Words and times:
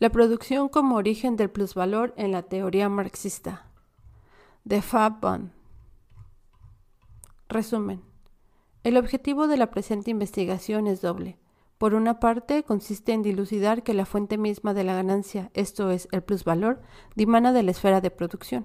La 0.00 0.08
producción 0.08 0.70
como 0.70 0.96
origen 0.96 1.36
del 1.36 1.50
plusvalor 1.50 2.14
en 2.16 2.32
la 2.32 2.42
teoría 2.42 2.88
marxista. 2.88 3.66
De 4.64 4.80
Fab 4.80 5.50
Resumen. 7.50 8.00
El 8.82 8.96
objetivo 8.96 9.46
de 9.46 9.58
la 9.58 9.70
presente 9.70 10.10
investigación 10.10 10.86
es 10.86 11.02
doble. 11.02 11.38
Por 11.76 11.92
una 11.92 12.18
parte, 12.18 12.62
consiste 12.62 13.12
en 13.12 13.20
dilucidar 13.20 13.82
que 13.82 13.92
la 13.92 14.06
fuente 14.06 14.38
misma 14.38 14.72
de 14.72 14.84
la 14.84 14.94
ganancia, 14.94 15.50
esto 15.52 15.90
es, 15.90 16.08
el 16.12 16.22
plusvalor, 16.22 16.80
dimana 17.14 17.52
de 17.52 17.62
la 17.62 17.72
esfera 17.72 18.00
de 18.00 18.10
producción. 18.10 18.64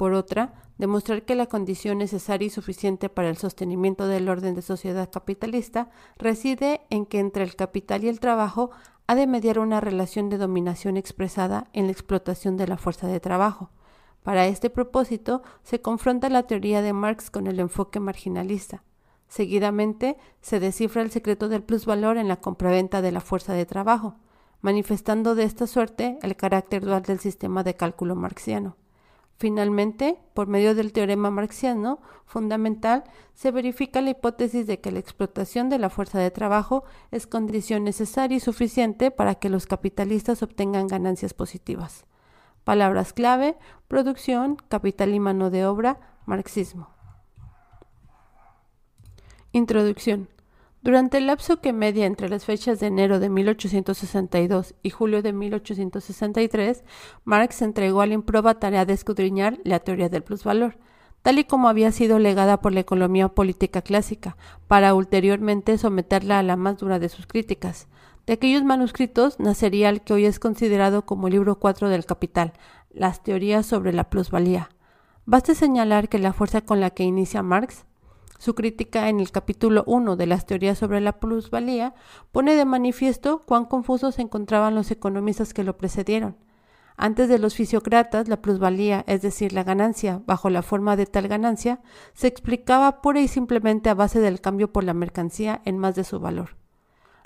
Por 0.00 0.14
otra, 0.14 0.54
demostrar 0.78 1.26
que 1.26 1.34
la 1.34 1.44
condición 1.44 1.98
necesaria 1.98 2.46
y 2.46 2.48
suficiente 2.48 3.10
para 3.10 3.28
el 3.28 3.36
sostenimiento 3.36 4.06
del 4.06 4.30
orden 4.30 4.54
de 4.54 4.62
sociedad 4.62 5.10
capitalista 5.10 5.90
reside 6.16 6.80
en 6.88 7.04
que 7.04 7.18
entre 7.18 7.44
el 7.44 7.54
capital 7.54 8.02
y 8.02 8.08
el 8.08 8.18
trabajo 8.18 8.70
ha 9.06 9.14
de 9.14 9.26
mediar 9.26 9.58
una 9.58 9.78
relación 9.78 10.30
de 10.30 10.38
dominación 10.38 10.96
expresada 10.96 11.68
en 11.74 11.84
la 11.84 11.92
explotación 11.92 12.56
de 12.56 12.66
la 12.66 12.78
fuerza 12.78 13.08
de 13.08 13.20
trabajo. 13.20 13.72
Para 14.22 14.46
este 14.46 14.70
propósito, 14.70 15.42
se 15.64 15.82
confronta 15.82 16.30
la 16.30 16.44
teoría 16.44 16.80
de 16.80 16.94
Marx 16.94 17.30
con 17.30 17.46
el 17.46 17.60
enfoque 17.60 18.00
marginalista. 18.00 18.82
Seguidamente, 19.28 20.16
se 20.40 20.60
descifra 20.60 21.02
el 21.02 21.10
secreto 21.10 21.50
del 21.50 21.62
plusvalor 21.62 22.16
en 22.16 22.28
la 22.28 22.40
compraventa 22.40 23.02
de 23.02 23.12
la 23.12 23.20
fuerza 23.20 23.52
de 23.52 23.66
trabajo, 23.66 24.16
manifestando 24.62 25.34
de 25.34 25.44
esta 25.44 25.66
suerte 25.66 26.18
el 26.22 26.36
carácter 26.36 26.86
dual 26.86 27.02
del 27.02 27.18
sistema 27.18 27.64
de 27.64 27.74
cálculo 27.76 28.16
marxiano. 28.16 28.76
Finalmente, 29.40 30.18
por 30.34 30.48
medio 30.48 30.74
del 30.74 30.92
teorema 30.92 31.30
marxiano 31.30 31.98
fundamental, 32.26 33.04
se 33.32 33.50
verifica 33.50 34.02
la 34.02 34.10
hipótesis 34.10 34.66
de 34.66 34.80
que 34.80 34.92
la 34.92 34.98
explotación 34.98 35.70
de 35.70 35.78
la 35.78 35.88
fuerza 35.88 36.18
de 36.18 36.30
trabajo 36.30 36.84
es 37.10 37.26
condición 37.26 37.82
necesaria 37.84 38.36
y 38.36 38.40
suficiente 38.40 39.10
para 39.10 39.36
que 39.36 39.48
los 39.48 39.64
capitalistas 39.64 40.42
obtengan 40.42 40.88
ganancias 40.88 41.32
positivas. 41.32 42.04
Palabras 42.64 43.14
clave, 43.14 43.56
producción, 43.88 44.56
capital 44.68 45.14
y 45.14 45.20
mano 45.20 45.48
de 45.48 45.64
obra, 45.64 46.18
marxismo. 46.26 46.90
Introducción. 49.52 50.28
Durante 50.82 51.18
el 51.18 51.26
lapso 51.26 51.60
que 51.60 51.74
media 51.74 52.06
entre 52.06 52.30
las 52.30 52.46
fechas 52.46 52.80
de 52.80 52.86
enero 52.86 53.20
de 53.20 53.28
1862 53.28 54.74
y 54.82 54.88
julio 54.88 55.20
de 55.20 55.34
1863, 55.34 56.84
Marx 57.24 57.60
entregó 57.60 58.00
a 58.00 58.06
la 58.06 58.14
improba 58.14 58.58
tarea 58.58 58.86
de 58.86 58.94
escudriñar 58.94 59.58
la 59.62 59.80
teoría 59.80 60.08
del 60.08 60.22
plusvalor, 60.22 60.78
tal 61.20 61.38
y 61.38 61.44
como 61.44 61.68
había 61.68 61.92
sido 61.92 62.18
legada 62.18 62.62
por 62.62 62.72
la 62.72 62.80
economía 62.80 63.28
política 63.28 63.82
clásica, 63.82 64.38
para 64.68 64.94
ulteriormente 64.94 65.76
someterla 65.76 66.38
a 66.38 66.42
la 66.42 66.56
más 66.56 66.78
dura 66.78 66.98
de 66.98 67.10
sus 67.10 67.26
críticas. 67.26 67.86
De 68.26 68.32
aquellos 68.32 68.64
manuscritos 68.64 69.38
nacería 69.38 69.90
el 69.90 70.00
que 70.00 70.14
hoy 70.14 70.24
es 70.24 70.38
considerado 70.38 71.04
como 71.04 71.26
el 71.26 71.34
libro 71.34 71.58
4 71.58 71.90
del 71.90 72.06
Capital, 72.06 72.54
las 72.90 73.22
teorías 73.22 73.66
sobre 73.66 73.92
la 73.92 74.08
plusvalía. 74.08 74.70
Basta 75.26 75.54
señalar 75.54 76.08
que 76.08 76.18
la 76.18 76.32
fuerza 76.32 76.62
con 76.62 76.80
la 76.80 76.88
que 76.88 77.02
inicia 77.02 77.42
Marx 77.42 77.84
su 78.40 78.54
crítica 78.54 79.10
en 79.10 79.20
el 79.20 79.30
capítulo 79.30 79.84
1 79.86 80.16
de 80.16 80.26
las 80.26 80.46
teorías 80.46 80.78
sobre 80.78 81.02
la 81.02 81.20
plusvalía 81.20 81.94
pone 82.32 82.54
de 82.54 82.64
manifiesto 82.64 83.42
cuán 83.44 83.66
confusos 83.66 84.14
se 84.14 84.22
encontraban 84.22 84.74
los 84.74 84.90
economistas 84.90 85.52
que 85.52 85.62
lo 85.62 85.76
precedieron. 85.76 86.38
Antes 86.96 87.28
de 87.28 87.38
los 87.38 87.54
fisiócratas, 87.54 88.28
la 88.28 88.40
plusvalía, 88.40 89.04
es 89.06 89.20
decir, 89.20 89.52
la 89.52 89.62
ganancia 89.62 90.22
bajo 90.24 90.48
la 90.48 90.62
forma 90.62 90.96
de 90.96 91.04
tal 91.04 91.28
ganancia, 91.28 91.82
se 92.14 92.28
explicaba 92.28 93.02
pura 93.02 93.20
y 93.20 93.28
simplemente 93.28 93.90
a 93.90 93.94
base 93.94 94.20
del 94.20 94.40
cambio 94.40 94.72
por 94.72 94.84
la 94.84 94.94
mercancía 94.94 95.60
en 95.66 95.76
más 95.76 95.94
de 95.94 96.04
su 96.04 96.18
valor. 96.18 96.56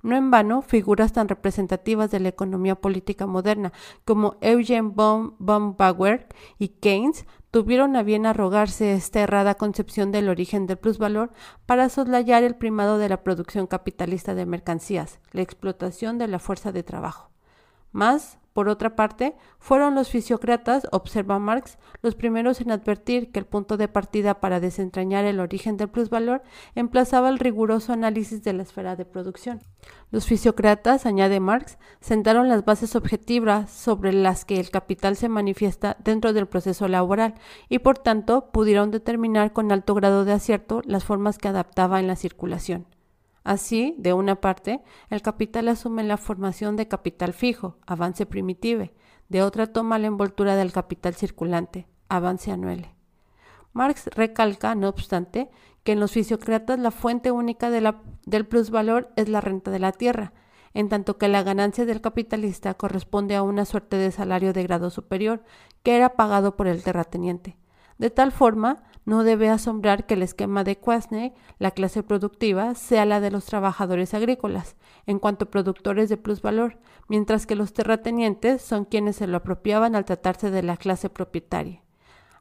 No 0.03 0.17
en 0.17 0.33
vano, 0.33 0.63
figuras 0.63 1.13
tan 1.13 1.29
representativas 1.29 2.11
de 2.11 2.19
la 2.19 2.29
economía 2.29 2.75
política 2.75 3.27
moderna 3.29 3.73
como 4.05 4.37
Eugene 4.41 4.91
von, 4.93 5.37
von 5.39 5.77
Bauer 5.77 6.27
y 6.59 6.69
Keynes 6.69 7.25
tuvieron 7.55 7.95
a 7.95 8.03
bien 8.03 8.27
arrogarse 8.27 8.95
esta 8.95 9.21
errada 9.21 9.55
concepción 9.55 10.11
del 10.11 10.29
origen 10.29 10.67
del 10.67 10.77
plusvalor 10.77 11.31
para 11.67 11.89
soslayar 11.89 12.43
el 12.43 12.57
primado 12.57 12.99
de 12.99 13.09
la 13.09 13.23
producción 13.23 13.69
capitalista 13.69 14.35
de 14.35 14.45
mercancías, 14.45 15.21
la 15.31 15.43
explotación 15.43 16.19
de 16.19 16.27
la 16.27 16.41
fuerza 16.41 16.73
de 16.73 16.83
trabajo. 16.83 17.31
Más, 17.93 18.41
por 18.55 18.69
otra 18.69 18.97
parte, 18.97 19.37
fueron 19.61 19.95
los 19.95 20.11
fisiócratas, 20.11 20.89
observa 20.91 21.39
Marx, 21.39 21.79
los 22.03 22.17
primeros 22.17 22.61
en 22.61 22.73
advertir 22.73 23.31
que 23.31 23.39
el 23.39 23.47
punto 23.47 23.77
de 23.77 23.87
partida 23.87 24.41
para 24.41 24.59
desentrañar 24.59 25.25
el 25.25 25.39
origen 25.39 25.77
del 25.77 25.91
plusvalor 25.91 26.43
emplazaba 26.75 27.29
el 27.29 27.39
riguroso 27.39 27.93
análisis 27.93 28.43
de 28.43 28.53
la 28.53 28.65
esfera 28.65 28.97
de 28.97 29.05
producción. 29.05 29.61
Los 30.15 30.27
fisiócratas, 30.27 31.07
añade 31.07 31.41
Marx, 31.41 31.77
sentaron 32.01 32.49
las 32.49 32.65
bases 32.65 32.95
objetivas 32.95 33.69
sobre 33.69 34.13
las 34.13 34.45
que 34.45 34.61
el 34.61 34.71
capital 34.71 35.17
se 35.17 35.29
manifiesta 35.29 35.97
dentro 36.05 36.33
del 36.33 36.47
proceso 36.47 36.87
laboral 36.87 37.35
y, 37.69 37.81
por 37.81 37.99
tanto, 37.99 38.53
pudieron 38.53 38.93
determinar 38.93 39.53
con 39.53 39.73
alto 39.73 39.93
grado 39.93 40.25
de 40.25 40.31
acierto 40.31 40.83
las 40.85 41.03
formas 41.03 41.37
que 41.37 41.49
adaptaba 41.49 41.99
en 41.99 42.07
la 42.07 42.15
circulación. 42.15 42.87
Así, 43.43 43.97
de 43.99 44.13
una 44.13 44.37
parte, 44.37 44.85
el 45.11 45.21
capital 45.21 45.67
asume 45.67 46.05
la 46.05 46.17
formación 46.17 46.77
de 46.77 46.87
capital 46.87 47.33
fijo, 47.33 47.79
avance 47.85 48.25
primitive, 48.25 48.95
de 49.29 49.43
otra 49.43 49.73
toma 49.73 49.99
la 49.99 50.07
envoltura 50.07 50.55
del 50.55 50.71
capital 50.71 51.17
circulante, 51.17 51.89
avance 52.09 52.53
anuele. 52.53 52.94
Marx 53.75 54.09
recalca, 54.15 54.75
no 54.75 54.89
obstante, 54.89 55.51
que 55.83 55.93
en 55.93 56.01
los 56.01 56.13
fisiócratas 56.13 56.79
la 56.79 56.91
fuente 56.91 57.31
única 57.31 57.71
del 57.71 58.47
plusvalor 58.47 59.11
es 59.17 59.29
la 59.29 59.41
renta 59.41 59.71
de 59.71 59.81
la 59.81 59.93
tierra, 59.93 60.33
en 60.73 60.89
tanto 60.89 61.19
que 61.19 61.29
la 61.29 61.43
ganancia 61.43 61.85
del 61.85 62.01
capitalista 62.01 62.75
corresponde 62.75 63.37
a 63.37 63.43
una 63.43 63.65
suerte 63.65 63.97
de 63.97 64.11
salario 64.11 64.53
de 64.53 64.63
grado 64.63 64.91
superior 64.91 65.45
que 65.83 65.97
era 65.97 66.15
pagado 66.15 66.57
por 66.57 66.67
el 66.67 66.83
terrateniente. 66.83 67.57
De 67.99 68.11
tal 68.11 68.33
forma, 68.33 68.83
no 69.05 69.23
debe 69.23 69.51
asombrar 69.51 70.07
que 70.07 70.15
el 70.15 70.23
esquema 70.23 70.65
de 70.65 70.79
Kwasny, 70.79 71.35
la 71.59 71.71
clase 71.71 72.03
productiva, 72.03 72.75
sea 72.75 73.05
la 73.05 73.21
de 73.21 73.31
los 73.31 73.45
trabajadores 73.45 74.15
agrícolas, 74.15 74.77
en 75.07 75.19
cuanto 75.19 75.51
productores 75.51 76.09
de 76.09 76.17
plusvalor, 76.17 76.79
mientras 77.09 77.47
que 77.47 77.55
los 77.55 77.73
terratenientes 77.73 78.63
son 78.63 78.85
quienes 78.85 79.17
se 79.17 79.27
lo 79.27 79.37
apropiaban 79.37 79.95
al 79.95 80.07
tratarse 80.07 80.51
de 80.51 80.63
la 80.63 80.77
clase 80.77 81.11
propietaria. 81.11 81.84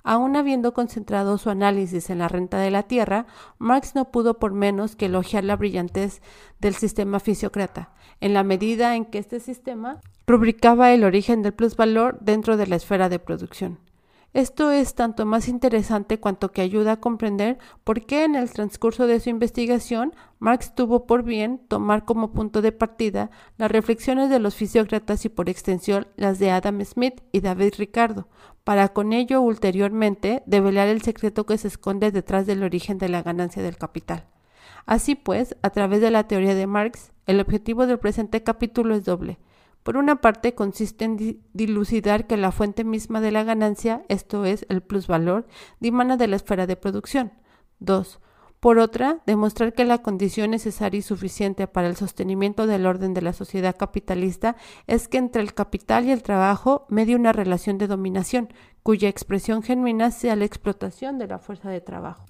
Aun 0.03 0.36
habiendo 0.36 0.74
concentrado 0.74 1.38
su 1.38 1.50
análisis 1.50 2.09
en 2.09 2.19
la 2.19 2.28
renta 2.28 2.59
de 2.59 2.72
la 2.72 2.84
tierra, 2.84 3.25
Marx 3.58 3.96
no 3.96 4.12
pudo 4.12 4.38
por 4.38 4.53
menos 4.53 4.97
que 4.97 5.06
elogiar 5.06 5.46
la 5.46 5.56
brillantez 5.56 6.22
del 6.59 6.75
sistema 6.75 7.22
fisiócrata, 7.22 7.94
en 8.19 8.34
la 8.34 8.44
medida 8.44 8.96
en 8.96 9.06
que 9.06 9.18
este 9.18 9.40
sistema 9.40 10.02
rubricaba 10.28 10.92
el 10.92 11.06
origen 11.06 11.42
del 11.42 11.53
plusvalor 11.53 12.19
dentro 12.19 12.58
de 12.58 12.68
la 12.68 12.75
esfera 12.75 13.08
de 13.08 13.19
producción. 13.19 13.80
Esto 14.34 14.72
es 14.72 14.96
tanto 14.96 15.28
más 15.28 15.47
interesante 15.47 16.19
cuanto 16.19 16.52
que 16.52 16.63
ayuda 16.63 16.94
a 16.94 17.00
comprender 17.00 17.59
por 17.84 18.03
qué 18.03 18.24
en 18.24 18.34
el 18.34 18.50
transcurso 18.50 19.06
de 19.06 19.19
su 19.19 19.30
investigación 19.30 20.16
Marx 20.40 20.74
tuvo 20.74 21.06
por 21.06 21.22
bien 21.22 21.59
tomar 21.68 22.03
como 22.03 22.34
punto 22.34 22.63
de 22.63 22.72
partida 22.72 23.30
las 23.58 23.72
reflexiones 23.72 24.31
de 24.31 24.40
los 24.40 24.56
fisiócratas 24.56 25.24
y 25.25 25.30
por 25.30 25.50
extensión 25.50 26.08
las 26.16 26.40
de 26.40 26.50
Adam 26.50 26.84
Smith 26.84 27.22
y 27.31 27.42
David 27.42 27.75
Ricardo, 27.78 28.28
para 28.63 28.90
con 28.90 29.13
ello 29.13 29.41
ulteriormente 29.41 30.44
develar 30.46 30.88
el 30.88 31.01
secreto 31.01 31.46
que 31.46 31.57
se 31.57 31.68
esconde 31.68 32.12
detrás 32.12 32.46
del 32.46 32.63
origen 32.63 32.97
de 32.97 33.09
la 33.09 33.24
ganancia 33.24 33.62
del 33.62 33.78
capital. 33.78 34.25
Así 34.85 35.16
pues, 35.16 35.56
a 35.62 35.69
través 35.69 36.01
de 36.01 36.12
la 36.12 36.28
teoría 36.28 36.56
de 36.56 36.68
Marx, 36.68 37.12
el 37.25 37.40
objetivo 37.40 37.88
del 37.88 38.00
presente 38.00 38.44
capítulo 38.44 38.96
es 38.96 39.06
doble 39.06 39.38
por 39.84 39.97
una 39.97 40.22
parte, 40.22 40.56
consiste 40.56 41.03
en 41.06 41.41
dilucidar 41.51 42.25
que 42.25 42.38
la 42.38 42.53
fuente 42.53 42.85
misma 42.85 43.19
de 43.19 43.31
la 43.31 43.44
ganancia, 43.44 44.06
esto 44.07 44.45
es, 44.45 44.66
el 44.69 44.81
plusvalor, 44.81 45.45
dimana 45.81 46.16
de 46.16 46.27
la 46.27 46.38
esfera 46.38 46.66
de 46.66 46.77
producción. 46.77 47.33
2. 47.80 48.19
Por 48.63 48.80
otra, 48.80 49.19
demostrar 49.25 49.74
que 49.74 49.83
la 49.83 49.98
condición 49.98 50.51
necesaria 50.51 51.00
y 51.00 51.01
suficiente 51.01 51.68
para 51.68 51.89
el 51.89 51.98
sostenimiento 51.98 52.65
del 52.65 52.86
orden 52.86 53.13
de 53.13 53.21
la 53.21 53.33
sociedad 53.33 53.75
capitalista 53.75 54.56
es 54.88 55.10
que 55.10 55.18
entre 55.18 55.42
el 55.42 55.54
capital 55.54 56.06
y 56.06 56.12
el 56.12 56.24
trabajo 56.24 56.86
medie 56.88 57.18
una 57.18 57.33
relación 57.33 57.77
de 57.77 57.88
dominación, 57.88 58.54
cuya 58.81 59.10
expresión 59.10 59.63
genuina 59.63 60.12
sea 60.12 60.38
la 60.38 60.45
explotación 60.45 61.18
de 61.18 61.27
la 61.27 61.39
fuerza 61.39 61.71
de 61.71 61.81
trabajo. 61.81 62.25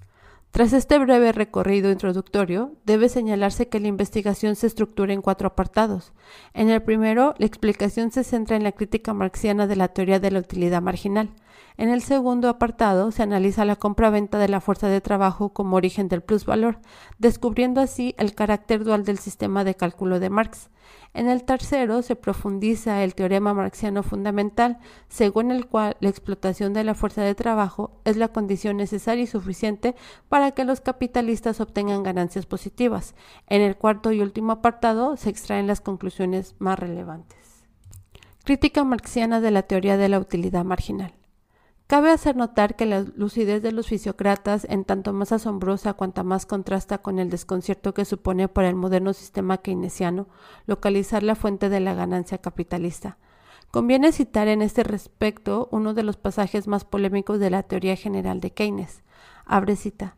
Tras 0.50 0.74
este 0.74 0.98
breve 0.98 1.34
recorrido 1.34 1.92
introductorio, 1.92 2.72
debe 2.84 3.10
señalarse 3.10 3.70
que 3.70 3.80
la 3.80 3.90
investigación 3.90 4.56
se 4.56 4.66
estructura 4.66 5.14
en 5.14 5.22
cuatro 5.22 5.50
apartados. 5.50 6.14
En 6.56 6.72
el 6.72 6.82
primero, 6.82 7.36
la 7.38 7.46
explicación 7.46 8.10
se 8.10 8.24
centra 8.24 8.56
en 8.56 8.64
la 8.64 8.72
crítica 8.72 9.14
marxiana 9.14 9.68
de 9.68 9.76
la 9.76 9.90
teoría 9.90 10.20
de 10.20 10.32
la 10.32 10.40
utilidad 10.40 10.82
marginal. 10.82 11.30
En 11.76 11.90
el 11.90 12.02
segundo 12.02 12.50
apartado 12.50 13.12
se 13.12 13.24
analiza 13.24 13.66
la 13.66 13.76
compra-venta 13.76 14.38
de 14.38 14.48
la 14.48 14.62
fuerza 14.62 14.88
de 14.88 15.02
trabajo 15.02 15.50
como 15.50 15.76
origen 15.76 16.08
del 16.08 16.22
plusvalor, 16.22 16.80
descubriendo 17.18 17.82
así 17.82 18.14
el 18.18 18.36
carácter 18.36 18.84
dual 18.84 19.04
del 19.06 19.18
sistema 19.18 19.64
de 19.64 19.76
cálculo 19.76 20.20
de 20.20 20.30
Marx. 20.30 20.70
En 21.16 21.30
el 21.30 21.44
tercero 21.44 22.02
se 22.02 22.16
profundiza 22.16 23.04
el 23.04 23.16
teorema 23.16 23.54
marxiano 23.54 24.04
fundamental, 24.04 24.80
según 25.10 25.52
el 25.52 25.68
cual 25.68 25.98
la 26.00 26.10
explotación 26.10 26.74
de 26.74 26.84
la 26.84 26.96
fuerza 26.96 27.22
de 27.22 27.36
trabajo 27.36 27.92
es 28.04 28.18
la 28.18 28.28
condición 28.28 28.78
necesaria 28.78 29.24
y 29.24 29.28
suficiente 29.28 29.96
para 30.30 30.52
que 30.52 30.66
los 30.66 30.82
capitalistas 30.82 31.60
obtengan 31.60 32.04
ganancias 32.04 32.46
positivas. 32.46 33.16
En 33.48 33.62
el 33.62 33.78
cuarto 33.78 34.12
y 34.12 34.22
último 34.22 34.52
apartado 34.52 35.18
se 35.18 35.30
extraen 35.30 35.68
las 35.68 35.82
conclusiones 35.82 36.56
más 36.60 36.78
relevantes. 36.78 37.66
Crítica 38.44 38.84
marxiana 38.84 39.40
de 39.40 39.52
la 39.52 39.64
teoría 39.64 39.98
de 39.98 40.10
la 40.10 40.20
utilidad 40.20 40.66
marginal. 40.66 41.14
Cabe 41.88 42.12
hacer 42.12 42.36
notar 42.36 42.76
que 42.76 42.86
la 42.86 43.02
lucidez 43.02 43.62
de 43.62 43.72
los 43.72 43.88
fisiócratas, 43.88 44.66
en 44.70 44.86
tanto 44.86 45.14
más 45.14 45.32
asombrosa 45.32 45.94
cuanta 45.94 46.24
más 46.24 46.46
contrasta 46.46 47.00
con 47.00 47.20
el 47.20 47.30
desconcierto 47.30 47.94
que 47.94 48.06
supone 48.06 48.48
para 48.48 48.70
el 48.70 48.76
moderno 48.76 49.14
sistema 49.14 49.58
keynesiano 49.58 50.28
localizar 50.66 51.24
la 51.24 51.36
fuente 51.36 51.70
de 51.70 51.82
la 51.82 51.94
ganancia 51.94 52.38
capitalista. 52.40 53.18
Conviene 53.70 54.12
citar 54.12 54.48
en 54.48 54.62
este 54.62 54.84
respecto 54.84 55.68
uno 55.72 55.94
de 55.94 56.04
los 56.04 56.16
pasajes 56.16 56.68
más 56.68 56.86
polémicos 56.86 57.40
de 57.40 57.50
la 57.50 57.64
teoría 57.64 57.96
general 57.96 58.40
de 58.40 58.52
Keynes. 58.52 59.04
Abre 59.46 59.76
cita. 59.76 60.16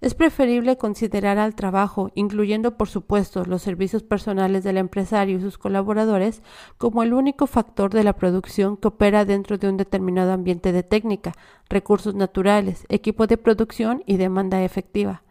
Es 0.00 0.14
preferible 0.14 0.76
considerar 0.76 1.38
al 1.38 1.54
trabajo, 1.54 2.10
incluyendo 2.14 2.76
por 2.76 2.88
supuesto 2.88 3.44
los 3.44 3.62
servicios 3.62 4.02
personales 4.02 4.62
del 4.62 4.76
empresario 4.76 5.38
y 5.38 5.40
sus 5.40 5.56
colaboradores, 5.56 6.42
como 6.76 7.02
el 7.02 7.14
único 7.14 7.46
factor 7.46 7.92
de 7.92 8.04
la 8.04 8.12
producción 8.12 8.76
que 8.76 8.88
opera 8.88 9.24
dentro 9.24 9.56
de 9.56 9.68
un 9.68 9.78
determinado 9.78 10.32
ambiente 10.32 10.72
de 10.72 10.82
técnica, 10.82 11.32
recursos 11.70 12.14
naturales, 12.14 12.84
equipo 12.90 13.26
de 13.26 13.38
producción 13.38 14.02
y 14.04 14.18
demanda 14.18 14.62
efectiva. 14.62 15.22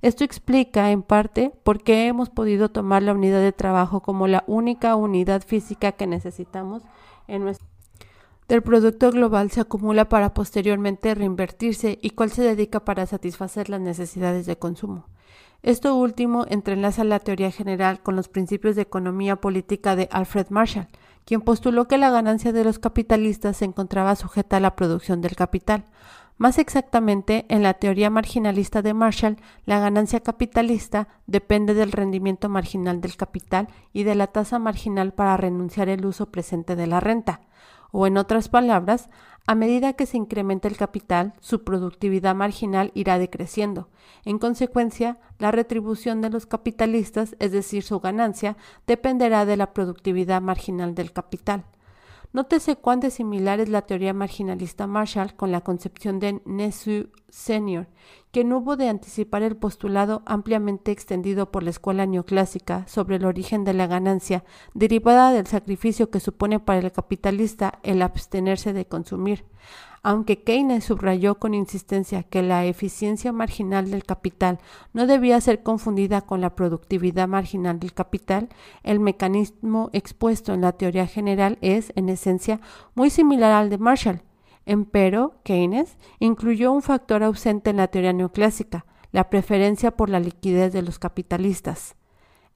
Esto 0.00 0.24
explica, 0.24 0.90
en 0.90 1.02
parte, 1.02 1.52
por 1.62 1.82
qué 1.82 2.06
hemos 2.06 2.30
podido 2.30 2.70
tomar 2.70 3.02
la 3.02 3.12
unidad 3.12 3.40
de 3.40 3.52
trabajo 3.52 4.00
como 4.00 4.26
la 4.26 4.44
única 4.46 4.96
unidad 4.96 5.42
física 5.42 5.92
que 5.92 6.06
necesitamos 6.06 6.82
en 7.26 7.44
nuestro 7.44 7.73
del 8.48 8.62
producto 8.62 9.10
global 9.10 9.50
se 9.50 9.60
acumula 9.60 10.08
para 10.08 10.34
posteriormente 10.34 11.14
reinvertirse 11.14 11.98
y 12.02 12.10
cuál 12.10 12.30
se 12.30 12.42
dedica 12.42 12.84
para 12.84 13.06
satisfacer 13.06 13.70
las 13.70 13.80
necesidades 13.80 14.46
de 14.46 14.58
consumo. 14.58 15.06
Esto 15.62 15.96
último 15.96 16.44
entrelaza 16.50 17.04
la 17.04 17.20
teoría 17.20 17.50
general 17.50 18.02
con 18.02 18.16
los 18.16 18.28
principios 18.28 18.76
de 18.76 18.82
economía 18.82 19.36
política 19.36 19.96
de 19.96 20.10
Alfred 20.12 20.48
Marshall, 20.50 20.88
quien 21.24 21.40
postuló 21.40 21.88
que 21.88 21.96
la 21.96 22.10
ganancia 22.10 22.52
de 22.52 22.64
los 22.64 22.78
capitalistas 22.78 23.56
se 23.56 23.64
encontraba 23.64 24.14
sujeta 24.14 24.58
a 24.58 24.60
la 24.60 24.76
producción 24.76 25.22
del 25.22 25.36
capital. 25.36 25.84
Más 26.36 26.58
exactamente, 26.58 27.46
en 27.48 27.62
la 27.62 27.74
teoría 27.74 28.10
marginalista 28.10 28.82
de 28.82 28.92
Marshall, 28.92 29.38
la 29.64 29.78
ganancia 29.78 30.20
capitalista 30.20 31.08
depende 31.26 31.72
del 31.72 31.92
rendimiento 31.92 32.50
marginal 32.50 33.00
del 33.00 33.16
capital 33.16 33.68
y 33.94 34.02
de 34.02 34.16
la 34.16 34.26
tasa 34.26 34.58
marginal 34.58 35.14
para 35.14 35.38
renunciar 35.38 35.88
el 35.88 36.04
uso 36.04 36.26
presente 36.26 36.76
de 36.76 36.86
la 36.88 37.00
renta 37.00 37.40
o 37.96 38.08
en 38.08 38.16
otras 38.16 38.48
palabras, 38.48 39.08
a 39.46 39.54
medida 39.54 39.92
que 39.92 40.06
se 40.06 40.16
incrementa 40.16 40.66
el 40.66 40.76
capital, 40.76 41.32
su 41.38 41.62
productividad 41.62 42.34
marginal 42.34 42.90
irá 42.94 43.20
decreciendo. 43.20 43.88
En 44.24 44.40
consecuencia, 44.40 45.18
la 45.38 45.52
retribución 45.52 46.20
de 46.20 46.28
los 46.28 46.44
capitalistas, 46.44 47.36
es 47.38 47.52
decir, 47.52 47.84
su 47.84 48.00
ganancia, 48.00 48.56
dependerá 48.88 49.46
de 49.46 49.56
la 49.56 49.72
productividad 49.72 50.42
marginal 50.42 50.96
del 50.96 51.12
capital. 51.12 51.66
Nótese 52.34 52.74
cuán 52.74 52.98
de 52.98 53.12
similar 53.12 53.60
es 53.60 53.68
la 53.68 53.82
teoría 53.82 54.12
marginalista 54.12 54.88
Marshall 54.88 55.36
con 55.36 55.52
la 55.52 55.60
concepción 55.60 56.18
de 56.18 56.42
Nessu 56.44 57.10
Senior, 57.28 57.86
quien 58.32 58.52
hubo 58.52 58.76
de 58.76 58.88
anticipar 58.88 59.42
el 59.44 59.56
postulado 59.56 60.24
ampliamente 60.26 60.90
extendido 60.90 61.52
por 61.52 61.62
la 61.62 61.70
escuela 61.70 62.06
neoclásica 62.06 62.88
sobre 62.88 63.16
el 63.16 63.24
origen 63.24 63.62
de 63.62 63.74
la 63.74 63.86
ganancia 63.86 64.42
derivada 64.74 65.30
del 65.32 65.46
sacrificio 65.46 66.10
que 66.10 66.18
supone 66.18 66.58
para 66.58 66.80
el 66.80 66.90
capitalista 66.90 67.78
el 67.84 68.02
abstenerse 68.02 68.72
de 68.72 68.84
consumir. 68.84 69.44
Aunque 70.06 70.42
Keynes 70.42 70.84
subrayó 70.84 71.36
con 71.36 71.54
insistencia 71.54 72.24
que 72.24 72.42
la 72.42 72.66
eficiencia 72.66 73.32
marginal 73.32 73.90
del 73.90 74.04
capital 74.04 74.58
no 74.92 75.06
debía 75.06 75.40
ser 75.40 75.62
confundida 75.62 76.20
con 76.20 76.42
la 76.42 76.54
productividad 76.54 77.26
marginal 77.26 77.80
del 77.80 77.94
capital, 77.94 78.50
el 78.82 79.00
mecanismo 79.00 79.88
expuesto 79.94 80.52
en 80.52 80.60
la 80.60 80.72
teoría 80.72 81.06
general 81.06 81.56
es, 81.62 81.90
en 81.96 82.10
esencia, 82.10 82.60
muy 82.94 83.08
similar 83.08 83.52
al 83.52 83.70
de 83.70 83.78
Marshall. 83.78 84.22
Empero, 84.66 85.36
Keynes 85.42 85.96
incluyó 86.18 86.70
un 86.70 86.82
factor 86.82 87.22
ausente 87.22 87.70
en 87.70 87.78
la 87.78 87.88
teoría 87.88 88.12
neoclásica, 88.12 88.84
la 89.10 89.30
preferencia 89.30 89.92
por 89.92 90.10
la 90.10 90.20
liquidez 90.20 90.70
de 90.74 90.82
los 90.82 90.98
capitalistas. 90.98 91.96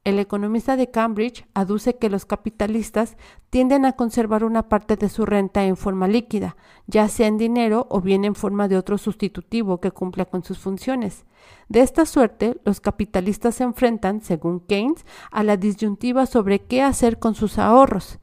El 0.04 0.18
economista 0.18 0.76
de 0.76 0.90
Cambridge 0.90 1.46
aduce 1.54 1.96
que 1.96 2.08
los 2.08 2.24
capitalistas 2.24 3.16
tienden 3.50 3.84
a 3.84 3.92
conservar 3.92 4.44
una 4.44 4.68
parte 4.68 4.96
de 4.96 5.08
su 5.08 5.26
renta 5.26 5.64
en 5.64 5.76
forma 5.76 6.08
líquida, 6.08 6.56
ya 6.86 7.08
sea 7.08 7.26
en 7.26 7.36
dinero 7.36 7.86
o 7.90 8.00
bien 8.00 8.24
en 8.24 8.34
forma 8.34 8.68
de 8.68 8.78
otro 8.78 8.96
sustitutivo 8.96 9.80
que 9.80 9.90
cumpla 9.90 10.24
con 10.24 10.44
sus 10.44 10.58
funciones. 10.58 11.26
De 11.68 11.80
esta 11.80 12.06
suerte, 12.06 12.58
los 12.64 12.80
capitalistas 12.80 13.56
se 13.56 13.64
enfrentan, 13.64 14.22
según 14.22 14.60
Keynes, 14.60 15.04
a 15.30 15.42
la 15.42 15.56
disyuntiva 15.56 16.26
sobre 16.26 16.60
qué 16.60 16.82
hacer 16.82 17.18
con 17.18 17.34
sus 17.34 17.58
ahorros, 17.58 18.18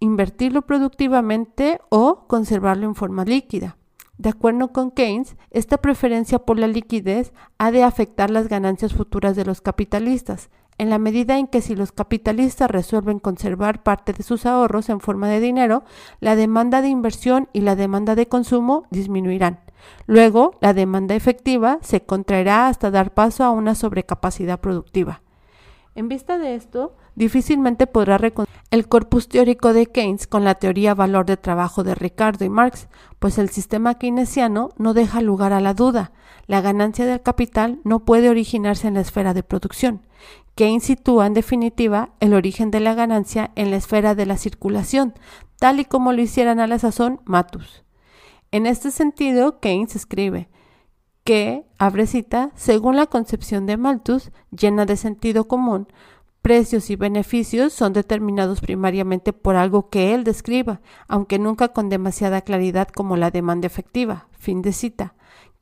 invertirlo 0.00 0.62
productivamente 0.62 1.80
o 1.90 2.26
conservarlo 2.26 2.86
en 2.86 2.94
forma 2.94 3.24
líquida. 3.24 3.76
De 4.16 4.30
acuerdo 4.30 4.72
con 4.72 4.90
Keynes, 4.90 5.36
esta 5.50 5.76
preferencia 5.78 6.40
por 6.40 6.58
la 6.58 6.66
liquidez 6.66 7.32
ha 7.58 7.70
de 7.70 7.84
afectar 7.84 8.30
las 8.30 8.48
ganancias 8.48 8.92
futuras 8.94 9.36
de 9.36 9.44
los 9.44 9.60
capitalistas, 9.60 10.50
en 10.78 10.90
la 10.90 10.98
medida 10.98 11.38
en 11.38 11.48
que 11.48 11.60
si 11.60 11.74
los 11.74 11.92
capitalistas 11.92 12.70
resuelven 12.70 13.18
conservar 13.18 13.82
parte 13.82 14.12
de 14.12 14.22
sus 14.22 14.46
ahorros 14.46 14.88
en 14.88 15.00
forma 15.00 15.28
de 15.28 15.40
dinero, 15.40 15.84
la 16.20 16.36
demanda 16.36 16.80
de 16.80 16.88
inversión 16.88 17.48
y 17.52 17.60
la 17.60 17.76
demanda 17.76 18.14
de 18.14 18.28
consumo 18.28 18.86
disminuirán. 18.90 19.60
Luego, 20.06 20.52
la 20.60 20.74
demanda 20.74 21.14
efectiva 21.14 21.78
se 21.82 22.02
contraerá 22.02 22.68
hasta 22.68 22.90
dar 22.90 23.12
paso 23.12 23.44
a 23.44 23.50
una 23.50 23.74
sobrecapacidad 23.74 24.60
productiva. 24.60 25.22
En 25.94 26.08
vista 26.08 26.38
de 26.38 26.54
esto, 26.54 26.96
difícilmente 27.16 27.88
podrá 27.88 28.18
reconciliar 28.18 28.62
el 28.70 28.86
corpus 28.86 29.28
teórico 29.28 29.72
de 29.72 29.86
Keynes 29.86 30.26
con 30.26 30.44
la 30.44 30.54
teoría 30.54 30.94
valor 30.94 31.26
de 31.26 31.36
trabajo 31.36 31.82
de 31.82 31.94
Ricardo 31.94 32.44
y 32.44 32.48
Marx, 32.48 32.88
pues 33.18 33.38
el 33.38 33.48
sistema 33.48 33.94
keynesiano 33.94 34.70
no 34.76 34.94
deja 34.94 35.22
lugar 35.22 35.52
a 35.52 35.60
la 35.60 35.74
duda. 35.74 36.12
La 36.46 36.60
ganancia 36.60 37.06
del 37.06 37.22
capital 37.22 37.80
no 37.82 38.04
puede 38.04 38.28
originarse 38.28 38.86
en 38.86 38.94
la 38.94 39.00
esfera 39.00 39.34
de 39.34 39.42
producción. 39.42 40.02
Keynes 40.58 40.82
sitúa, 40.82 41.28
en 41.28 41.34
definitiva, 41.34 42.10
el 42.18 42.34
origen 42.34 42.72
de 42.72 42.80
la 42.80 42.92
ganancia 42.92 43.52
en 43.54 43.70
la 43.70 43.76
esfera 43.76 44.16
de 44.16 44.26
la 44.26 44.36
circulación, 44.36 45.14
tal 45.60 45.78
y 45.78 45.84
como 45.84 46.12
lo 46.12 46.20
hicieran 46.20 46.58
a 46.58 46.66
la 46.66 46.80
sazón 46.80 47.20
Matus. 47.26 47.84
En 48.50 48.66
este 48.66 48.90
sentido, 48.90 49.60
Keynes 49.60 49.94
escribe 49.94 50.48
que, 51.22 51.64
abre 51.78 52.08
cita, 52.08 52.50
según 52.56 52.96
la 52.96 53.06
concepción 53.06 53.66
de 53.66 53.76
Malthus, 53.76 54.32
llena 54.50 54.84
de 54.84 54.96
sentido 54.96 55.46
común, 55.46 55.86
precios 56.42 56.90
y 56.90 56.96
beneficios 56.96 57.72
son 57.72 57.92
determinados 57.92 58.60
primariamente 58.60 59.32
por 59.32 59.54
algo 59.54 59.90
que 59.90 60.12
él 60.12 60.24
describa, 60.24 60.80
aunque 61.06 61.38
nunca 61.38 61.68
con 61.68 61.88
demasiada 61.88 62.40
claridad 62.40 62.88
como 62.88 63.16
la 63.16 63.30
demanda 63.30 63.68
efectiva. 63.68 64.26
Fin 64.32 64.62
de 64.62 64.72
cita. 64.72 65.14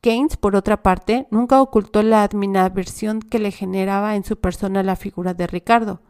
Keynes, 0.07 0.37
por 0.37 0.55
otra 0.55 0.83
parte, 0.83 1.27
nunca 1.31 1.61
ocultó 1.61 2.01
la 2.01 2.23
admiración 2.23 3.19
que 3.19 3.39
le 3.39 3.51
generaba 3.51 4.15
en 4.15 4.23
su 4.23 4.37
persona 4.37 4.81
la 4.81 4.95
figura 4.95 5.33
de 5.33 5.47
Ricardo. 5.47 6.01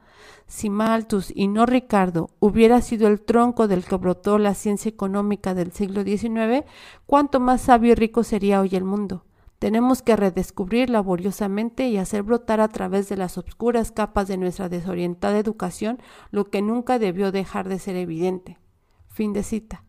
Si 0.45 0.69
Malthus 0.69 1.33
y 1.33 1.47
no 1.47 1.65
Ricardo 1.65 2.29
hubiera 2.39 2.79
sido 2.81 3.07
el 3.07 3.19
tronco 3.19 3.67
del 3.67 3.83
que 3.83 3.95
brotó 3.95 4.37
la 4.37 4.53
ciencia 4.53 4.89
económica 4.89 5.55
del 5.55 5.71
siglo 5.71 6.03
XIX, 6.03 6.63
cuánto 7.07 7.39
más 7.39 7.61
sabio 7.61 7.93
y 7.93 7.95
rico 7.95 8.21
sería 8.23 8.61
hoy 8.61 8.75
el 8.75 8.83
mundo. 8.83 9.25
Tenemos 9.57 10.03
que 10.03 10.15
redescubrir 10.15 10.91
laboriosamente 10.91 11.87
y 11.87 11.97
hacer 11.97 12.21
brotar 12.21 12.61
a 12.61 12.67
través 12.67 13.09
de 13.09 13.17
las 13.17 13.39
obscuras 13.39 13.91
capas 13.91 14.27
de 14.27 14.37
nuestra 14.37 14.69
desorientada 14.69 15.39
educación 15.39 15.97
lo 16.29 16.51
que 16.51 16.61
nunca 16.61 16.99
debió 16.99 17.31
dejar 17.31 17.67
de 17.67 17.79
ser 17.79 17.95
evidente. 17.95 18.59
Fin 19.07 19.33
de 19.33 19.41
cita. 19.41 19.86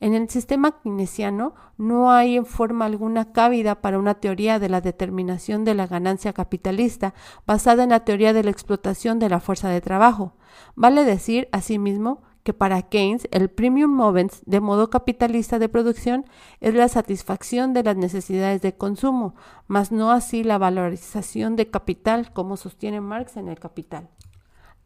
En 0.00 0.14
el 0.14 0.30
sistema 0.30 0.80
keynesiano 0.80 1.54
no 1.76 2.10
hay 2.10 2.36
en 2.36 2.46
forma 2.46 2.86
alguna 2.86 3.32
cabida 3.32 3.82
para 3.82 3.98
una 3.98 4.14
teoría 4.14 4.58
de 4.58 4.70
la 4.70 4.80
determinación 4.80 5.64
de 5.66 5.74
la 5.74 5.86
ganancia 5.86 6.32
capitalista 6.32 7.12
basada 7.46 7.84
en 7.84 7.90
la 7.90 8.04
teoría 8.04 8.32
de 8.32 8.42
la 8.42 8.50
explotación 8.50 9.18
de 9.18 9.28
la 9.28 9.40
fuerza 9.40 9.68
de 9.68 9.82
trabajo. 9.82 10.32
Vale 10.74 11.04
decir, 11.04 11.48
asimismo, 11.52 12.22
que 12.42 12.54
para 12.54 12.80
Keynes 12.80 13.28
el 13.30 13.50
premium 13.50 13.90
movens 13.90 14.42
de 14.46 14.60
modo 14.60 14.88
capitalista 14.88 15.58
de 15.58 15.68
producción 15.68 16.24
es 16.60 16.74
la 16.74 16.88
satisfacción 16.88 17.74
de 17.74 17.82
las 17.82 17.98
necesidades 17.98 18.62
de 18.62 18.74
consumo, 18.74 19.34
mas 19.66 19.92
no 19.92 20.10
así 20.10 20.44
la 20.44 20.56
valorización 20.56 21.56
de 21.56 21.70
capital 21.70 22.32
como 22.32 22.56
sostiene 22.56 23.02
Marx 23.02 23.36
en 23.36 23.48
el 23.48 23.58
Capital. 23.58 24.08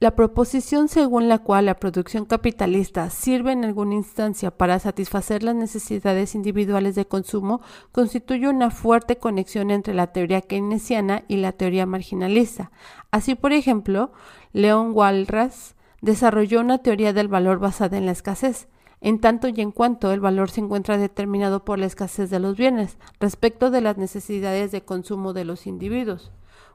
La 0.05 0.15
proposición 0.15 0.89
según 0.89 1.29
la 1.29 1.39
cual 1.39 1.65
la 1.65 1.77
producción 1.77 2.27
capitalista 2.27 3.09
sirve 3.09 3.53
en 3.53 3.65
alguna 3.65 3.95
instancia 3.95 4.51
para 4.51 4.79
satisfacer 4.79 5.43
las 5.43 5.55
necesidades 5.55 6.35
individuales 6.35 6.95
de 6.95 7.07
consumo 7.07 7.63
constituye 7.91 8.47
una 8.47 8.71
fuerte 8.71 9.17
conexión 9.17 9.71
entre 9.71 9.95
la 9.95 10.09
teoría 10.09 10.43
keynesiana 10.43 11.25
y 11.27 11.39
la 11.39 11.53
teoría 11.53 11.87
marginalista. 11.87 12.71
Así, 13.13 13.35
por 13.35 13.55
ejemplo, 13.55 14.13
Leon 14.53 14.93
Walras 14.93 15.75
desarrolló 16.03 16.61
una 16.61 16.83
teoría 16.83 17.15
del 17.15 17.29
valor 17.29 17.59
basada 17.59 17.97
en 17.97 18.05
la 18.05 18.13
escasez, 18.13 18.69
en 19.01 19.23
tanto 19.23 19.49
y 19.49 19.59
en 19.63 19.73
cuanto 19.73 20.13
el 20.13 20.21
valor 20.21 20.51
se 20.51 20.61
encuentra 20.61 20.99
determinado 20.99 21.65
por 21.65 21.79
la 21.79 21.87
escasez 21.87 22.29
de 22.29 22.41
los 22.41 22.59
bienes 22.59 22.99
respecto 23.21 23.71
de 23.71 23.81
las 23.81 23.97
necesidades 23.97 24.71
de 24.71 24.85
consumo 24.85 25.33
de 25.33 25.47
los 25.47 25.67
individuos. 25.67 26.31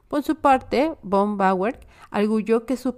Por 0.08 0.24
su 0.24 0.38
parte, 0.38 0.96
von 1.04 1.38
Bauer 1.38 1.80
arguyó 2.10 2.66
que 2.66 2.76
su 2.76 2.96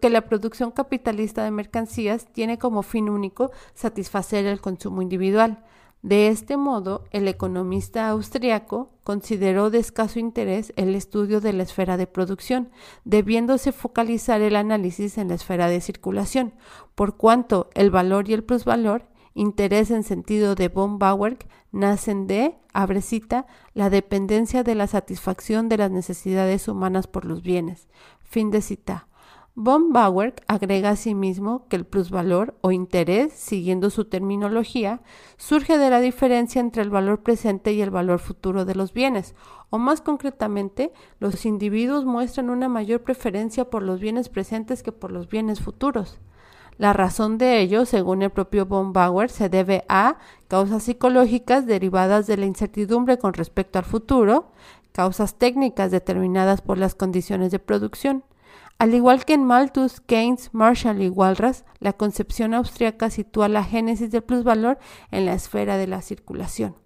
que 0.00 0.10
la 0.10 0.22
producción 0.22 0.70
capitalista 0.70 1.44
de 1.44 1.50
mercancías 1.50 2.26
tiene 2.32 2.58
como 2.58 2.82
fin 2.82 3.08
único 3.08 3.50
satisfacer 3.74 4.46
el 4.46 4.60
consumo 4.60 5.02
individual. 5.02 5.64
De 6.04 6.28
este 6.28 6.58
modo, 6.58 7.04
el 7.12 7.28
economista 7.28 8.10
austriaco 8.10 8.90
consideró 9.04 9.70
de 9.70 9.78
escaso 9.78 10.18
interés 10.18 10.74
el 10.76 10.94
estudio 10.94 11.40
de 11.40 11.54
la 11.54 11.62
esfera 11.62 11.96
de 11.96 12.06
producción, 12.06 12.68
debiéndose 13.06 13.72
focalizar 13.72 14.42
el 14.42 14.56
análisis 14.56 15.16
en 15.16 15.28
la 15.28 15.34
esfera 15.34 15.68
de 15.68 15.80
circulación, 15.80 16.52
por 16.94 17.16
cuanto 17.16 17.70
el 17.72 17.90
valor 17.90 18.28
y 18.28 18.34
el 18.34 18.44
plusvalor, 18.44 19.06
interés 19.32 19.90
en 19.90 20.02
sentido 20.02 20.54
de 20.54 20.68
von 20.68 20.98
Bauer, 20.98 21.38
nacen 21.72 22.26
de, 22.26 22.54
abre 22.74 23.00
cita, 23.00 23.46
la 23.72 23.88
dependencia 23.88 24.62
de 24.62 24.74
la 24.74 24.86
satisfacción 24.86 25.70
de 25.70 25.78
las 25.78 25.90
necesidades 25.90 26.68
humanas 26.68 27.06
por 27.06 27.24
los 27.24 27.42
bienes. 27.42 27.88
Fin 28.20 28.50
de 28.50 28.60
cita. 28.60 29.08
Von 29.56 29.92
Bauer 29.92 30.34
agrega 30.48 30.90
asimismo 30.90 31.68
que 31.68 31.76
el 31.76 31.86
plusvalor 31.86 32.56
o 32.60 32.72
interés, 32.72 33.32
siguiendo 33.34 33.88
su 33.88 34.04
terminología, 34.04 35.00
surge 35.36 35.78
de 35.78 35.90
la 35.90 36.00
diferencia 36.00 36.60
entre 36.60 36.82
el 36.82 36.90
valor 36.90 37.22
presente 37.22 37.72
y 37.72 37.80
el 37.80 37.90
valor 37.90 38.18
futuro 38.18 38.64
de 38.64 38.74
los 38.74 38.92
bienes, 38.92 39.36
o 39.70 39.78
más 39.78 40.00
concretamente, 40.00 40.92
los 41.20 41.46
individuos 41.46 42.04
muestran 42.04 42.50
una 42.50 42.68
mayor 42.68 43.04
preferencia 43.04 43.70
por 43.70 43.84
los 43.84 44.00
bienes 44.00 44.28
presentes 44.28 44.82
que 44.82 44.90
por 44.90 45.12
los 45.12 45.28
bienes 45.28 45.60
futuros. 45.60 46.18
La 46.76 46.92
razón 46.92 47.38
de 47.38 47.60
ello, 47.60 47.84
según 47.84 48.22
el 48.22 48.30
propio 48.30 48.66
von 48.66 48.92
Bauer, 48.92 49.30
se 49.30 49.48
debe 49.48 49.84
a 49.88 50.18
causas 50.48 50.82
psicológicas 50.82 51.64
derivadas 51.64 52.26
de 52.26 52.38
la 52.38 52.46
incertidumbre 52.46 53.18
con 53.18 53.34
respecto 53.34 53.78
al 53.78 53.84
futuro, 53.84 54.50
causas 54.90 55.36
técnicas 55.36 55.92
determinadas 55.92 56.60
por 56.60 56.76
las 56.76 56.96
condiciones 56.96 57.52
de 57.52 57.60
producción, 57.60 58.24
al 58.78 58.94
igual 58.94 59.24
que 59.24 59.34
en 59.34 59.44
Malthus, 59.44 60.00
Keynes, 60.00 60.50
Marshall 60.52 61.02
y 61.02 61.08
Walras, 61.08 61.64
la 61.78 61.92
concepción 61.92 62.54
austríaca 62.54 63.08
sitúa 63.10 63.48
la 63.48 63.64
génesis 63.64 64.10
del 64.10 64.22
plusvalor 64.22 64.78
en 65.10 65.26
la 65.26 65.34
esfera 65.34 65.76
de 65.76 65.86
la 65.86 66.02
circulación. 66.02 66.76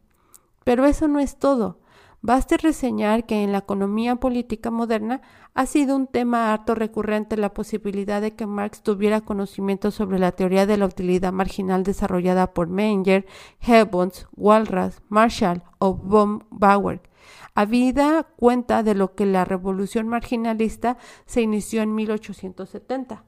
Pero 0.65 0.85
eso 0.85 1.09
no 1.09 1.19
es 1.19 1.39
todo. 1.39 1.79
Baste 2.21 2.57
reseñar 2.57 3.27
que 3.27 3.45
en 3.45 3.53
la 3.53 3.59
economía 3.59 4.17
política 4.17 4.73
moderna 4.73 5.23
ha 5.55 5.67
sido 5.67 5.95
un 5.95 6.09
tema 6.09 6.53
harto 6.53 6.75
recurrente 6.75 7.37
la 7.37 7.55
posibilidad 7.55 8.21
de 8.21 8.35
que 8.35 8.45
Marx 8.45 8.83
tuviera 8.83 9.21
conocimiento 9.21 9.93
sobre 9.93 10.19
la 10.19 10.33
teoría 10.33 10.67
de 10.67 10.77
la 10.77 10.87
utilidad 10.87 11.33
marginal 11.33 11.85
desarrollada 11.85 12.53
por 12.53 12.69
Menger, 12.69 13.25
Hebons, 13.61 14.27
Walras, 14.37 15.01
Marshall 15.09 15.63
o 15.79 15.95
von 15.95 16.45
Bauer, 16.51 17.01
habida 17.59 18.23
cuenta 18.37 18.85
de 18.85 18.95
lo 18.95 19.17
que 19.17 19.27
la 19.27 19.45
revolución 19.45 20.07
marginalista 20.07 20.97
se 21.27 21.43
inició 21.43 21.83
en 21.83 21.93
1870. 21.93 23.25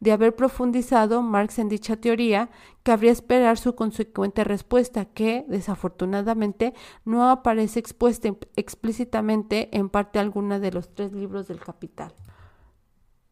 De 0.00 0.10
haber 0.10 0.34
profundizado 0.34 1.20
Marx 1.20 1.58
en 1.58 1.68
dicha 1.68 1.96
teoría, 1.96 2.48
cabría 2.82 3.12
esperar 3.12 3.58
su 3.58 3.74
consecuente 3.74 4.42
respuesta, 4.42 5.04
que, 5.04 5.44
desafortunadamente, 5.48 6.72
no 7.04 7.28
aparece 7.28 7.78
expuesta 7.78 8.30
explícitamente 8.56 9.68
en 9.76 9.90
parte 9.90 10.18
alguna 10.18 10.58
de 10.58 10.72
los 10.72 10.94
tres 10.94 11.12
libros 11.12 11.46
del 11.46 11.60
Capital. 11.60 12.14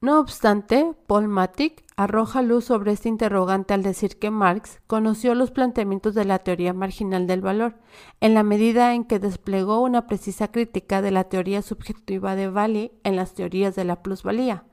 No 0.02 0.18
obstante, 0.18 0.96
Paul 1.06 1.28
Matic 1.28 1.84
arroja 1.94 2.42
luz 2.42 2.64
sobre 2.64 2.90
este 2.90 3.08
interrogante 3.08 3.72
al 3.72 3.84
decir 3.84 4.18
que 4.18 4.32
Marx 4.32 4.80
conoció 4.88 5.36
los 5.36 5.52
planteamientos 5.52 6.16
de 6.16 6.24
la 6.24 6.40
teoría 6.40 6.72
marginal 6.72 7.28
del 7.28 7.40
valor, 7.40 7.76
en 8.20 8.34
la 8.34 8.42
medida 8.42 8.94
en 8.94 9.04
que 9.04 9.20
desplegó 9.20 9.80
una 9.80 10.08
precisa 10.08 10.48
crítica 10.48 11.02
de 11.02 11.12
la 11.12 11.22
teoría 11.22 11.62
subjetiva 11.62 12.34
de 12.34 12.48
Valley 12.48 12.90
en 13.04 13.14
las 13.14 13.34
teorías 13.34 13.76
de 13.76 13.84
la 13.84 14.02
plusvalía. 14.02 14.64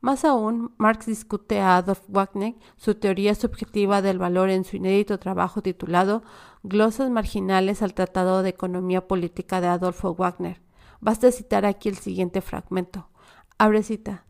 Más 0.00 0.24
aún, 0.24 0.74
Marx 0.78 1.06
discute 1.06 1.60
a 1.60 1.76
Adolf 1.76 2.02
Wagner 2.08 2.56
su 2.76 2.96
teoría 2.96 3.36
subjetiva 3.36 4.02
del 4.02 4.18
valor 4.18 4.50
en 4.50 4.64
su 4.64 4.74
inédito 4.74 5.20
trabajo 5.20 5.62
titulado 5.62 6.24
Glosas 6.64 7.08
marginales 7.08 7.82
al 7.82 7.94
Tratado 7.94 8.42
de 8.42 8.48
Economía 8.48 9.06
Política 9.06 9.60
de 9.60 9.68
Adolfo 9.68 10.16
Wagner. 10.16 10.60
Basta 11.00 11.30
citar 11.30 11.66
aquí 11.66 11.88
el 11.88 11.98
siguiente 11.98 12.40
fragmento. 12.40 13.10
Abre 13.58 13.84
cita. 13.84 14.24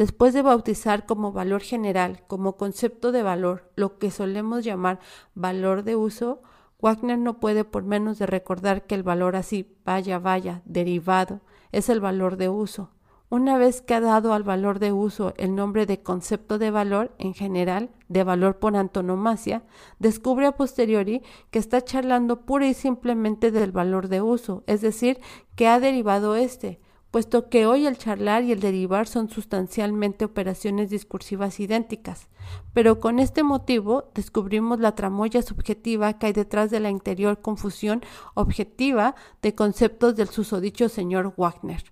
Después 0.00 0.32
de 0.32 0.40
bautizar 0.40 1.04
como 1.04 1.30
valor 1.30 1.60
general, 1.60 2.22
como 2.26 2.56
concepto 2.56 3.12
de 3.12 3.22
valor, 3.22 3.70
lo 3.76 3.98
que 3.98 4.10
solemos 4.10 4.64
llamar 4.64 4.98
valor 5.34 5.82
de 5.82 5.94
uso, 5.94 6.40
Wagner 6.80 7.18
no 7.18 7.38
puede 7.38 7.64
por 7.64 7.82
menos 7.82 8.18
de 8.18 8.24
recordar 8.24 8.86
que 8.86 8.94
el 8.94 9.02
valor 9.02 9.36
así, 9.36 9.76
vaya, 9.84 10.18
vaya, 10.18 10.62
derivado, 10.64 11.42
es 11.70 11.90
el 11.90 12.00
valor 12.00 12.38
de 12.38 12.48
uso. 12.48 12.92
Una 13.28 13.58
vez 13.58 13.82
que 13.82 13.92
ha 13.92 14.00
dado 14.00 14.32
al 14.32 14.42
valor 14.42 14.78
de 14.78 14.90
uso 14.90 15.34
el 15.36 15.54
nombre 15.54 15.84
de 15.84 16.02
concepto 16.02 16.56
de 16.56 16.70
valor 16.70 17.14
en 17.18 17.34
general, 17.34 17.90
de 18.08 18.24
valor 18.24 18.58
por 18.58 18.76
antonomasia, 18.76 19.64
descubre 19.98 20.46
a 20.46 20.52
posteriori 20.52 21.20
que 21.50 21.58
está 21.58 21.84
charlando 21.84 22.46
pura 22.46 22.66
y 22.66 22.72
simplemente 22.72 23.50
del 23.50 23.70
valor 23.70 24.08
de 24.08 24.22
uso, 24.22 24.64
es 24.66 24.80
decir, 24.80 25.20
que 25.56 25.68
ha 25.68 25.78
derivado 25.78 26.36
este, 26.36 26.80
puesto 27.10 27.48
que 27.48 27.66
hoy 27.66 27.86
el 27.86 27.98
charlar 27.98 28.44
y 28.44 28.52
el 28.52 28.60
derivar 28.60 29.06
son 29.06 29.28
sustancialmente 29.28 30.24
operaciones 30.24 30.90
discursivas 30.90 31.58
idénticas, 31.58 32.28
pero 32.72 33.00
con 33.00 33.18
este 33.18 33.42
motivo 33.42 34.10
descubrimos 34.14 34.80
la 34.80 34.94
tramoya 34.94 35.42
subjetiva 35.42 36.18
que 36.18 36.26
hay 36.26 36.32
detrás 36.32 36.70
de 36.70 36.80
la 36.80 36.90
interior 36.90 37.40
confusión 37.40 38.02
objetiva 38.34 39.14
de 39.42 39.54
conceptos 39.54 40.16
del 40.16 40.28
susodicho 40.28 40.88
señor 40.88 41.34
Wagner. 41.36 41.84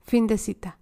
Fin 0.00 0.26
de 0.26 0.38
cita. 0.38 0.78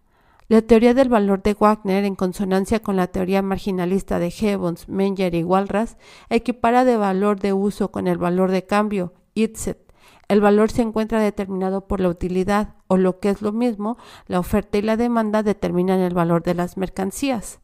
La 0.49 0.61
teoría 0.61 0.93
del 0.93 1.09
valor 1.09 1.43
de 1.43 1.55
Wagner, 1.55 2.05
en 2.05 2.15
consonancia 2.15 2.81
con 2.81 2.97
la 2.97 3.07
teoría 3.07 3.41
marginalista 3.41 4.19
de 4.19 4.33
Hebons, 4.39 4.89
Menger 4.89 5.35
y 5.35 5.45
Walras, 5.45 5.97
equipara 6.29 6.85
de 6.85 6.97
valor 6.97 7.41
de 7.41 7.53
uso 7.53 7.91
con 7.91 8.07
el 8.07 8.19
valor 8.19 8.51
de 8.51 8.67
cambio, 8.67 9.15
Itzet, 9.35 9.82
el 10.29 10.41
valor 10.41 10.71
se 10.71 10.83
encuentra 10.83 11.21
determinado 11.21 11.87
por 11.87 12.01
la 12.01 12.09
utilidad 12.09 12.75
o 12.87 12.97
lo 12.97 13.21
que 13.21 13.31
es 13.31 13.43
lo 13.43 13.53
mismo, 13.53 13.99
la 14.27 14.39
oferta 14.39 14.79
y 14.79 14.83
la 14.83 14.97
demanda 14.97 15.43
determinan 15.43 16.01
el 16.01 16.15
valor 16.15 16.43
de 16.43 16.55
las 16.55 16.77
mercancías. 16.77 17.61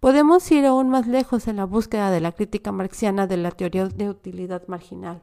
Podemos 0.00 0.50
ir 0.50 0.66
aún 0.66 0.90
más 0.90 1.06
lejos 1.06 1.48
en 1.48 1.56
la 1.56 1.64
búsqueda 1.64 2.10
de 2.10 2.20
la 2.20 2.32
crítica 2.32 2.72
marxiana 2.72 3.26
de 3.26 3.38
la 3.38 3.50
teoría 3.50 3.86
de 3.86 4.10
utilidad 4.10 4.62
marginal. 4.68 5.22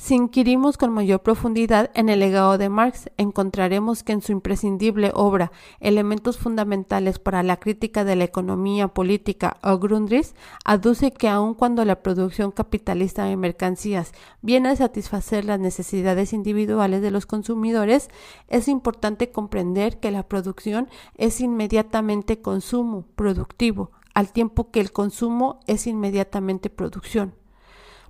Si 0.00 0.14
inquirimos 0.14 0.78
con 0.78 0.92
mayor 0.92 1.22
profundidad 1.22 1.90
en 1.92 2.08
el 2.08 2.20
legado 2.20 2.56
de 2.56 2.68
Marx, 2.68 3.10
encontraremos 3.16 4.04
que 4.04 4.12
en 4.12 4.22
su 4.22 4.30
imprescindible 4.30 5.10
obra 5.12 5.50
Elementos 5.80 6.38
fundamentales 6.38 7.18
para 7.18 7.42
la 7.42 7.56
crítica 7.56 8.04
de 8.04 8.14
la 8.14 8.22
economía 8.22 8.86
política 8.86 9.56
o 9.60 9.76
Grundrisse, 9.78 10.36
aduce 10.64 11.10
que 11.10 11.28
aun 11.28 11.52
cuando 11.52 11.84
la 11.84 12.00
producción 12.00 12.52
capitalista 12.52 13.24
de 13.24 13.36
mercancías 13.36 14.12
viene 14.40 14.68
a 14.68 14.76
satisfacer 14.76 15.44
las 15.44 15.58
necesidades 15.58 16.32
individuales 16.32 17.02
de 17.02 17.10
los 17.10 17.26
consumidores, 17.26 18.08
es 18.46 18.68
importante 18.68 19.32
comprender 19.32 19.98
que 19.98 20.12
la 20.12 20.22
producción 20.22 20.88
es 21.16 21.40
inmediatamente 21.40 22.40
consumo 22.40 23.04
productivo, 23.16 23.90
al 24.14 24.30
tiempo 24.32 24.70
que 24.70 24.80
el 24.80 24.92
consumo 24.92 25.58
es 25.66 25.88
inmediatamente 25.88 26.70
producción. 26.70 27.34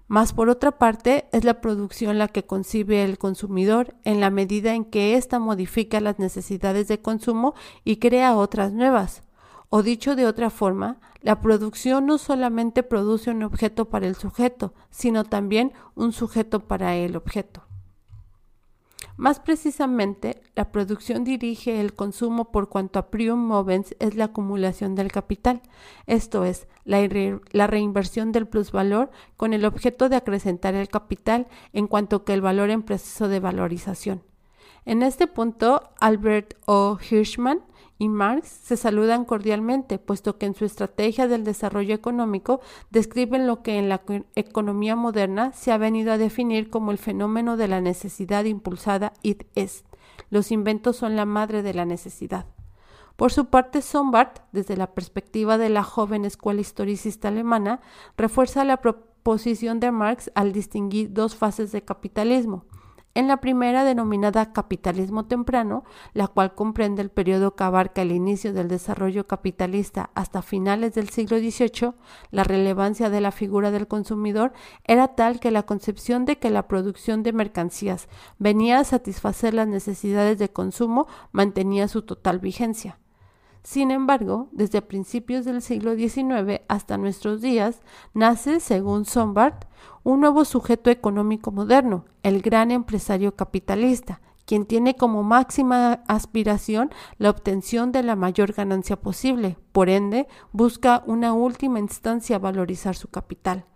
Más 0.08 0.32
por 0.32 0.48
otra 0.48 0.72
parte, 0.72 1.28
es 1.32 1.44
la 1.44 1.60
producción 1.60 2.16
la 2.16 2.28
que 2.28 2.46
concibe 2.46 3.04
el 3.04 3.18
consumidor 3.18 3.94
en 4.04 4.20
la 4.20 4.30
medida 4.30 4.74
en 4.74 4.86
que 4.86 5.16
ésta 5.16 5.38
modifica 5.38 6.00
las 6.00 6.18
necesidades 6.18 6.88
de 6.88 7.02
consumo 7.02 7.54
y 7.84 7.96
crea 7.96 8.34
otras 8.34 8.72
nuevas. 8.72 9.22
O 9.68 9.82
dicho 9.82 10.16
de 10.16 10.24
otra 10.24 10.48
forma, 10.48 10.96
la 11.20 11.42
producción 11.42 12.06
no 12.06 12.16
solamente 12.16 12.82
produce 12.82 13.30
un 13.30 13.42
objeto 13.42 13.90
para 13.90 14.06
el 14.06 14.16
sujeto, 14.16 14.72
sino 14.90 15.24
también 15.24 15.74
un 15.94 16.12
sujeto 16.12 16.60
para 16.60 16.96
el 16.96 17.14
objeto. 17.14 17.67
Más 19.18 19.40
precisamente, 19.40 20.40
la 20.54 20.70
producción 20.70 21.24
dirige 21.24 21.80
el 21.80 21.92
consumo 21.92 22.52
por 22.52 22.68
cuanto 22.68 23.00
a 23.00 23.10
prium 23.10 23.48
movens 23.48 23.96
es 23.98 24.14
la 24.14 24.26
acumulación 24.26 24.94
del 24.94 25.10
capital, 25.10 25.60
esto 26.06 26.44
es, 26.44 26.68
la, 26.84 27.00
la, 27.50 27.66
reinversión 27.66 28.30
del 28.30 28.46
plusvalor 28.46 29.10
con 29.36 29.54
el 29.54 29.64
objeto 29.64 30.08
de 30.08 30.14
acrecentar 30.14 30.76
el 30.76 30.86
capital 30.86 31.48
en 31.72 31.88
cuanto 31.88 32.24
que 32.24 32.32
el 32.32 32.42
valor 32.42 32.70
en 32.70 32.84
proceso 32.84 33.26
de 33.26 33.40
valorización. 33.40 34.22
En 34.84 35.02
este 35.02 35.26
punto, 35.26 35.90
Albert 35.98 36.54
O. 36.66 36.96
Hirschman 37.10 37.64
y 37.98 38.08
Marx 38.08 38.48
se 38.48 38.76
saludan 38.76 39.24
cordialmente, 39.24 39.98
puesto 39.98 40.38
que 40.38 40.46
en 40.46 40.54
su 40.54 40.64
estrategia 40.64 41.26
del 41.26 41.44
desarrollo 41.44 41.94
económico 41.94 42.60
describen 42.90 43.46
lo 43.46 43.62
que 43.62 43.78
en 43.78 43.88
la 43.88 44.02
economía 44.36 44.94
moderna 44.94 45.52
se 45.52 45.72
ha 45.72 45.78
venido 45.78 46.12
a 46.12 46.18
definir 46.18 46.70
como 46.70 46.92
el 46.92 46.98
fenómeno 46.98 47.56
de 47.56 47.68
la 47.68 47.80
necesidad 47.80 48.44
impulsada 48.44 49.12
id 49.22 49.42
est. 49.56 49.84
Los 50.30 50.52
inventos 50.52 50.96
son 50.96 51.16
la 51.16 51.24
madre 51.24 51.62
de 51.62 51.74
la 51.74 51.84
necesidad. 51.84 52.46
Por 53.16 53.32
su 53.32 53.46
parte, 53.46 53.82
Sombart, 53.82 54.42
desde 54.52 54.76
la 54.76 54.94
perspectiva 54.94 55.58
de 55.58 55.70
la 55.70 55.82
joven 55.82 56.24
escuela 56.24 56.60
historicista 56.60 57.26
alemana, 57.28 57.80
refuerza 58.16 58.62
la 58.62 58.76
proposición 58.76 59.80
de 59.80 59.90
Marx 59.90 60.30
al 60.36 60.52
distinguir 60.52 61.12
dos 61.12 61.34
fases 61.34 61.72
de 61.72 61.82
capitalismo, 61.82 62.64
En 63.18 63.26
la 63.26 63.38
primera, 63.38 63.82
denominada 63.82 64.52
capitalismo 64.52 65.26
temprano, 65.26 65.82
la 66.14 66.28
cual 66.28 66.54
comprende 66.54 67.02
el 67.02 67.10
periodo 67.10 67.56
que 67.56 67.64
abarca 67.64 68.02
el 68.02 68.12
inicio 68.12 68.52
del 68.52 68.68
desarrollo 68.68 69.26
capitalista 69.26 70.10
hasta 70.14 70.40
finales 70.40 70.94
del 70.94 71.08
siglo 71.08 71.38
XVIII, 71.38 71.94
la 72.30 72.44
relevancia 72.44 73.10
de 73.10 73.20
la 73.20 73.32
figura 73.32 73.72
del 73.72 73.88
consumidor 73.88 74.52
era 74.84 75.16
tal 75.16 75.40
que 75.40 75.50
la 75.50 75.64
concepción 75.64 76.26
de 76.26 76.38
que 76.38 76.50
la 76.50 76.68
producción 76.68 77.24
de 77.24 77.32
mercancías 77.32 78.08
venía 78.38 78.78
a 78.78 78.84
satisfacer 78.84 79.52
las 79.52 79.66
necesidades 79.66 80.38
de 80.38 80.50
consumo 80.50 81.08
mantenía 81.32 81.88
su 81.88 82.02
total 82.02 82.38
vigencia. 82.38 83.00
Sin 83.62 83.90
embargo, 83.90 84.48
desde 84.52 84.82
principios 84.82 85.44
del 85.44 85.62
siglo 85.62 85.94
XIX 85.94 86.62
hasta 86.68 86.96
nuestros 86.96 87.40
días, 87.40 87.82
nace, 88.14 88.60
según 88.60 89.04
Sombart, 89.04 89.66
un 90.04 90.20
nuevo 90.20 90.44
sujeto 90.44 90.90
económico 90.90 91.50
moderno, 91.50 92.04
el 92.22 92.40
gran 92.40 92.70
empresario 92.70 93.36
capitalista, 93.36 94.20
quien 94.46 94.64
tiene 94.64 94.96
como 94.96 95.22
máxima 95.22 96.04
aspiración 96.08 96.90
la 97.18 97.28
obtención 97.28 97.92
de 97.92 98.02
la 98.02 98.16
mayor 98.16 98.52
ganancia 98.54 98.96
posible, 98.96 99.58
por 99.72 99.90
ende, 99.90 100.26
busca 100.52 101.02
una 101.06 101.34
última 101.34 101.78
instancia 101.78 102.38
valorizar 102.38 102.96
su 102.96 103.08
capital. 103.08 103.66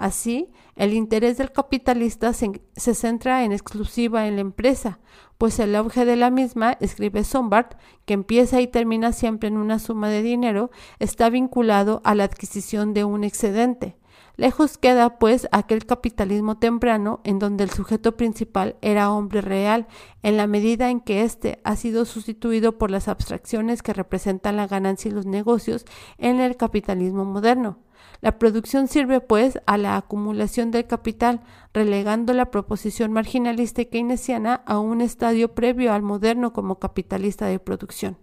Así, 0.00 0.48
el 0.76 0.94
interés 0.94 1.36
del 1.36 1.52
capitalista 1.52 2.32
se, 2.32 2.94
centra 2.94 3.44
en 3.44 3.52
exclusiva 3.52 4.26
en 4.26 4.36
la 4.36 4.40
empresa, 4.40 4.98
pues 5.36 5.58
el 5.58 5.76
auge 5.76 6.06
de 6.06 6.16
la 6.16 6.30
misma, 6.30 6.78
escribe 6.80 7.22
Sombart, 7.22 7.74
que 8.06 8.14
empieza 8.14 8.62
y 8.62 8.66
termina 8.66 9.12
siempre 9.12 9.50
en 9.50 9.58
una 9.58 9.78
suma 9.78 10.08
de 10.08 10.22
dinero, 10.22 10.70
está 11.00 11.28
vinculado 11.28 12.00
a 12.02 12.14
la 12.14 12.24
adquisición 12.24 12.94
de 12.94 13.04
un 13.04 13.24
excedente. 13.24 13.98
Lejos 14.36 14.78
queda, 14.78 15.18
pues, 15.18 15.48
aquel 15.52 15.84
capitalismo 15.84 16.56
temprano 16.56 17.20
en 17.24 17.38
donde 17.38 17.64
el 17.64 17.70
sujeto 17.70 18.16
principal 18.16 18.76
era 18.80 19.12
hombre 19.12 19.42
real, 19.42 19.86
en 20.22 20.38
la 20.38 20.46
medida 20.46 20.88
en 20.88 21.00
que 21.00 21.24
éste 21.24 21.60
ha 21.62 21.76
sido 21.76 22.06
sustituido 22.06 22.78
por 22.78 22.90
las 22.90 23.06
abstracciones 23.06 23.82
que 23.82 23.92
representan 23.92 24.56
la 24.56 24.66
ganancia 24.66 25.10
y 25.10 25.12
los 25.12 25.26
negocios 25.26 25.84
en 26.16 26.40
el 26.40 26.56
capitalismo 26.56 27.26
moderno. 27.26 27.80
La 28.20 28.38
producción 28.38 28.88
sirve, 28.88 29.20
pues, 29.20 29.58
a 29.66 29.78
la 29.78 29.96
acumulación 29.96 30.70
del 30.70 30.86
capital, 30.86 31.40
relegando 31.72 32.32
la 32.32 32.50
proposición 32.50 33.12
marginalista 33.12 33.82
y 33.82 33.86
keynesiana 33.86 34.62
a 34.66 34.78
un 34.78 35.00
estadio 35.00 35.54
previo 35.54 35.92
al 35.92 36.02
moderno 36.02 36.52
como 36.52 36.78
capitalista 36.78 37.46
de 37.46 37.58
producción. 37.58 38.18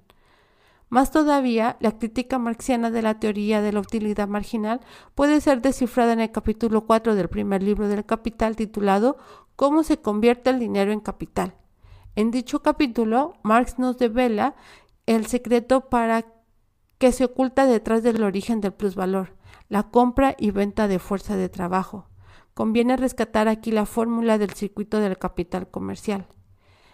Más 0.90 1.12
todavía, 1.12 1.76
la 1.82 1.98
crítica 1.98 2.40
marxiana 2.40 2.92
de 2.92 3.02
la 3.02 3.20
teoría 3.20 3.62
de 3.62 3.74
la 3.74 3.82
utilidad 3.82 4.28
marginal 4.28 4.80
puede 5.16 5.42
ser 5.42 5.62
descifrada 5.62 6.14
en 6.14 6.22
el 6.22 6.32
capítulo 6.32 6.86
4 6.86 7.16
del 7.16 7.28
primer 7.28 7.62
libro 7.62 7.90
del 7.90 8.06
Capital 8.06 8.56
titulado 8.56 9.18
Cómo 9.58 9.84
se 9.84 9.98
convierte 9.98 10.50
el 10.50 10.60
dinero 10.60 10.94
en 10.94 11.02
capital. 11.02 11.56
En 12.16 12.32
dicho 12.32 12.62
capítulo, 12.62 13.34
Marx 13.44 13.80
nos 13.80 13.98
devela 13.98 14.56
el 15.08 15.26
secreto 15.26 15.90
para 15.90 16.26
que 16.98 17.12
se 17.12 17.26
oculta 17.26 17.66
detrás 17.66 18.02
del 18.02 18.24
origen 18.24 18.62
del 18.62 18.74
plusvalor, 18.74 19.36
la 19.70 19.84
compra 19.84 20.36
y 20.38 20.52
venta 20.52 20.88
de 20.88 21.00
fuerza 21.00 21.36
de 21.36 21.50
trabajo. 21.50 22.08
Conviene 22.54 22.98
rescatar 22.98 23.48
aquí 23.48 23.72
la 23.72 23.86
fórmula 23.86 24.38
del 24.38 24.52
circuito 24.52 25.00
del 25.00 25.18
capital 25.18 25.70
comercial. 25.70 26.28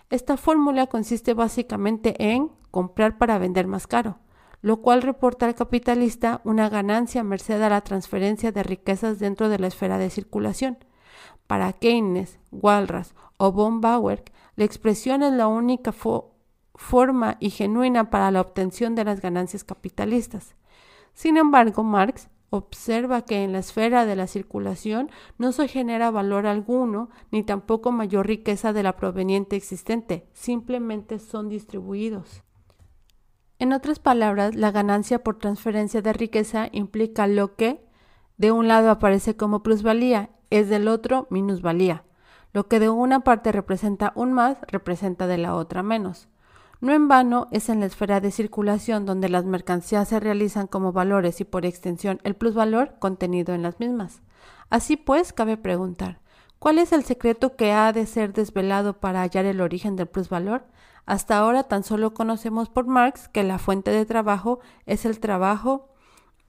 Esta 0.09 0.37
fórmula 0.37 0.87
consiste 0.87 1.33
básicamente 1.33 2.15
en 2.33 2.51
comprar 2.71 3.17
para 3.17 3.37
vender 3.37 3.67
más 3.67 3.87
caro, 3.87 4.19
lo 4.61 4.81
cual 4.81 5.01
reporta 5.01 5.45
al 5.45 5.55
capitalista 5.55 6.41
una 6.43 6.69
ganancia 6.69 7.23
merced 7.23 7.61
a 7.61 7.69
la 7.69 7.81
transferencia 7.81 8.51
de 8.51 8.63
riquezas 8.63 9.19
dentro 9.19 9.49
de 9.49 9.59
la 9.59 9.67
esfera 9.67 9.97
de 9.97 10.09
circulación. 10.09 10.77
Para 11.47 11.73
Keynes, 11.73 12.39
Walras 12.51 13.15
o 13.37 13.51
von 13.51 13.81
Bauer, 13.81 14.23
la 14.55 14.65
expresión 14.65 15.23
es 15.23 15.33
la 15.33 15.47
única 15.47 15.93
forma 16.75 17.37
y 17.39 17.49
genuina 17.49 18.09
para 18.09 18.31
la 18.31 18.41
obtención 18.41 18.95
de 18.95 19.03
las 19.03 19.21
ganancias 19.21 19.63
capitalistas. 19.63 20.55
Sin 21.13 21.37
embargo, 21.37 21.83
Marx 21.83 22.29
observa 22.55 23.23
que 23.23 23.43
en 23.43 23.51
la 23.51 23.57
esfera 23.57 24.05
de 24.05 24.15
la 24.15 24.27
circulación 24.27 25.09
no 25.39 25.51
se 25.53 25.67
genera 25.67 26.11
valor 26.11 26.45
alguno, 26.45 27.09
ni 27.31 27.41
tampoco 27.41 27.91
mayor 27.91 28.27
riqueza 28.27 28.73
de 28.73 28.83
la 28.83 28.95
proveniente 28.95 29.55
existente, 29.55 30.29
simplemente 30.33 31.17
son 31.17 31.49
distribuidos. 31.49 32.43
En 33.57 33.73
otras 33.73 33.97
palabras, 33.97 34.53
la 34.53 34.69
ganancia 34.69 35.23
por 35.23 35.39
transferencia 35.39 36.03
de 36.03 36.13
riqueza 36.13 36.69
implica 36.71 37.25
lo 37.25 37.55
que 37.55 37.83
de 38.37 38.51
un 38.51 38.67
lado 38.67 38.91
aparece 38.91 39.35
como 39.35 39.63
plusvalía, 39.63 40.29
es 40.51 40.69
del 40.69 40.87
otro 40.87 41.25
minusvalía. 41.31 42.03
Lo 42.51 42.67
que 42.67 42.79
de 42.79 42.89
una 42.89 43.21
parte 43.21 43.51
representa 43.51 44.13
un 44.15 44.31
más, 44.31 44.57
representa 44.67 45.25
de 45.25 45.39
la 45.39 45.55
otra 45.55 45.81
menos. 45.81 46.29
No 46.83 46.91
en 46.91 47.07
vano 47.07 47.47
es 47.51 47.69
en 47.69 47.79
la 47.79 47.85
esfera 47.85 48.19
de 48.19 48.29
circulación 48.29 49.05
donde 49.05 49.29
las 49.29 49.45
mercancías 49.45 50.09
se 50.09 50.19
realizan 50.19 50.67
como 50.67 50.91
valores 50.91 51.39
y 51.39 51.45
por 51.45 51.65
extensión 51.65 52.19
el 52.25 52.35
plusvalor 52.35 52.95
contenido 52.99 53.53
en 53.53 53.61
las 53.61 53.79
mismas. 53.79 54.21
Así 54.69 54.97
pues, 54.97 55.31
cabe 55.31 55.55
preguntar, 55.55 56.19
¿cuál 56.59 56.79
es 56.79 56.91
el 56.91 57.05
secreto 57.05 57.55
que 57.55 57.71
ha 57.71 57.93
de 57.93 58.05
ser 58.05 58.33
desvelado 58.33 58.99
para 58.99 59.21
hallar 59.21 59.45
el 59.45 59.61
origen 59.61 59.95
del 59.95 60.07
plusvalor? 60.07 60.65
Hasta 61.05 61.37
ahora 61.37 61.63
tan 61.63 61.85
solo 61.85 62.13
conocemos 62.13 62.67
por 62.67 62.85
Marx 62.85 63.29
que 63.29 63.43
la 63.43 63.59
fuente 63.59 63.91
de 63.91 64.05
trabajo 64.05 64.59
es 64.85 65.05
el 65.05 65.21
trabajo 65.21 65.87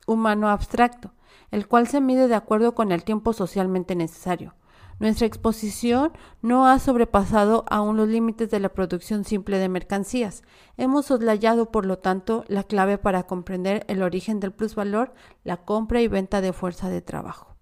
humano 0.04 0.48
abstracto, 0.48 1.12
el 1.52 1.68
cual 1.68 1.86
se 1.86 2.00
mide 2.00 2.26
de 2.26 2.34
acuerdo 2.34 2.74
con 2.74 2.90
el 2.90 3.04
tiempo 3.04 3.34
socialmente 3.34 3.94
necesario. 3.94 4.54
Nuestra 5.00 5.26
exposición 5.26 6.12
no 6.40 6.66
ha 6.66 6.78
sobrepasado 6.78 7.64
aún 7.68 7.96
los 7.96 8.08
límites 8.08 8.50
de 8.50 8.60
la 8.60 8.68
producción 8.68 9.24
simple 9.24 9.58
de 9.58 9.68
mercancías. 9.68 10.42
Hemos 10.76 11.06
soslayado, 11.06 11.70
por 11.70 11.84
lo 11.84 11.98
tanto, 11.98 12.44
la 12.48 12.62
clave 12.62 12.96
para 12.96 13.24
comprender 13.24 13.84
el 13.88 14.02
origen 14.02 14.40
del 14.40 14.52
plusvalor, 14.52 15.12
la 15.42 15.58
compra 15.58 16.00
y 16.00 16.08
venta 16.08 16.40
de 16.40 16.52
fuerza 16.52 16.88
de 16.88 17.02
trabajo. 17.02 17.56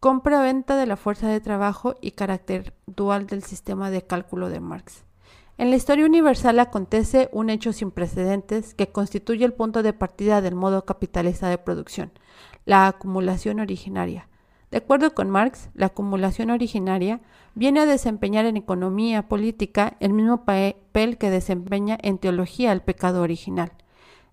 Compra-venta 0.00 0.76
de 0.76 0.86
la 0.86 0.96
fuerza 0.96 1.28
de 1.28 1.40
trabajo 1.40 1.96
y 2.00 2.12
carácter 2.12 2.74
dual 2.86 3.26
del 3.26 3.42
sistema 3.42 3.90
de 3.90 4.06
cálculo 4.06 4.48
de 4.48 4.60
Marx. 4.60 5.04
En 5.58 5.70
la 5.70 5.76
historia 5.76 6.06
universal 6.06 6.60
acontece 6.60 7.28
un 7.32 7.50
hecho 7.50 7.72
sin 7.72 7.90
precedentes 7.90 8.74
que 8.74 8.92
constituye 8.92 9.44
el 9.44 9.54
punto 9.54 9.82
de 9.82 9.92
partida 9.92 10.40
del 10.40 10.54
modo 10.54 10.84
capitalista 10.84 11.48
de 11.48 11.58
producción, 11.58 12.12
la 12.64 12.86
acumulación 12.86 13.58
originaria. 13.58 14.28
De 14.70 14.78
acuerdo 14.78 15.14
con 15.14 15.30
Marx, 15.30 15.70
la 15.74 15.86
acumulación 15.86 16.50
originaria 16.50 17.20
viene 17.54 17.80
a 17.80 17.86
desempeñar 17.86 18.44
en 18.44 18.56
economía 18.56 19.28
política 19.28 19.96
el 20.00 20.12
mismo 20.12 20.44
papel 20.44 21.16
que 21.18 21.30
desempeña 21.30 21.98
en 22.02 22.18
teología 22.18 22.72
el 22.72 22.82
pecado 22.82 23.22
original. 23.22 23.72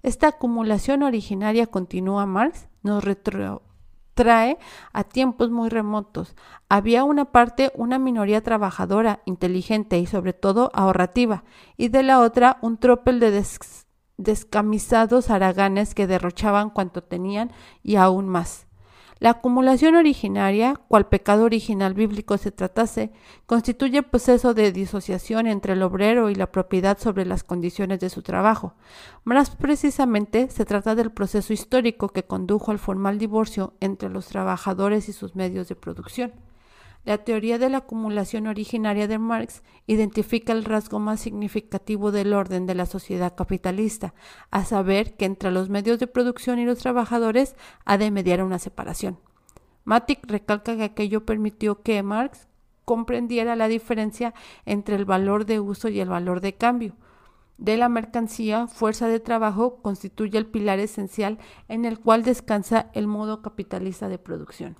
Esta 0.03 0.27
acumulación 0.27 1.03
originaria, 1.03 1.67
continúa 1.67 2.25
Marx, 2.25 2.67
nos 2.83 3.03
retrotrae 3.03 4.59
a 4.93 5.03
tiempos 5.05 5.49
muy 5.49 5.69
remotos. 5.69 6.35
Había 6.69 7.05
una 7.05 7.31
parte, 7.31 7.71
una 7.73 7.97
minoría 7.97 8.43
trabajadora, 8.43 9.21
inteligente 9.25 9.97
y 9.99 10.05
sobre 10.05 10.33
todo 10.33 10.69
ahorrativa, 10.73 11.45
y 11.77 11.87
de 11.87 12.03
la 12.03 12.19
otra 12.19 12.57
un 12.61 12.77
tropel 12.77 13.19
de 13.19 13.43
descamisados 14.17 15.29
haraganes 15.29 15.95
que 15.95 16.07
derrochaban 16.07 16.69
cuanto 16.69 17.03
tenían 17.03 17.51
y 17.81 17.95
aún 17.95 18.27
más. 18.27 18.64
La 19.19 19.29
acumulación 19.29 19.95
originaria, 19.95 20.75
cual 20.89 21.07
pecado 21.07 21.45
original 21.45 21.93
bíblico 21.93 22.37
se 22.37 22.51
tratase, 22.51 23.11
constituye 23.45 23.99
el 23.99 24.03
proceso 24.03 24.53
de 24.53 24.73
disociación 24.73 25.47
entre 25.47 25.73
el 25.73 25.83
obrero 25.83 26.29
y 26.29 26.35
la 26.35 26.51
propiedad 26.51 26.97
sobre 26.99 27.25
las 27.25 27.43
condiciones 27.43 28.01
de 28.01 28.09
su 28.09 28.23
trabajo. 28.23 28.73
Más 29.23 29.55
precisamente, 29.55 30.49
se 30.49 30.65
trata 30.65 30.95
del 30.95 31.11
proceso 31.11 31.53
histórico 31.53 32.09
que 32.09 32.23
condujo 32.23 32.71
al 32.71 32.79
formal 32.79 33.17
divorcio 33.17 33.73
entre 33.79 34.09
los 34.09 34.27
trabajadores 34.27 35.07
y 35.07 35.13
sus 35.13 35.33
medios 35.35 35.69
de 35.69 35.75
producción. 35.75 36.33
La 37.05 37.19
teoría 37.19 37.59
de 37.59 37.69
la 37.69 37.77
acumulación 37.77 38.47
originaria 38.47 39.07
de 39.07 39.19
Marx 39.19 39.61
identifica 39.85 40.53
el 40.53 40.65
rasgo 40.65 40.97
más 40.97 41.19
significativo 41.19 42.11
del 42.11 42.33
orden 42.33 42.65
de 42.65 42.73
la 42.73 42.87
sociedad 42.87 43.35
capitalista, 43.35 44.15
a 44.49 44.65
saber 44.65 45.15
que 45.15 45.25
entre 45.25 45.51
los 45.51 45.69
medios 45.69 45.99
de 45.99 46.07
producción 46.07 46.57
y 46.57 46.65
los 46.65 46.79
trabajadores 46.79 47.55
ha 47.85 47.99
de 47.99 48.09
mediar 48.09 48.43
una 48.43 48.57
separación. 48.57 49.19
Matic 49.83 50.25
recalca 50.25 50.75
que 50.75 50.83
aquello 50.83 51.25
permitió 51.25 51.83
que 51.83 52.01
Marx 52.01 52.47
comprendiera 52.85 53.55
la 53.55 53.67
diferencia 53.67 54.33
entre 54.65 54.95
el 54.95 55.05
valor 55.05 55.45
de 55.45 55.59
uso 55.59 55.89
y 55.89 55.99
el 55.99 56.09
valor 56.09 56.41
de 56.41 56.55
cambio. 56.55 56.95
De 57.59 57.77
la 57.77 57.87
mercancía, 57.87 58.65
fuerza 58.65 59.07
de 59.07 59.19
trabajo 59.19 59.79
constituye 59.83 60.39
el 60.39 60.47
pilar 60.47 60.79
esencial 60.79 61.37
en 61.67 61.85
el 61.85 61.99
cual 61.99 62.23
descansa 62.23 62.89
el 62.93 63.05
modo 63.05 63.43
capitalista 63.43 64.09
de 64.09 64.17
producción. 64.17 64.75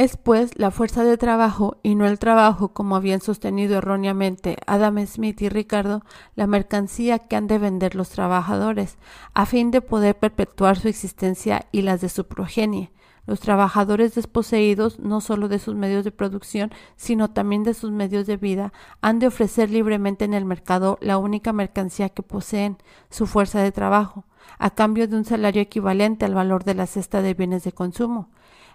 Es 0.00 0.16
pues 0.16 0.58
la 0.58 0.70
fuerza 0.70 1.04
de 1.04 1.18
trabajo 1.18 1.76
y 1.82 1.94
no 1.94 2.06
el 2.06 2.18
trabajo, 2.18 2.72
como 2.72 2.96
habían 2.96 3.20
sostenido 3.20 3.76
erróneamente 3.76 4.56
Adam 4.66 5.06
Smith 5.06 5.42
y 5.42 5.50
Ricardo, 5.50 6.06
la 6.36 6.46
mercancía 6.46 7.18
que 7.18 7.36
han 7.36 7.46
de 7.46 7.58
vender 7.58 7.94
los 7.94 8.08
trabajadores, 8.08 8.96
a 9.34 9.44
fin 9.44 9.70
de 9.70 9.82
poder 9.82 10.18
perpetuar 10.18 10.78
su 10.78 10.88
existencia 10.88 11.66
y 11.70 11.82
las 11.82 12.00
de 12.00 12.08
su 12.08 12.26
progenie. 12.26 12.92
Los 13.26 13.40
trabajadores 13.40 14.14
desposeídos, 14.14 14.98
no 15.00 15.20
solo 15.20 15.48
de 15.48 15.58
sus 15.58 15.74
medios 15.74 16.02
de 16.02 16.12
producción, 16.12 16.70
sino 16.96 17.28
también 17.28 17.62
de 17.62 17.74
sus 17.74 17.90
medios 17.90 18.26
de 18.26 18.38
vida, 18.38 18.72
han 19.02 19.18
de 19.18 19.26
ofrecer 19.26 19.68
libremente 19.68 20.24
en 20.24 20.32
el 20.32 20.46
mercado 20.46 20.96
la 21.02 21.18
única 21.18 21.52
mercancía 21.52 22.08
que 22.08 22.22
poseen, 22.22 22.78
su 23.10 23.26
fuerza 23.26 23.60
de 23.60 23.70
trabajo, 23.70 24.24
a 24.58 24.70
cambio 24.70 25.06
de 25.08 25.16
un 25.16 25.26
salario 25.26 25.60
equivalente 25.60 26.24
al 26.24 26.32
valor 26.32 26.64
de 26.64 26.72
la 26.72 26.86
cesta 26.86 27.20
de 27.20 27.34
bienes 27.34 27.64
de 27.64 27.72
consumo. 27.72 28.30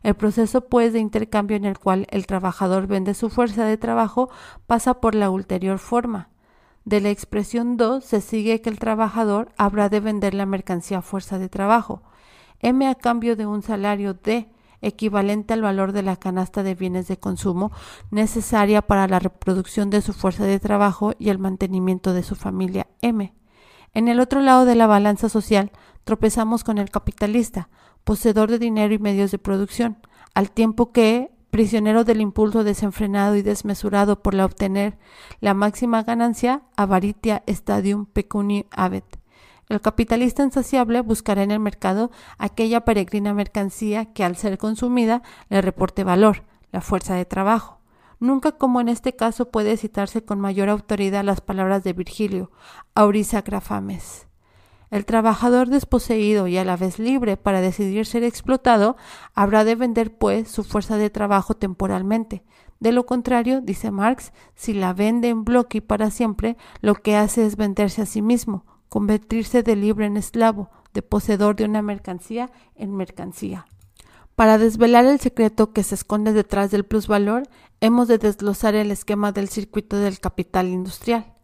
El 0.05 0.13
proceso, 0.13 0.61
pues, 0.61 0.93
de 0.93 0.99
intercambio 0.99 1.57
en 1.57 1.65
el 1.65 1.79
cual 1.79 2.05
el 2.11 2.27
trabajador 2.27 2.85
vende 2.85 3.15
su 3.15 3.31
fuerza 3.31 3.65
de 3.65 3.75
trabajo 3.75 4.29
pasa 4.67 5.01
por 5.01 5.15
la 5.15 5.31
ulterior 5.31 5.79
forma. 5.79 6.29
De 6.83 7.01
la 7.01 7.09
expresión 7.09 7.75
2 7.75 8.05
se 8.05 8.21
sigue 8.21 8.61
que 8.61 8.69
el 8.69 8.77
trabajador 8.77 9.51
habrá 9.57 9.89
de 9.89 10.01
vender 10.01 10.35
la 10.35 10.45
mercancía 10.45 10.99
a 10.99 11.01
fuerza 11.01 11.39
de 11.39 11.49
trabajo, 11.49 12.03
M 12.59 12.87
a 12.87 12.93
cambio 12.93 13.35
de 13.35 13.47
un 13.47 13.63
salario 13.63 14.13
D 14.13 14.47
equivalente 14.79 15.55
al 15.55 15.63
valor 15.63 15.91
de 15.91 16.03
la 16.03 16.17
canasta 16.17 16.61
de 16.61 16.75
bienes 16.75 17.07
de 17.07 17.17
consumo 17.17 17.71
necesaria 18.11 18.83
para 18.83 19.07
la 19.07 19.17
reproducción 19.17 19.89
de 19.89 20.01
su 20.01 20.13
fuerza 20.13 20.43
de 20.43 20.59
trabajo 20.59 21.13
y 21.17 21.29
el 21.29 21.39
mantenimiento 21.39 22.13
de 22.13 22.21
su 22.21 22.35
familia 22.35 22.85
M. 23.01 23.33
En 23.95 24.07
el 24.07 24.19
otro 24.19 24.41
lado 24.41 24.65
de 24.65 24.75
la 24.75 24.85
balanza 24.85 25.29
social 25.29 25.71
tropezamos 26.03 26.63
con 26.63 26.77
el 26.77 26.91
capitalista, 26.91 27.69
poseedor 28.05 28.49
de 28.49 28.59
dinero 28.59 28.93
y 28.93 28.99
medios 28.99 29.31
de 29.31 29.39
producción, 29.39 29.97
al 30.33 30.51
tiempo 30.51 30.93
que, 30.93 31.31
prisionero 31.49 32.03
del 32.03 32.21
impulso 32.21 32.63
desenfrenado 32.63 33.35
y 33.35 33.41
desmesurado 33.41 34.21
por 34.21 34.33
la 34.33 34.45
obtener 34.45 34.97
la 35.41 35.53
máxima 35.53 36.03
ganancia, 36.03 36.63
avaritia 36.77 37.43
stadium 37.47 38.05
pecuni 38.05 38.65
avet. 38.71 39.05
El 39.67 39.81
capitalista 39.81 40.43
insaciable 40.43 41.01
buscará 41.01 41.41
en 41.41 41.51
el 41.51 41.59
mercado 41.59 42.11
aquella 42.37 42.85
peregrina 42.85 43.33
mercancía 43.33 44.13
que 44.13 44.23
al 44.23 44.35
ser 44.35 44.57
consumida 44.57 45.23
le 45.49 45.61
reporte 45.61 46.03
valor, 46.03 46.43
la 46.71 46.81
fuerza 46.81 47.15
de 47.15 47.25
trabajo. 47.25 47.79
Nunca 48.19 48.51
como 48.53 48.79
en 48.79 48.89
este 48.89 49.15
caso 49.15 49.49
puede 49.49 49.77
citarse 49.77 50.23
con 50.23 50.39
mayor 50.39 50.69
autoridad 50.69 51.23
las 51.23 51.41
palabras 51.41 51.83
de 51.83 51.93
Virgilio, 51.93 52.51
Aurisa 52.93 53.41
grafames. 53.41 54.27
El 54.91 55.06
trabajador 55.06 55.69
desposeído 55.69 56.48
y 56.48 56.58
a 56.58 56.65
la 56.65 56.78
vez 56.78 57.00
libre 57.00 57.38
para 57.38 57.62
decidir 57.62 58.06
ser 58.06 58.24
explotado 58.24 58.95
habrá 59.34 59.63
de 59.63 59.76
vender, 59.76 60.17
pues, 60.17 60.50
su 60.50 60.63
fuerza 60.63 60.98
de 60.98 61.10
trabajo 61.10 61.56
temporalmente. 61.56 62.43
De 62.80 62.91
lo 62.91 63.06
contrario, 63.06 63.62
dice 63.62 63.89
Marx, 63.91 64.32
si 64.54 64.74
la 64.74 64.93
vende 64.93 65.30
en 65.30 65.43
bloque 65.43 65.80
y 65.80 65.82
para 65.82 66.12
siempre, 66.12 66.58
lo 66.82 66.95
que 66.95 67.15
hace 67.15 67.45
es 67.45 67.56
venderse 67.56 68.02
a 68.02 68.06
sí 68.06 68.21
mismo, 68.21 68.65
convertirse 68.89 69.63
de 69.63 69.76
libre 69.76 70.06
en 70.06 70.17
esclavo, 70.17 70.69
de 70.93 71.02
poseedor 71.02 71.56
de 71.56 71.65
una 71.65 71.82
mercancía 71.82 72.52
en 72.76 72.95
mercancía. 72.95 73.65
Para 74.36 74.58
desvelar 74.58 75.06
el 75.06 75.19
secreto 75.19 75.71
que 75.71 75.84
se 75.84 75.95
esconde 75.95 76.34
detrás 76.34 76.69
del 76.69 76.84
plusvalor, 76.84 77.43
hemos 77.80 78.08
de 78.08 78.17
desglosar 78.17 78.76
el 78.76 78.91
esquema 78.91 79.32
del 79.32 79.48
circuito 79.48 79.98
del 79.98 80.19
capital 80.19 80.67
industrial. 80.67 81.35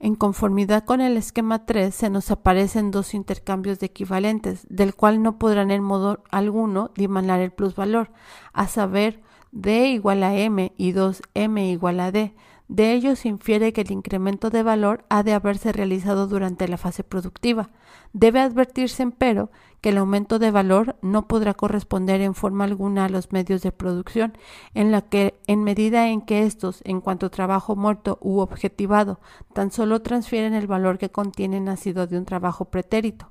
En 0.00 0.16
conformidad 0.16 0.84
con 0.84 1.00
el 1.00 1.16
esquema 1.16 1.64
3 1.64 1.94
se 1.94 2.10
nos 2.10 2.30
aparecen 2.30 2.90
dos 2.90 3.14
intercambios 3.14 3.78
de 3.78 3.86
equivalentes, 3.86 4.66
del 4.68 4.94
cual 4.94 5.22
no 5.22 5.38
podrán 5.38 5.70
en 5.70 5.82
modo 5.82 6.22
alguno 6.30 6.90
dimanar 6.94 7.40
el 7.40 7.52
plusvalor, 7.52 8.10
a 8.52 8.66
saber 8.66 9.22
D 9.52 9.88
igual 9.88 10.24
a 10.24 10.34
M 10.36 10.72
y 10.76 10.92
2M 10.92 11.70
igual 11.70 12.00
a 12.00 12.10
D. 12.10 12.34
De 12.66 12.92
ello 12.92 13.14
se 13.14 13.28
infiere 13.28 13.72
que 13.72 13.82
el 13.82 13.92
incremento 13.92 14.50
de 14.50 14.62
valor 14.62 15.04
ha 15.10 15.22
de 15.22 15.32
haberse 15.32 15.72
realizado 15.72 16.26
durante 16.26 16.66
la 16.66 16.78
fase 16.78 17.04
productiva. 17.04 17.70
Debe 18.12 18.40
advertirse, 18.40 19.02
empero, 19.02 19.50
que 19.84 19.90
el 19.90 19.98
aumento 19.98 20.38
de 20.38 20.50
valor 20.50 20.96
no 21.02 21.28
podrá 21.28 21.52
corresponder 21.52 22.22
en 22.22 22.34
forma 22.34 22.64
alguna 22.64 23.04
a 23.04 23.10
los 23.10 23.32
medios 23.32 23.60
de 23.60 23.70
producción, 23.70 24.32
en 24.72 24.90
la 24.90 25.02
que, 25.02 25.38
en 25.46 25.62
medida 25.62 26.08
en 26.08 26.22
que 26.22 26.44
estos, 26.44 26.80
en 26.86 27.02
cuanto 27.02 27.28
trabajo 27.28 27.76
muerto 27.76 28.16
u 28.22 28.38
objetivado, 28.38 29.20
tan 29.52 29.70
solo 29.70 30.00
transfieren 30.00 30.54
el 30.54 30.66
valor 30.66 30.96
que 30.96 31.10
contiene 31.10 31.60
nacido 31.60 32.06
de 32.06 32.16
un 32.16 32.24
trabajo 32.24 32.64
pretérito. 32.70 33.30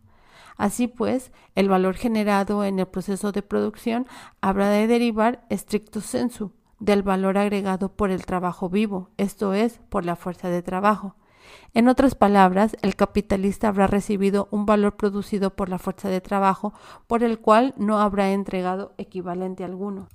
Así 0.56 0.86
pues, 0.86 1.32
el 1.56 1.70
valor 1.70 1.96
generado 1.96 2.64
en 2.66 2.78
el 2.78 2.86
proceso 2.86 3.32
de 3.32 3.42
producción 3.42 4.06
habrá 4.40 4.70
de 4.70 4.86
derivar 4.86 5.44
stricto 5.50 6.02
sensu 6.02 6.52
del 6.78 7.02
valor 7.02 7.40
agregado 7.40 7.96
por 7.96 8.12
el 8.12 8.28
trabajo 8.28 8.70
vivo, 8.70 9.10
esto 9.18 9.56
es, 9.56 9.80
por 9.90 10.06
la 10.06 10.16
fuerza 10.16 10.50
de 10.50 10.62
trabajo. 10.62 11.16
En 11.74 11.88
otras 11.88 12.16
palabras, 12.16 12.78
el 12.82 12.96
capitalista 12.96 13.68
habrá 13.68 13.88
recibido 13.88 14.48
un 14.52 14.66
valor 14.66 14.96
producido 14.96 15.56
por 15.56 15.70
la 15.70 15.80
fuerza 15.80 16.10
de 16.10 16.22
trabajo 16.22 16.74
por 17.08 17.24
el 17.24 17.40
cual 17.40 17.74
no 17.78 18.00
habrá 18.00 18.32
entregado 18.32 18.94
equivalente 18.98 19.64
alguno. 19.64 20.08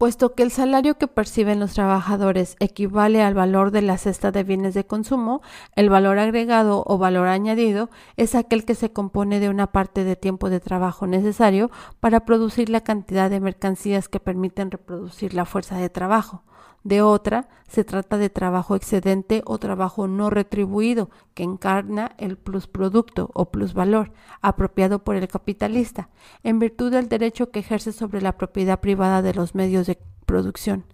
Puesto 0.00 0.34
que 0.34 0.42
el 0.42 0.50
salario 0.50 0.96
que 0.96 1.08
perciben 1.08 1.60
los 1.60 1.74
trabajadores 1.74 2.56
equivale 2.58 3.20
al 3.20 3.34
valor 3.34 3.70
de 3.70 3.82
la 3.82 3.98
cesta 3.98 4.32
de 4.32 4.44
bienes 4.44 4.72
de 4.72 4.86
consumo, 4.86 5.42
el 5.76 5.90
valor 5.90 6.18
agregado 6.18 6.82
o 6.86 6.96
valor 6.96 7.28
añadido 7.28 7.90
es 8.16 8.34
aquel 8.34 8.64
que 8.64 8.74
se 8.74 8.94
compone 8.94 9.40
de 9.40 9.50
una 9.50 9.66
parte 9.66 10.02
de 10.02 10.16
tiempo 10.16 10.48
de 10.48 10.58
trabajo 10.58 11.06
necesario 11.06 11.70
para 12.00 12.24
producir 12.24 12.70
la 12.70 12.80
cantidad 12.80 13.28
de 13.28 13.40
mercancías 13.40 14.08
que 14.08 14.20
permiten 14.20 14.70
reproducir 14.70 15.34
la 15.34 15.44
fuerza 15.44 15.76
de 15.76 15.90
trabajo. 15.90 16.44
De 16.82 17.02
otra, 17.02 17.48
se 17.68 17.84
trata 17.84 18.16
de 18.16 18.30
trabajo 18.30 18.74
excedente 18.74 19.42
o 19.44 19.58
trabajo 19.58 20.08
no 20.08 20.30
retribuido, 20.30 21.10
que 21.34 21.42
encarna 21.42 22.12
el 22.18 22.38
plusproducto 22.38 23.30
o 23.34 23.50
plusvalor, 23.50 24.12
apropiado 24.40 25.04
por 25.04 25.16
el 25.16 25.28
capitalista, 25.28 26.08
en 26.42 26.58
virtud 26.58 26.90
del 26.90 27.08
derecho 27.08 27.50
que 27.50 27.60
ejerce 27.60 27.92
sobre 27.92 28.22
la 28.22 28.36
propiedad 28.36 28.80
privada 28.80 29.20
de 29.22 29.34
los 29.34 29.54
medios 29.54 29.86
de 29.86 29.98
producción. 30.24 30.86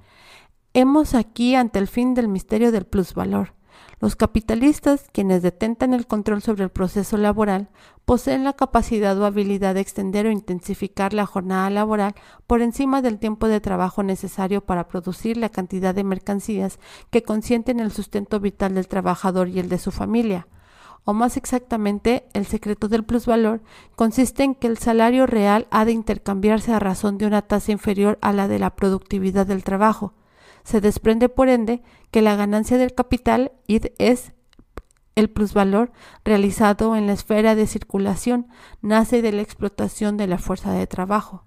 Hemos 0.75 1.14
aquí 1.14 1.55
ante 1.55 1.79
el 1.79 1.88
fin 1.88 2.14
del 2.14 2.29
misterio 2.29 2.72
del 2.72 2.85
plusvalor. 2.85 3.55
Los 3.98 4.14
capitalistas, 4.14 5.06
quienes 5.11 5.40
detentan 5.40 5.94
el 5.94 6.06
control 6.06 6.42
sobre 6.42 6.64
el 6.64 6.70
proceso 6.70 7.16
laboral, 7.16 7.70
poseen 8.04 8.44
la 8.44 8.52
capacidad 8.52 9.18
o 9.18 9.24
habilidad 9.24 9.74
de 9.74 9.80
extender 9.80 10.26
o 10.26 10.30
intensificar 10.30 11.14
la 11.14 11.24
jornada 11.24 11.70
laboral 11.70 12.14
por 12.46 12.61
encima 12.61 13.00
del 13.00 13.18
tiempo 13.18 13.48
de 13.48 13.59
trabajo 13.59 14.02
necesario 14.02 14.61
para 14.61 14.87
producir 14.87 15.38
la 15.38 15.48
cantidad 15.48 15.94
de 15.94 16.04
mercancías 16.04 16.78
que 17.09 17.22
consienten 17.22 17.80
el 17.80 17.90
sustento 17.90 18.38
vital 18.38 18.74
del 18.74 18.87
trabajador 18.87 19.48
y 19.48 19.61
el 19.61 19.70
de 19.70 19.78
su 19.78 19.90
familia. 19.90 20.46
O 21.04 21.14
más 21.14 21.38
exactamente, 21.38 22.26
el 22.35 22.44
secreto 22.44 22.88
del 22.88 23.02
plusvalor 23.02 23.62
consiste 23.94 24.42
en 24.42 24.54
que 24.54 24.66
el 24.66 24.76
salario 24.76 25.26
real 25.26 25.68
ha 25.70 25.87
de 25.87 25.92
intercambiarse 25.92 26.70
a 26.70 26.80
razón 26.80 27.16
de 27.16 27.26
una 27.26 27.40
tasa 27.40 27.72
inferior 27.72 28.18
a 28.20 28.35
la 28.35 28.46
de 28.46 28.59
la 28.59 28.76
productividad 28.76 29.46
del 29.46 29.64
trabajo 29.64 30.12
se 30.66 30.81
desprende, 30.81 31.29
por 31.29 31.48
ende, 31.48 31.81
que 32.11 32.22
la 32.22 32.35
ganancia 32.35 32.76
del 32.76 32.92
capital 32.92 33.52
id 33.68 33.87
es 33.98 34.33
el 35.14 35.31
plusvalor 35.31 35.92
realizado 36.24 36.96
en 36.96 37.07
la 37.07 37.12
esfera 37.12 37.55
de 37.55 37.68
circulación, 37.68 38.48
nace 38.83 39.22
de 39.22 39.31
la 39.31 39.42
explotación 39.42 40.16
de 40.16 40.26
la 40.26 40.38
fuerza 40.38 40.72
de 40.72 40.88
trabajo. 40.88 41.44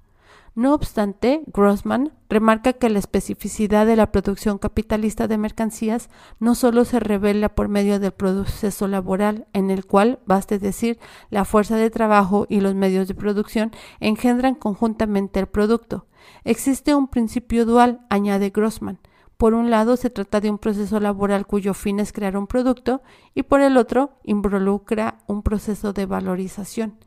No 0.55 0.73
obstante, 0.73 1.43
Grossman 1.47 2.13
remarca 2.29 2.71
que 2.71 2.89
la 2.89 2.99
especificidad 2.99 3.85
de 3.85 3.97
la 3.97 4.09
producción 4.09 4.57
capitalista 4.57 5.27
de 5.27 5.37
mercancías 5.37 6.09
no 6.39 6.55
solo 6.55 6.85
se 6.85 7.01
revela 7.01 7.49
por 7.49 7.67
medio 7.67 7.99
del 7.99 8.13
proceso 8.13 8.87
laboral, 8.87 9.47
en 9.51 9.69
el 9.69 9.85
cual, 9.85 10.19
baste 10.27 10.59
decir, 10.59 10.97
la 11.29 11.43
fuerza 11.43 11.75
de 11.75 11.89
trabajo 11.89 12.45
y 12.47 12.61
los 12.61 12.73
medios 12.73 13.09
de 13.09 13.15
producción 13.15 13.71
engendran 13.99 14.55
conjuntamente 14.55 15.41
el 15.41 15.47
producto. 15.47 16.05
Existe 16.45 16.95
un 16.95 17.09
principio 17.09 17.65
dual, 17.65 18.05
añade 18.09 18.49
Grossman, 18.49 18.99
por 19.39 19.53
un 19.53 19.69
lado, 19.69 19.95
se 19.95 20.09
trata 20.09 20.41
de 20.41 20.49
un 20.49 20.57
proceso 20.57 20.99
laboral 20.99 21.47
cuyo 21.47 21.73
fin 21.73 22.01
es 22.01 22.11
crear 22.11 22.35
un 22.35 22.45
producto 22.45 23.01
y 23.33 23.43
por 23.43 23.61
el 23.61 23.77
otro, 23.77 24.11
involucra 24.25 25.19
un 25.27 25.43
proceso 25.43 25.93
de 25.93 26.05
valorización. 26.05 26.97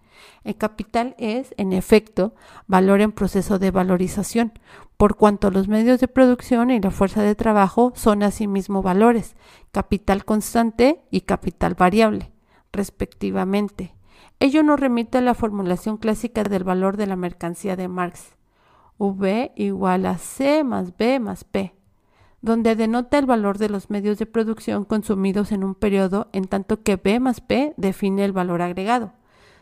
El 0.43 0.57
capital 0.57 1.15
es, 1.19 1.53
en 1.59 1.75
efecto, 1.75 2.35
valor 2.67 3.03
en 3.03 3.13
proceso 3.13 3.59
de 3.59 3.71
valorización, 3.71 4.59
por 4.97 5.17
cuanto 5.17 5.51
los 5.51 5.69
medios 5.69 6.01
de 6.01 6.09
producción 6.09 6.71
y 6.71 6.81
la 6.81 6.91
fuerza 6.91 7.23
de 7.23 7.35
trabajo 7.35 7.93
son 7.97 8.23
asimismo 8.23 8.81
valores, 8.81 9.37
capital 9.71 10.25
constante 10.25 11.03
y 11.11 11.23
capital 11.23 11.75
variable, 11.75 12.33
respectivamente. 12.73 13.95
Ello 14.41 14.63
nos 14.63 14.81
remite 14.81 15.19
a 15.19 15.21
la 15.21 15.35
formulación 15.35 15.99
clásica 15.99 16.45
del 16.45 16.65
valor 16.65 16.97
de 16.97 17.09
la 17.09 17.17
mercancía 17.17 17.77
de 17.77 17.89
Marx. 17.89 18.37
V 18.97 19.53
igual 19.55 20.07
a 20.07 20.17
C 20.17 20.65
más 20.65 20.97
B 20.97 21.21
más 21.21 21.45
P 21.45 21.75
donde 22.43 22.75
denota 22.75 23.19
el 23.19 23.27
valor 23.27 23.59
de 23.59 23.69
los 23.69 23.89
medios 23.89 24.19
de 24.19 24.27
producción 24.27 24.85
consumidos 24.85 25.53
en 25.53 25.63
un 25.63 25.75
periodo, 25.77 26.29
en 26.33 26.45
tanto 26.45 26.83
que 26.83 26.97
B 26.97 27.21
más 27.21 27.41
P 27.41 27.73
define 27.77 28.25
el 28.25 28.33
valor 28.33 28.63
agregado. 28.63 29.13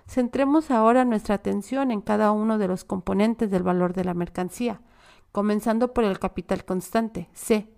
Centremos 0.09 0.71
ahora 0.71 1.05
nuestra 1.05 1.37
atención 1.37 1.91
en 1.91 2.01
cada 2.01 2.33
uno 2.33 2.59
de 2.59 2.67
los 2.67 2.85
componentes 2.85 3.51
del 3.51 3.63
valor 3.63 3.93
de 3.93 4.05
la 4.05 4.15
mercancía, 4.15 4.81
comenzando 5.31 5.93
por 5.93 6.05
el 6.05 6.19
capital 6.19 6.65
constante, 6.65 7.29
C. 7.35 7.69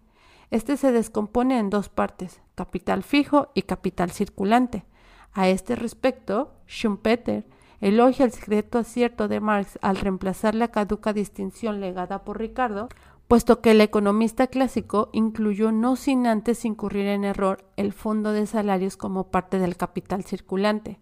Este 0.50 0.76
se 0.76 0.92
descompone 0.92 1.58
en 1.58 1.68
dos 1.68 1.88
partes, 1.88 2.40
capital 2.54 3.02
fijo 3.02 3.50
y 3.54 3.62
capital 3.62 4.12
circulante. 4.12 4.84
A 5.32 5.48
este 5.48 5.76
respecto, 5.76 6.54
Schumpeter 6.68 7.44
elogia 7.80 8.24
el 8.24 8.32
secreto 8.32 8.78
acierto 8.78 9.26
de 9.26 9.40
Marx 9.40 9.78
al 9.82 9.96
reemplazar 9.96 10.54
la 10.54 10.68
caduca 10.68 11.12
distinción 11.12 11.80
legada 11.80 12.22
por 12.22 12.38
Ricardo, 12.38 12.88
puesto 13.32 13.62
que 13.62 13.70
el 13.70 13.80
economista 13.80 14.48
clásico 14.48 15.08
incluyó 15.14 15.72
no 15.72 15.96
sin 15.96 16.26
antes 16.26 16.66
incurrir 16.66 17.06
en 17.06 17.24
error 17.24 17.64
el 17.78 17.94
fondo 17.94 18.34
de 18.34 18.46
salarios 18.46 18.98
como 18.98 19.30
parte 19.30 19.58
del 19.58 19.78
capital 19.78 20.22
circulante. 20.22 21.00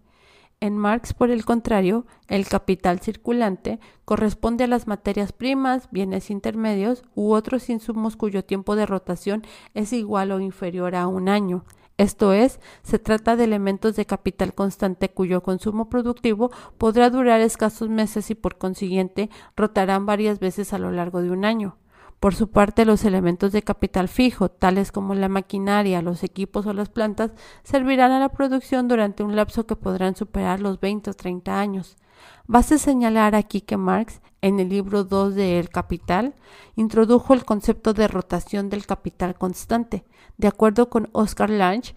En 0.61 0.77
Marx, 0.77 1.13
por 1.13 1.29
el 1.29 1.43
contrario, 1.43 2.05
el 2.29 2.47
capital 2.47 3.01
circulante 3.01 3.81
corresponde 4.05 4.63
a 4.63 4.67
las 4.67 4.87
materias 4.87 5.33
primas, 5.33 5.89
bienes 5.91 6.31
intermedios 6.31 7.03
u 7.15 7.33
otros 7.33 7.69
insumos 7.69 8.15
cuyo 8.15 8.45
tiempo 8.45 8.77
de 8.77 8.85
rotación 8.85 9.45
es 9.73 9.91
igual 9.91 10.31
o 10.31 10.39
inferior 10.39 10.95
a 10.95 11.07
un 11.07 11.27
año. 11.27 11.65
Esto 11.97 12.31
es, 12.31 12.61
se 12.81 12.97
trata 12.97 13.35
de 13.35 13.43
elementos 13.43 13.97
de 13.97 14.05
capital 14.05 14.53
constante 14.53 15.09
cuyo 15.09 15.43
consumo 15.43 15.89
productivo 15.89 16.49
podrá 16.77 17.09
durar 17.09 17.41
escasos 17.41 17.89
meses 17.89 18.29
y 18.31 18.35
por 18.35 18.57
consiguiente 18.57 19.29
rotarán 19.57 20.05
varias 20.05 20.39
veces 20.39 20.71
a 20.71 20.79
lo 20.79 20.93
largo 20.93 21.21
de 21.21 21.31
un 21.31 21.43
año. 21.43 21.80
Por 22.21 22.35
su 22.35 22.51
parte, 22.51 22.85
los 22.85 23.03
elementos 23.03 23.51
de 23.51 23.63
capital 23.63 24.07
fijo, 24.07 24.47
tales 24.47 24.91
como 24.91 25.15
la 25.15 25.27
maquinaria, 25.27 26.03
los 26.03 26.21
equipos 26.21 26.67
o 26.67 26.73
las 26.73 26.87
plantas, 26.87 27.31
servirán 27.63 28.11
a 28.11 28.19
la 28.19 28.29
producción 28.29 28.87
durante 28.87 29.23
un 29.23 29.35
lapso 29.35 29.65
que 29.65 29.75
podrán 29.75 30.15
superar 30.15 30.59
los 30.59 30.79
20 30.79 31.09
o 31.09 31.13
30 31.15 31.59
años. 31.59 31.97
Basta 32.45 32.77
señalar 32.77 33.33
aquí 33.33 33.61
que 33.61 33.75
Marx, 33.75 34.21
en 34.41 34.59
el 34.59 34.69
libro 34.69 35.03
2 35.03 35.33
de 35.33 35.57
El 35.57 35.69
Capital, 35.69 36.35
introdujo 36.75 37.33
el 37.33 37.43
concepto 37.43 37.95
de 37.95 38.07
rotación 38.07 38.69
del 38.69 38.85
capital 38.85 39.33
constante. 39.33 40.05
De 40.37 40.47
acuerdo 40.47 40.91
con 40.91 41.09
Oscar 41.13 41.49
Lange, 41.49 41.95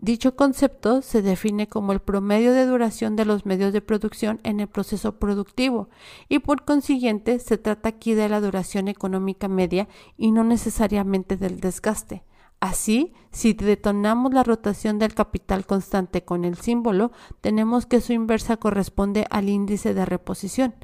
Dicho 0.00 0.36
concepto 0.36 1.00
se 1.00 1.22
define 1.22 1.68
como 1.68 1.92
el 1.92 2.00
promedio 2.00 2.52
de 2.52 2.66
duración 2.66 3.16
de 3.16 3.24
los 3.24 3.46
medios 3.46 3.72
de 3.72 3.80
producción 3.80 4.40
en 4.42 4.60
el 4.60 4.68
proceso 4.68 5.18
productivo 5.18 5.88
y 6.28 6.40
por 6.40 6.64
consiguiente 6.64 7.38
se 7.38 7.56
trata 7.56 7.88
aquí 7.88 8.14
de 8.14 8.28
la 8.28 8.40
duración 8.40 8.88
económica 8.88 9.48
media 9.48 9.88
y 10.18 10.30
no 10.30 10.44
necesariamente 10.44 11.36
del 11.36 11.60
desgaste. 11.60 12.22
Así, 12.60 13.12
si 13.30 13.52
detonamos 13.52 14.32
la 14.32 14.42
rotación 14.42 14.98
del 14.98 15.14
capital 15.14 15.66
constante 15.66 16.24
con 16.24 16.44
el 16.44 16.56
símbolo, 16.56 17.12
tenemos 17.40 17.84
que 17.84 18.00
su 18.00 18.12
inversa 18.12 18.56
corresponde 18.56 19.26
al 19.30 19.48
índice 19.48 19.92
de 19.92 20.06
reposición. 20.06 20.74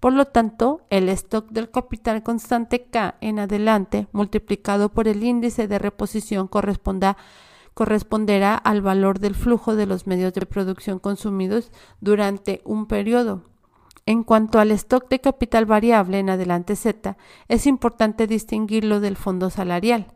Por 0.00 0.12
lo 0.12 0.26
tanto, 0.26 0.82
el 0.90 1.08
stock 1.08 1.50
del 1.50 1.70
capital 1.70 2.22
constante 2.22 2.84
K 2.84 3.16
en 3.20 3.40
adelante 3.40 4.06
multiplicado 4.12 4.90
por 4.90 5.08
el 5.08 5.24
índice 5.24 5.66
de 5.68 5.78
reposición 5.78 6.48
corresponda 6.48 7.16
corresponderá 7.78 8.56
al 8.56 8.82
valor 8.82 9.20
del 9.20 9.36
flujo 9.36 9.76
de 9.76 9.86
los 9.86 10.08
medios 10.08 10.34
de 10.34 10.44
producción 10.46 10.98
consumidos 10.98 11.70
durante 12.00 12.60
un 12.64 12.86
periodo. 12.86 13.44
En 14.04 14.24
cuanto 14.24 14.58
al 14.58 14.72
stock 14.72 15.08
de 15.08 15.20
capital 15.20 15.64
variable 15.64 16.18
en 16.18 16.28
adelante 16.28 16.74
Z, 16.74 17.16
es 17.46 17.68
importante 17.68 18.26
distinguirlo 18.26 18.98
del 18.98 19.16
fondo 19.16 19.48
salarial. 19.48 20.08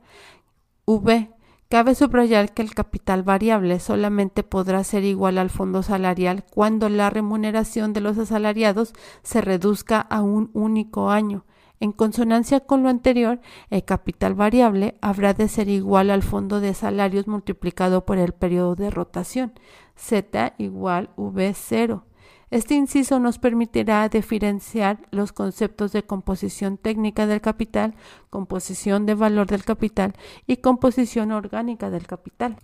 V. 0.87 1.31
Cabe 1.69 1.95
subrayar 1.95 2.53
que 2.53 2.63
el 2.63 2.75
capital 2.75 3.23
variable 3.23 3.79
solamente 3.79 4.43
podrá 4.43 4.83
ser 4.83 5.05
igual 5.05 5.39
al 5.39 5.49
fondo 5.49 5.85
salarial 5.85 6.45
cuando 6.51 6.89
la 6.89 7.11
remuneración 7.11 7.93
de 7.93 8.01
los 8.01 8.19
asalariados 8.19 8.93
se 9.23 9.41
reduzca 9.41 10.01
a 10.01 10.23
un 10.23 10.51
único 10.53 11.11
año, 11.11 11.45
en 11.83 11.91
consonancia 11.91 12.61
con 12.61 12.85
lo 12.85 12.89
anterior, 12.89 13.41
el 13.69 13.85
capital 13.85 14.35
variable 14.35 14.95
habrá 15.01 15.35
de 15.35 15.49
ser 15.49 15.69
igual 15.69 16.13
al 16.13 16.23
fondo 16.23 16.61
de 16.61 16.75
salarios 16.75 17.27
multiplicado 17.27 18.07
por 18.07 18.19
el 18.19 18.35
periodo 18.35 18.77
de 18.77 18.89
rotación, 18.89 19.53
Z 19.97 20.55
igual 20.59 21.11
V0. 21.17 22.05
Este 22.53 22.77
inciso 22.77 23.19
nos 23.19 23.41
permitirá 23.41 24.09
diferenciar 24.09 25.01
los 25.11 25.33
conceptos 25.33 25.91
de 25.91 26.05
composición 26.05 26.79
técnica 26.79 27.27
del 27.27 27.41
capital, 27.41 27.97
composición 28.31 29.05
de 29.05 29.17
valor 29.17 29.49
del 29.49 29.65
capital 29.65 30.13
y 30.47 30.59
composición 30.59 31.33
orgánica 31.33 31.91
del 31.91 32.07
capital. 32.07 32.59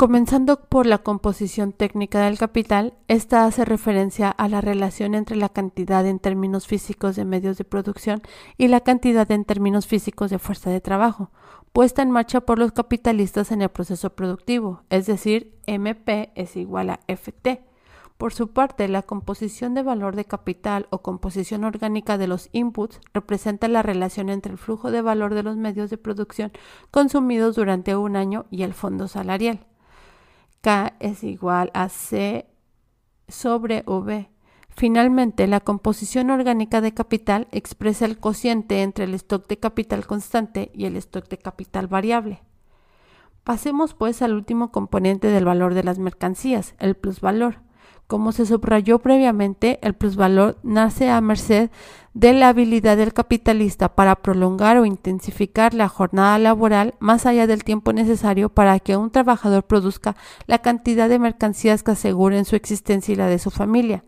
Comenzando 0.00 0.60
por 0.60 0.86
la 0.86 0.98
composición 0.98 1.72
técnica 1.72 2.20
del 2.20 2.38
capital, 2.38 2.94
esta 3.08 3.46
hace 3.46 3.64
referencia 3.64 4.30
a 4.30 4.46
la 4.46 4.60
relación 4.60 5.16
entre 5.16 5.34
la 5.34 5.48
cantidad 5.48 6.06
en 6.06 6.20
términos 6.20 6.68
físicos 6.68 7.16
de 7.16 7.24
medios 7.24 7.58
de 7.58 7.64
producción 7.64 8.22
y 8.56 8.68
la 8.68 8.82
cantidad 8.82 9.28
en 9.32 9.44
términos 9.44 9.88
físicos 9.88 10.30
de 10.30 10.38
fuerza 10.38 10.70
de 10.70 10.80
trabajo, 10.80 11.32
puesta 11.72 12.00
en 12.00 12.12
marcha 12.12 12.42
por 12.42 12.60
los 12.60 12.70
capitalistas 12.70 13.50
en 13.50 13.60
el 13.60 13.70
proceso 13.70 14.10
productivo, 14.10 14.84
es 14.88 15.06
decir, 15.06 15.58
MP 15.66 16.30
es 16.36 16.54
igual 16.54 16.90
a 16.90 17.00
FT. 17.08 17.64
Por 18.18 18.32
su 18.32 18.50
parte, 18.52 18.86
la 18.86 19.02
composición 19.02 19.74
de 19.74 19.82
valor 19.82 20.14
de 20.14 20.26
capital 20.26 20.86
o 20.90 20.98
composición 20.98 21.64
orgánica 21.64 22.18
de 22.18 22.28
los 22.28 22.50
inputs 22.52 23.00
representa 23.12 23.66
la 23.66 23.82
relación 23.82 24.28
entre 24.28 24.52
el 24.52 24.58
flujo 24.58 24.92
de 24.92 25.02
valor 25.02 25.34
de 25.34 25.42
los 25.42 25.56
medios 25.56 25.90
de 25.90 25.98
producción 25.98 26.52
consumidos 26.92 27.56
durante 27.56 27.96
un 27.96 28.14
año 28.14 28.46
y 28.52 28.62
el 28.62 28.74
fondo 28.74 29.08
salarial. 29.08 29.66
K 30.60 30.94
es 31.00 31.22
igual 31.24 31.70
a 31.74 31.88
C 31.88 32.46
sobre 33.28 33.84
V. 33.86 34.28
Finalmente, 34.68 35.46
la 35.46 35.60
composición 35.60 36.30
orgánica 36.30 36.80
de 36.80 36.94
capital 36.94 37.48
expresa 37.50 38.04
el 38.04 38.18
cociente 38.18 38.82
entre 38.82 39.04
el 39.04 39.14
stock 39.14 39.46
de 39.48 39.58
capital 39.58 40.06
constante 40.06 40.70
y 40.72 40.86
el 40.86 40.96
stock 40.96 41.28
de 41.28 41.38
capital 41.38 41.88
variable. 41.88 42.42
Pasemos 43.44 43.94
pues 43.94 44.22
al 44.22 44.34
último 44.34 44.70
componente 44.70 45.28
del 45.28 45.44
valor 45.44 45.74
de 45.74 45.82
las 45.82 45.98
mercancías, 45.98 46.74
el 46.78 46.94
plusvalor. 46.96 47.60
Como 48.08 48.32
se 48.32 48.46
subrayó 48.46 49.00
previamente, 49.00 49.78
el 49.82 49.92
plusvalor 49.92 50.56
nace 50.62 51.10
a 51.10 51.20
merced 51.20 51.70
de 52.14 52.32
la 52.32 52.48
habilidad 52.48 52.96
del 52.96 53.12
capitalista 53.12 53.94
para 53.94 54.16
prolongar 54.22 54.78
o 54.78 54.86
intensificar 54.86 55.74
la 55.74 55.90
jornada 55.90 56.38
laboral 56.38 56.94
más 57.00 57.26
allá 57.26 57.46
del 57.46 57.64
tiempo 57.64 57.92
necesario 57.92 58.48
para 58.48 58.80
que 58.80 58.96
un 58.96 59.10
trabajador 59.10 59.64
produzca 59.64 60.16
la 60.46 60.60
cantidad 60.60 61.10
de 61.10 61.18
mercancías 61.18 61.82
que 61.82 61.90
aseguren 61.90 62.46
su 62.46 62.56
existencia 62.56 63.12
y 63.12 63.16
la 63.16 63.26
de 63.26 63.38
su 63.38 63.50
familia. 63.50 64.04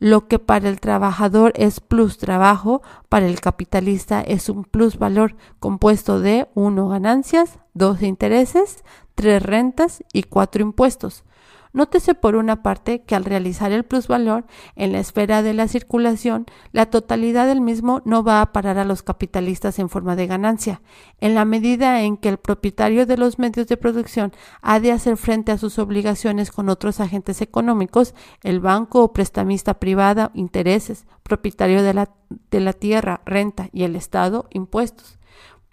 Lo 0.00 0.26
que 0.26 0.40
para 0.40 0.68
el 0.68 0.80
trabajador 0.80 1.52
es 1.54 1.78
plus 1.78 2.18
trabajo, 2.18 2.82
para 3.08 3.26
el 3.26 3.40
capitalista 3.40 4.20
es 4.20 4.48
un 4.48 4.64
plus 4.64 4.98
valor 4.98 5.36
compuesto 5.60 6.18
de 6.18 6.48
1 6.54 6.88
ganancias, 6.88 7.60
2 7.74 8.02
intereses, 8.02 8.82
3 9.14 9.40
rentas 9.40 10.02
y 10.12 10.24
4 10.24 10.60
impuestos. 10.60 11.23
Nótese 11.74 12.14
por 12.14 12.36
una 12.36 12.62
parte 12.62 13.02
que 13.02 13.16
al 13.16 13.24
realizar 13.24 13.72
el 13.72 13.82
plusvalor 13.82 14.46
en 14.76 14.92
la 14.92 15.00
esfera 15.00 15.42
de 15.42 15.54
la 15.54 15.66
circulación, 15.66 16.46
la 16.70 16.86
totalidad 16.86 17.48
del 17.48 17.60
mismo 17.60 18.00
no 18.04 18.22
va 18.22 18.40
a 18.40 18.52
parar 18.52 18.78
a 18.78 18.84
los 18.84 19.02
capitalistas 19.02 19.80
en 19.80 19.88
forma 19.88 20.14
de 20.14 20.28
ganancia, 20.28 20.82
en 21.20 21.34
la 21.34 21.44
medida 21.44 22.02
en 22.02 22.16
que 22.16 22.28
el 22.28 22.38
propietario 22.38 23.06
de 23.06 23.16
los 23.16 23.40
medios 23.40 23.66
de 23.66 23.76
producción 23.76 24.30
ha 24.62 24.78
de 24.78 24.92
hacer 24.92 25.16
frente 25.16 25.50
a 25.50 25.58
sus 25.58 25.80
obligaciones 25.80 26.52
con 26.52 26.68
otros 26.68 27.00
agentes 27.00 27.42
económicos, 27.42 28.14
el 28.44 28.60
banco 28.60 29.02
o 29.02 29.12
prestamista 29.12 29.74
privada, 29.74 30.30
intereses, 30.32 31.06
propietario 31.24 31.82
de 31.82 31.92
la, 31.92 32.10
de 32.52 32.60
la 32.60 32.72
tierra, 32.72 33.20
renta 33.26 33.68
y 33.72 33.82
el 33.82 33.96
Estado, 33.96 34.46
impuestos. 34.50 35.18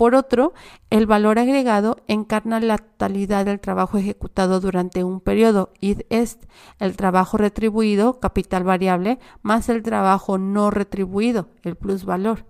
Por 0.01 0.15
otro, 0.15 0.53
el 0.89 1.05
valor 1.05 1.37
agregado 1.37 1.97
encarna 2.07 2.59
la 2.59 2.79
totalidad 2.79 3.45
del 3.45 3.59
trabajo 3.59 3.99
ejecutado 3.99 4.59
durante 4.59 5.03
un 5.03 5.19
periodo, 5.19 5.69
y 5.79 5.95
es 6.09 6.39
el 6.79 6.97
trabajo 6.97 7.37
retribuido, 7.37 8.19
capital 8.19 8.63
variable, 8.63 9.19
más 9.43 9.69
el 9.69 9.83
trabajo 9.83 10.39
no 10.39 10.71
retribuido, 10.71 11.49
el 11.61 11.75
plusvalor. 11.75 12.45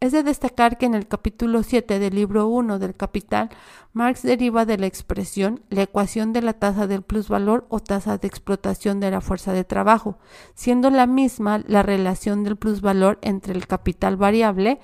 Es 0.00 0.12
de 0.12 0.22
destacar 0.22 0.78
que 0.78 0.86
en 0.86 0.94
el 0.94 1.06
capítulo 1.06 1.62
7 1.62 1.98
del 1.98 2.14
libro 2.14 2.46
1 2.46 2.78
del 2.78 2.94
Capital, 2.94 3.50
Marx 3.92 4.22
deriva 4.22 4.64
de 4.64 4.78
la 4.78 4.86
expresión 4.86 5.60
la 5.68 5.82
ecuación 5.82 6.32
de 6.32 6.40
la 6.40 6.54
tasa 6.54 6.86
del 6.86 7.02
plusvalor 7.02 7.66
o 7.68 7.80
tasa 7.80 8.16
de 8.16 8.28
explotación 8.28 8.98
de 8.98 9.10
la 9.10 9.20
fuerza 9.20 9.52
de 9.52 9.64
trabajo, 9.64 10.16
siendo 10.54 10.88
la 10.88 11.06
misma 11.06 11.60
la 11.66 11.82
relación 11.82 12.44
del 12.44 12.56
plusvalor 12.56 13.18
entre 13.20 13.52
el 13.52 13.66
capital 13.66 14.16
variable 14.16 14.80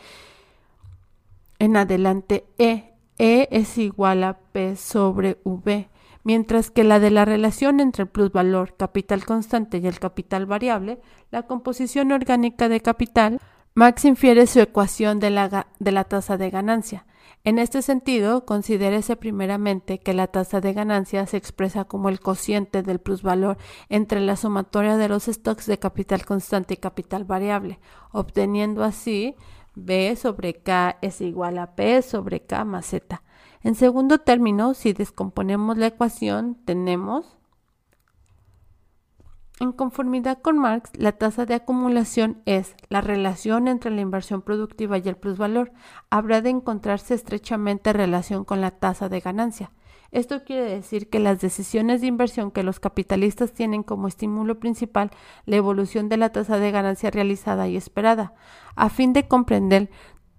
en 1.64 1.76
adelante 1.76 2.44
E. 2.58 2.94
E 3.18 3.48
es 3.50 3.78
igual 3.78 4.24
a 4.24 4.38
P 4.38 4.76
sobre 4.76 5.38
V, 5.44 5.88
mientras 6.24 6.70
que 6.70 6.84
la 6.84 6.98
de 6.98 7.10
la 7.10 7.24
relación 7.24 7.80
entre 7.80 8.04
el 8.04 8.08
plusvalor, 8.08 8.76
capital 8.76 9.24
constante 9.24 9.78
y 9.78 9.86
el 9.86 9.98
capital 9.98 10.46
variable, 10.46 11.00
la 11.30 11.44
composición 11.44 12.12
orgánica 12.12 12.68
de 12.68 12.80
capital, 12.80 13.40
Max 13.74 14.04
infiere 14.04 14.46
su 14.46 14.60
ecuación 14.60 15.20
de 15.20 15.30
la, 15.30 15.68
de 15.78 15.92
la 15.92 16.04
tasa 16.04 16.36
de 16.36 16.50
ganancia. 16.50 17.06
En 17.44 17.58
este 17.58 17.82
sentido, 17.82 18.46
considérese 18.46 19.16
primeramente 19.16 19.98
que 19.98 20.14
la 20.14 20.28
tasa 20.28 20.60
de 20.60 20.72
ganancia 20.72 21.26
se 21.26 21.36
expresa 21.36 21.84
como 21.84 22.08
el 22.08 22.20
cociente 22.20 22.82
del 22.82 23.00
plusvalor 23.00 23.58
entre 23.88 24.20
la 24.20 24.36
sumatoria 24.36 24.96
de 24.96 25.08
los 25.08 25.24
stocks 25.24 25.66
de 25.66 25.78
capital 25.78 26.24
constante 26.24 26.74
y 26.74 26.78
capital 26.78 27.24
variable, 27.24 27.80
obteniendo 28.12 28.82
así 28.82 29.36
B 29.74 30.14
sobre 30.16 30.54
K 30.54 30.98
es 31.02 31.20
igual 31.20 31.58
a 31.58 31.74
P 31.74 32.02
sobre 32.02 32.40
K 32.40 32.64
más 32.64 32.86
Z. 32.86 33.22
En 33.62 33.74
segundo 33.74 34.18
término, 34.18 34.74
si 34.74 34.92
descomponemos 34.92 35.78
la 35.78 35.86
ecuación, 35.86 36.56
tenemos 36.64 37.36
En 39.60 39.72
conformidad 39.72 40.42
con 40.42 40.58
Marx, 40.58 40.90
la 40.94 41.12
tasa 41.12 41.46
de 41.46 41.54
acumulación 41.54 42.42
es 42.44 42.74
la 42.88 43.00
relación 43.00 43.68
entre 43.68 43.92
la 43.92 44.00
inversión 44.00 44.42
productiva 44.42 44.98
y 44.98 45.08
el 45.08 45.16
plusvalor. 45.16 45.72
Habrá 46.10 46.40
de 46.40 46.50
encontrarse 46.50 47.14
estrechamente 47.14 47.92
relación 47.92 48.44
con 48.44 48.60
la 48.60 48.72
tasa 48.72 49.08
de 49.08 49.20
ganancia. 49.20 49.70
Esto 50.14 50.44
quiere 50.44 50.62
decir 50.62 51.10
que 51.10 51.18
las 51.18 51.40
decisiones 51.40 52.00
de 52.00 52.06
inversión 52.06 52.52
que 52.52 52.62
los 52.62 52.78
capitalistas 52.78 53.52
tienen 53.52 53.82
como 53.82 54.06
estímulo 54.06 54.60
principal 54.60 55.10
la 55.44 55.56
evolución 55.56 56.08
de 56.08 56.16
la 56.16 56.30
tasa 56.30 56.58
de 56.58 56.70
ganancia 56.70 57.10
realizada 57.10 57.66
y 57.66 57.76
esperada. 57.76 58.32
A 58.76 58.90
fin 58.90 59.12
de 59.12 59.26
comprender 59.26 59.90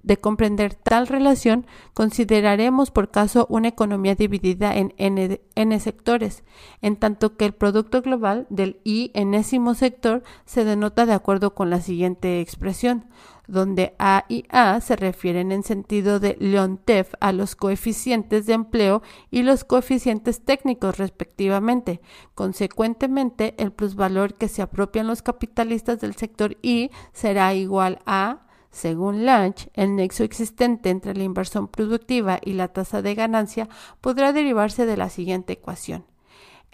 de 0.02 0.18
comprender 0.18 0.76
tal 0.76 1.08
relación, 1.08 1.66
consideraremos 1.96 2.92
por 2.92 3.10
caso 3.10 3.48
una 3.50 3.70
economía 3.70 4.14
dividida 4.14 4.74
en 4.76 4.94
n, 4.98 5.80
sectores, 5.80 6.44
en 6.82 6.96
tanto 6.96 7.36
que 7.38 7.46
el 7.46 7.54
producto 7.54 8.04
global 8.04 8.46
del 8.52 8.80
i 8.84 9.10
enésimo 9.16 9.74
sector 9.74 10.22
se 10.46 10.64
denota 10.64 11.08
de 11.08 11.14
acuerdo 11.14 11.56
con 11.56 11.72
la 11.72 11.82
siguiente 11.82 12.40
expresión, 12.40 13.08
donde 13.48 13.96
A 14.00 14.26
y 14.30 14.46
A 14.50 14.80
se 14.82 14.96
refieren 14.96 15.52
en 15.52 15.64
sentido 15.64 16.20
de 16.20 16.38
Leontev 16.40 17.08
a 17.20 17.32
los 17.32 17.56
coeficientes 17.56 18.46
de 18.46 18.54
empleo 18.54 19.02
y 19.32 19.44
los 19.44 19.64
coeficientes 19.64 20.44
técnicos 20.44 20.98
respectivamente. 20.98 22.02
Consecuentemente, 22.34 23.56
el 23.58 23.72
plusvalor 23.72 24.36
que 24.36 24.48
se 24.48 24.62
apropian 24.62 25.08
los 25.08 25.22
capitalistas 25.22 26.00
del 26.00 26.16
sector 26.16 26.58
I 26.62 26.92
será 27.14 27.54
igual 27.54 28.00
a 28.06 28.42
según 28.76 29.26
Lange, 29.26 29.70
el 29.74 29.96
nexo 29.96 30.26
existente 30.26 30.90
entre 30.90 31.16
la 31.16 31.24
inversión 31.24 31.70
productiva 31.70 32.42
y 32.44 32.54
la 32.54 32.68
tasa 32.68 33.02
de 33.02 33.16
ganancia 33.16 33.70
podrá 34.02 34.34
derivarse 34.34 34.86
de 34.86 34.98
la 34.98 35.10
siguiente 35.10 35.54
ecuación. 35.54 36.04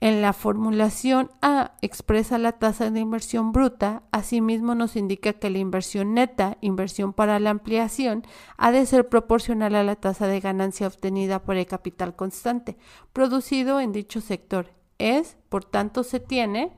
En 0.04 0.24
la 0.24 0.34
formulación 0.34 1.30
A 1.44 1.74
expresa 1.84 2.40
la 2.40 2.54
tasa 2.54 2.90
de 2.90 3.00
inversión 3.00 3.52
bruta, 3.52 4.02
asimismo 4.12 4.74
nos 4.74 4.96
indica 4.96 5.34
que 5.34 5.52
la 5.52 5.60
inversión 5.60 6.16
neta, 6.16 6.58
inversión 6.60 7.14
para 7.14 7.40
la 7.40 7.52
ampliación, 7.52 8.26
ha 8.58 8.72
de 8.72 8.84
ser 8.88 9.10
proporcional 9.10 9.76
a 9.76 9.84
la 9.84 9.96
tasa 9.96 10.26
de 10.26 10.40
ganancia 10.40 10.88
obtenida 10.88 11.44
por 11.44 11.56
el 11.56 11.68
capital 11.68 12.16
constante 12.16 12.78
producido 13.14 13.80
en 13.80 13.92
dicho 13.92 14.22
sector. 14.22 14.72
Es, 14.98 15.38
por 15.50 15.66
tanto, 15.66 16.04
se 16.04 16.20
tiene 16.20 16.72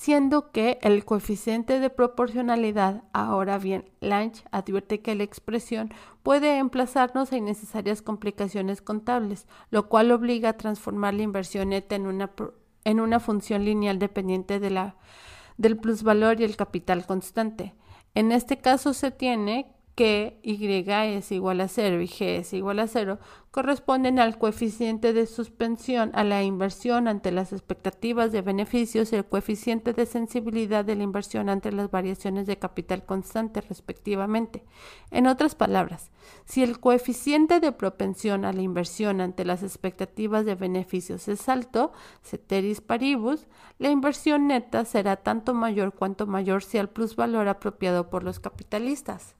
siendo 0.00 0.50
que 0.50 0.78
el 0.80 1.04
coeficiente 1.04 1.78
de 1.78 1.90
proporcionalidad, 1.90 3.02
ahora 3.12 3.58
bien, 3.58 3.90
Lange 4.00 4.42
advierte 4.50 5.02
que 5.02 5.14
la 5.14 5.24
expresión 5.24 5.92
puede 6.22 6.56
emplazarnos 6.56 7.30
a 7.30 7.36
innecesarias 7.36 8.00
complicaciones 8.00 8.80
contables, 8.80 9.46
lo 9.70 9.90
cual 9.90 10.10
obliga 10.10 10.48
a 10.48 10.56
transformar 10.56 11.12
la 11.12 11.24
inversión 11.24 11.68
neta 11.68 11.96
en 11.96 12.06
una, 12.06 12.30
en 12.84 12.98
una 12.98 13.20
función 13.20 13.66
lineal 13.66 13.98
dependiente 13.98 14.58
de 14.58 14.70
la, 14.70 14.96
del 15.58 15.76
plusvalor 15.76 16.40
y 16.40 16.44
el 16.44 16.56
capital 16.56 17.04
constante. 17.04 17.74
En 18.14 18.32
este 18.32 18.56
caso 18.56 18.94
se 18.94 19.10
tiene 19.10 19.70
que 20.00 20.40
y 20.42 20.88
es 20.88 21.30
igual 21.30 21.60
a 21.60 21.68
0 21.68 22.00
y 22.00 22.06
g 22.08 22.38
es 22.38 22.54
igual 22.54 22.78
a 22.78 22.86
0 22.86 23.18
corresponden 23.50 24.18
al 24.18 24.38
coeficiente 24.38 25.12
de 25.12 25.26
suspensión 25.26 26.10
a 26.14 26.24
la 26.24 26.42
inversión 26.42 27.06
ante 27.06 27.30
las 27.30 27.52
expectativas 27.52 28.32
de 28.32 28.40
beneficios 28.40 29.12
y 29.12 29.16
el 29.16 29.26
coeficiente 29.26 29.92
de 29.92 30.06
sensibilidad 30.06 30.86
de 30.86 30.96
la 30.96 31.02
inversión 31.02 31.50
ante 31.50 31.70
las 31.70 31.90
variaciones 31.90 32.46
de 32.46 32.58
capital 32.58 33.04
constante 33.04 33.60
respectivamente. 33.60 34.64
En 35.10 35.26
otras 35.26 35.54
palabras, 35.54 36.10
si 36.46 36.62
el 36.62 36.80
coeficiente 36.80 37.60
de 37.60 37.72
propensión 37.72 38.46
a 38.46 38.54
la 38.54 38.62
inversión 38.62 39.20
ante 39.20 39.44
las 39.44 39.62
expectativas 39.62 40.46
de 40.46 40.54
beneficios 40.54 41.28
es 41.28 41.46
alto, 41.50 41.92
ceteris 42.22 42.80
paribus, 42.80 43.48
la 43.78 43.90
inversión 43.90 44.46
neta 44.46 44.86
será 44.86 45.16
tanto 45.16 45.52
mayor 45.52 45.92
cuanto 45.92 46.26
mayor 46.26 46.62
sea 46.62 46.80
el 46.80 46.88
plusvalor 46.88 47.48
apropiado 47.48 48.08
por 48.08 48.24
los 48.24 48.40
capitalistas. 48.40 49.36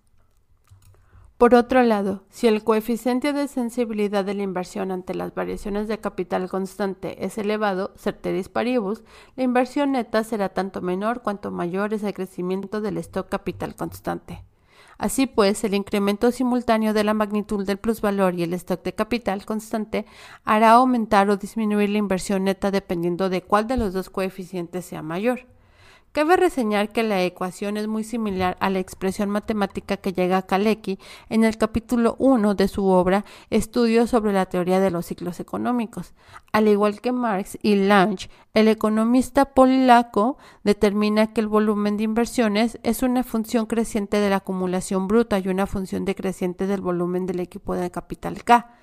Por 1.40 1.54
otro 1.54 1.82
lado, 1.82 2.22
si 2.28 2.48
el 2.48 2.62
coeficiente 2.62 3.32
de 3.32 3.48
sensibilidad 3.48 4.26
de 4.26 4.34
la 4.34 4.42
inversión 4.42 4.92
ante 4.92 5.14
las 5.14 5.34
variaciones 5.34 5.88
de 5.88 5.96
capital 5.96 6.50
constante 6.50 7.24
es 7.24 7.38
elevado, 7.38 7.94
certeris 7.96 8.50
paribus, 8.50 9.04
la 9.36 9.44
inversión 9.44 9.92
neta 9.92 10.22
será 10.22 10.50
tanto 10.50 10.82
menor 10.82 11.22
cuanto 11.22 11.50
mayor 11.50 11.94
es 11.94 12.02
el 12.02 12.12
crecimiento 12.12 12.82
del 12.82 12.98
stock 12.98 13.30
capital 13.30 13.74
constante. 13.74 14.44
Así 14.98 15.24
pues, 15.24 15.64
el 15.64 15.72
incremento 15.72 16.30
simultáneo 16.30 16.92
de 16.92 17.04
la 17.04 17.14
magnitud 17.14 17.64
del 17.64 17.78
plusvalor 17.78 18.34
y 18.34 18.42
el 18.42 18.52
stock 18.52 18.82
de 18.82 18.94
capital 18.94 19.46
constante 19.46 20.04
hará 20.44 20.72
aumentar 20.72 21.30
o 21.30 21.38
disminuir 21.38 21.88
la 21.88 21.96
inversión 21.96 22.44
neta 22.44 22.70
dependiendo 22.70 23.30
de 23.30 23.40
cuál 23.40 23.66
de 23.66 23.78
los 23.78 23.94
dos 23.94 24.10
coeficientes 24.10 24.84
sea 24.84 25.00
mayor. 25.00 25.46
Cabe 26.12 26.36
reseñar 26.36 26.88
que 26.88 27.04
la 27.04 27.22
ecuación 27.22 27.76
es 27.76 27.86
muy 27.86 28.02
similar 28.02 28.56
a 28.58 28.68
la 28.68 28.80
expresión 28.80 29.30
matemática 29.30 29.96
que 29.96 30.12
llega 30.12 30.38
a 30.38 30.42
Kalecki 30.42 30.98
en 31.28 31.44
el 31.44 31.56
capítulo 31.56 32.16
1 32.18 32.56
de 32.56 32.66
su 32.66 32.84
obra 32.86 33.24
Estudios 33.48 34.10
sobre 34.10 34.32
la 34.32 34.46
teoría 34.46 34.80
de 34.80 34.90
los 34.90 35.06
ciclos 35.06 35.38
económicos. 35.38 36.12
Al 36.50 36.66
igual 36.66 37.00
que 37.00 37.12
Marx 37.12 37.58
y 37.62 37.76
Lange, 37.76 38.28
el 38.54 38.66
economista 38.66 39.54
polaco 39.54 40.36
determina 40.64 41.32
que 41.32 41.42
el 41.42 41.46
volumen 41.46 41.96
de 41.96 42.02
inversiones 42.02 42.80
es 42.82 43.04
una 43.04 43.22
función 43.22 43.66
creciente 43.66 44.16
de 44.16 44.30
la 44.30 44.36
acumulación 44.36 45.06
bruta 45.06 45.38
y 45.38 45.46
una 45.46 45.68
función 45.68 46.04
decreciente 46.04 46.66
del 46.66 46.80
volumen 46.80 47.26
del 47.26 47.38
equipo 47.38 47.76
de 47.76 47.88
capital 47.92 48.42
K. 48.42 48.74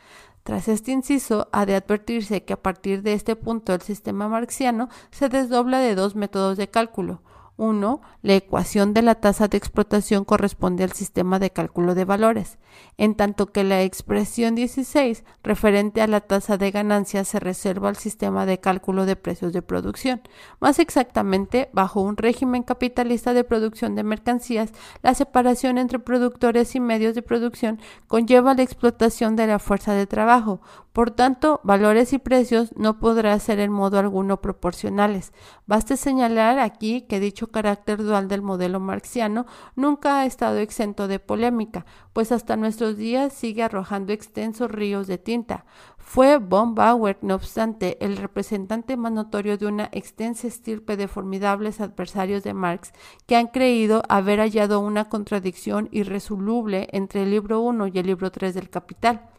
Tras 0.47 0.69
este 0.69 0.93
inciso, 0.93 1.49
ha 1.51 1.65
de 1.65 1.75
advertirse 1.75 2.45
que 2.45 2.53
a 2.53 2.62
partir 2.63 3.01
de 3.01 3.12
este 3.12 3.36
punto 3.36 3.73
el 3.73 3.81
sistema 3.81 4.29
marxiano 4.29 4.88
se 5.12 5.27
desdobla 5.27 5.79
de 5.79 5.93
dos 5.93 6.15
métodos 6.15 6.55
de 6.55 6.69
cálculo, 6.69 7.21
1. 7.58 8.02
La 8.22 8.36
ecuación 8.36 8.93
de 8.93 9.02
la 9.02 9.15
tasa 9.15 9.48
de 9.48 9.58
explotación 9.58 10.24
corresponde 10.26 10.84
al 10.84 10.93
sistema 10.93 11.39
de 11.39 11.50
cálculo 11.50 11.96
de 11.96 12.06
valores, 12.06 12.58
en 12.98 13.15
tanto 13.15 13.52
que 13.52 13.63
la 13.63 13.82
expresión 13.82 14.56
16, 14.56 15.24
referente 15.43 16.02
a 16.02 16.08
la 16.08 16.22
tasa 16.22 16.58
de 16.58 16.72
ganancia, 16.72 17.24
se 17.24 17.39
reserva 17.39 17.89
al 17.89 17.96
sistema 17.96 18.46
de 18.46 18.60
cálculo 18.60 19.06
de 19.06 19.15
precios 19.15 19.54
de 19.54 19.62
producción. 19.62 20.22
Más 20.60 20.80
exactamente, 20.80 21.70
bajo 21.74 22.02
un 22.02 22.17
régimen 22.17 22.63
capitalista 22.63 23.34
de 23.34 23.43
producción 23.43 23.96
de 23.96 24.04
mercancías, 24.04 24.72
la 25.02 25.13
separación 25.13 25.78
entre 25.78 26.00
productores 26.00 26.76
y 26.76 26.80
medios 26.80 27.15
de 27.15 27.22
producción 27.22 27.80
conlleva 28.08 28.54
la 28.54 28.63
explotación 28.63 29.36
de 29.36 29.48
la 29.48 29.60
fuerza 29.60 29.93
de 29.93 30.08
trabajo, 30.08 30.62
por 30.97 31.12
tanto, 31.12 31.62
valores 31.63 32.12
y 32.13 32.17
precios 32.17 32.73
no 32.75 32.97
podrán 32.97 33.39
ser 33.39 33.60
en 33.60 33.71
modo 33.71 33.99
alguno 33.99 34.41
proporcionales. 34.41 35.31
Baste 35.67 35.95
señalar 35.95 36.57
aquí 36.57 37.01
que 37.03 37.19
dicho 37.19 37.51
carácter 37.51 38.01
dual 38.01 38.27
del 38.27 38.41
modelo 38.41 38.79
marxiano 38.79 39.45
nunca 39.75 40.17
ha 40.17 40.25
estado 40.25 40.57
exento 40.57 41.07
de 41.07 41.19
polémica, 41.19 41.86
pues 42.13 42.31
hasta 42.31 42.55
nuestros 42.55 42.97
días 42.97 43.31
sigue 43.31 43.62
arrojando 43.62 44.12
extensos 44.12 44.71
ríos 44.71 45.05
de 45.05 45.19
tinta. 45.19 45.65
Fue 45.99 46.39
von 46.39 46.73
Bauer, 46.73 47.19
no 47.21 47.36
obstante, 47.36 48.03
el 48.03 48.17
representante 48.17 48.97
más 48.97 49.12
notorio 49.12 49.60
de 49.60 49.67
una 49.67 49.89
extensa 49.91 50.47
estirpe 50.47 50.97
de 50.97 51.07
formidables 51.07 51.79
adversarios 51.79 52.41
de 52.41 52.55
Marx 52.55 52.91
que 53.27 53.36
han 53.36 53.49
creído 53.49 54.01
haber 54.10 54.39
hallado 54.39 54.79
una 54.79 55.10
contradicción 55.10 55.89
irresoluble 55.91 56.88
entre 56.91 57.21
el 57.21 57.29
libro 57.29 57.62
1 57.62 57.86
y 57.86 57.99
el 57.99 58.07
libro 58.07 58.31
3 58.31 58.55
del 58.55 58.71
Capital. 58.71 59.29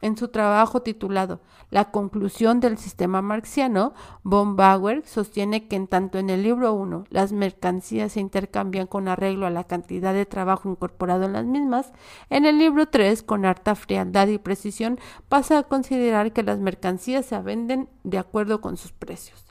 En 0.00 0.16
su 0.16 0.28
trabajo 0.28 0.82
titulado 0.82 1.40
La 1.70 1.90
conclusión 1.90 2.60
del 2.60 2.78
sistema 2.78 3.20
marxiano, 3.20 3.94
von 4.22 4.54
Bauer 4.54 5.04
sostiene 5.06 5.66
que 5.66 5.76
en 5.76 5.88
tanto 5.88 6.18
en 6.18 6.30
el 6.30 6.42
libro 6.42 6.72
1 6.72 7.04
las 7.10 7.32
mercancías 7.32 8.12
se 8.12 8.20
intercambian 8.20 8.86
con 8.86 9.08
arreglo 9.08 9.46
a 9.46 9.50
la 9.50 9.64
cantidad 9.64 10.14
de 10.14 10.26
trabajo 10.26 10.70
incorporado 10.70 11.24
en 11.24 11.32
las 11.32 11.44
mismas, 11.44 11.92
en 12.30 12.46
el 12.46 12.58
libro 12.58 12.86
3, 12.86 13.22
con 13.24 13.44
harta 13.44 13.74
frialdad 13.74 14.28
y 14.28 14.38
precisión, 14.38 15.00
pasa 15.28 15.58
a 15.58 15.62
considerar 15.64 16.32
que 16.32 16.44
las 16.44 16.60
mercancías 16.60 17.26
se 17.26 17.38
venden 17.40 17.88
de 18.04 18.18
acuerdo 18.18 18.60
con 18.60 18.76
sus 18.76 18.92
precios. 18.92 19.44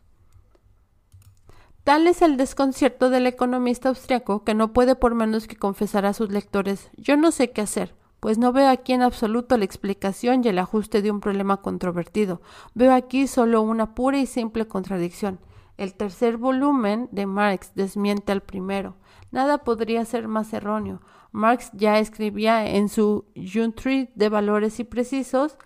Tal 1.83 2.05
es 2.07 2.21
el 2.21 2.35
desconcierto 2.35 3.09
del 3.09 3.27
economista 3.27 3.87
austriaco 3.87 4.43
que 4.43 4.53
no 4.53 4.73
puede 4.73 4.95
por 4.95 5.15
menos 5.15 5.47
que 5.47 5.55
confesar 5.55 6.05
a 6.05 6.11
sus 6.13 6.29
lectores 6.31 6.89
yo 6.97 7.15
no 7.15 7.31
sé 7.31 7.51
qué 7.51 7.61
hacer, 7.61 7.95
pues 8.19 8.37
no 8.37 8.51
veo 8.51 8.69
aquí 8.69 8.93
en 8.93 9.01
absoluto 9.01 9.57
la 9.57 9.65
explicación 9.65 10.43
y 10.43 10.47
el 10.47 10.59
ajuste 10.59 11.01
de 11.01 11.11
un 11.11 11.19
problema 11.19 11.57
controvertido. 11.57 12.41
Veo 12.73 12.93
aquí 12.93 13.27
solo 13.27 13.61
una 13.61 13.93
pura 13.93 14.17
y 14.17 14.25
simple 14.25 14.67
contradicción. 14.67 15.39
El 15.77 15.93
tercer 15.93 16.37
volumen 16.37 17.07
de 17.11 17.27
Marx 17.27 17.73
desmiente 17.75 18.31
al 18.31 18.41
primero. 18.41 18.95
Nada 19.31 19.59
podría 19.59 20.03
ser 20.05 20.27
más 20.27 20.51
erróneo. 20.53 21.01
Marx 21.31 21.69
ya 21.73 21.99
escribía 21.99 22.67
en 22.67 22.89
su 22.89 23.25
Juntree 23.35 24.09
de 24.15 24.29
valores 24.29 24.79
y 24.79 24.83
precisos, 24.83 25.57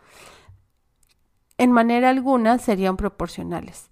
en 1.57 1.71
manera 1.71 2.09
alguna 2.09 2.57
serían 2.57 2.97
proporcionales. 2.97 3.89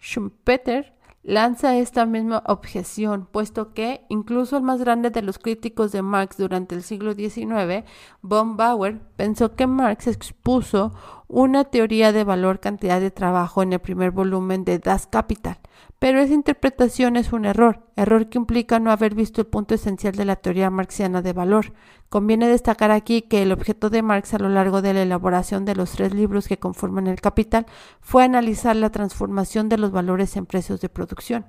Schumpeter 0.00 0.95
lanza 1.26 1.76
esta 1.76 2.06
misma 2.06 2.44
objeción, 2.46 3.26
puesto 3.30 3.74
que 3.74 4.06
incluso 4.08 4.56
el 4.56 4.62
más 4.62 4.80
grande 4.80 5.10
de 5.10 5.22
los 5.22 5.40
críticos 5.40 5.90
de 5.90 6.00
Marx 6.00 6.36
durante 6.36 6.76
el 6.76 6.84
siglo 6.84 7.14
XIX, 7.14 7.84
von 8.22 8.56
Bauer, 8.56 9.00
pensó 9.16 9.56
que 9.56 9.66
Marx 9.66 10.06
expuso 10.06 10.92
una 11.28 11.64
teoría 11.64 12.12
de 12.12 12.24
valor 12.24 12.60
cantidad 12.60 13.00
de 13.00 13.10
trabajo 13.10 13.62
en 13.62 13.72
el 13.72 13.80
primer 13.80 14.10
volumen 14.10 14.64
de 14.64 14.78
Das 14.78 15.06
Kapital, 15.06 15.58
pero 15.98 16.20
esa 16.20 16.34
interpretación 16.34 17.16
es 17.16 17.32
un 17.32 17.46
error, 17.46 17.80
error 17.96 18.28
que 18.28 18.38
implica 18.38 18.78
no 18.78 18.90
haber 18.90 19.14
visto 19.14 19.40
el 19.40 19.46
punto 19.46 19.74
esencial 19.74 20.14
de 20.14 20.24
la 20.24 20.36
teoría 20.36 20.70
marxiana 20.70 21.22
de 21.22 21.32
valor. 21.32 21.72
Conviene 22.08 22.48
destacar 22.48 22.90
aquí 22.90 23.22
que 23.22 23.42
el 23.42 23.50
objeto 23.50 23.90
de 23.90 24.02
Marx 24.02 24.34
a 24.34 24.38
lo 24.38 24.48
largo 24.48 24.82
de 24.82 24.94
la 24.94 25.02
elaboración 25.02 25.64
de 25.64 25.74
los 25.74 25.92
tres 25.92 26.14
libros 26.14 26.48
que 26.48 26.58
conforman 26.58 27.06
el 27.06 27.20
Capital 27.20 27.66
fue 28.00 28.24
analizar 28.24 28.76
la 28.76 28.90
transformación 28.90 29.68
de 29.68 29.78
los 29.78 29.90
valores 29.90 30.36
en 30.36 30.46
precios 30.46 30.80
de 30.80 30.88
producción. 30.88 31.46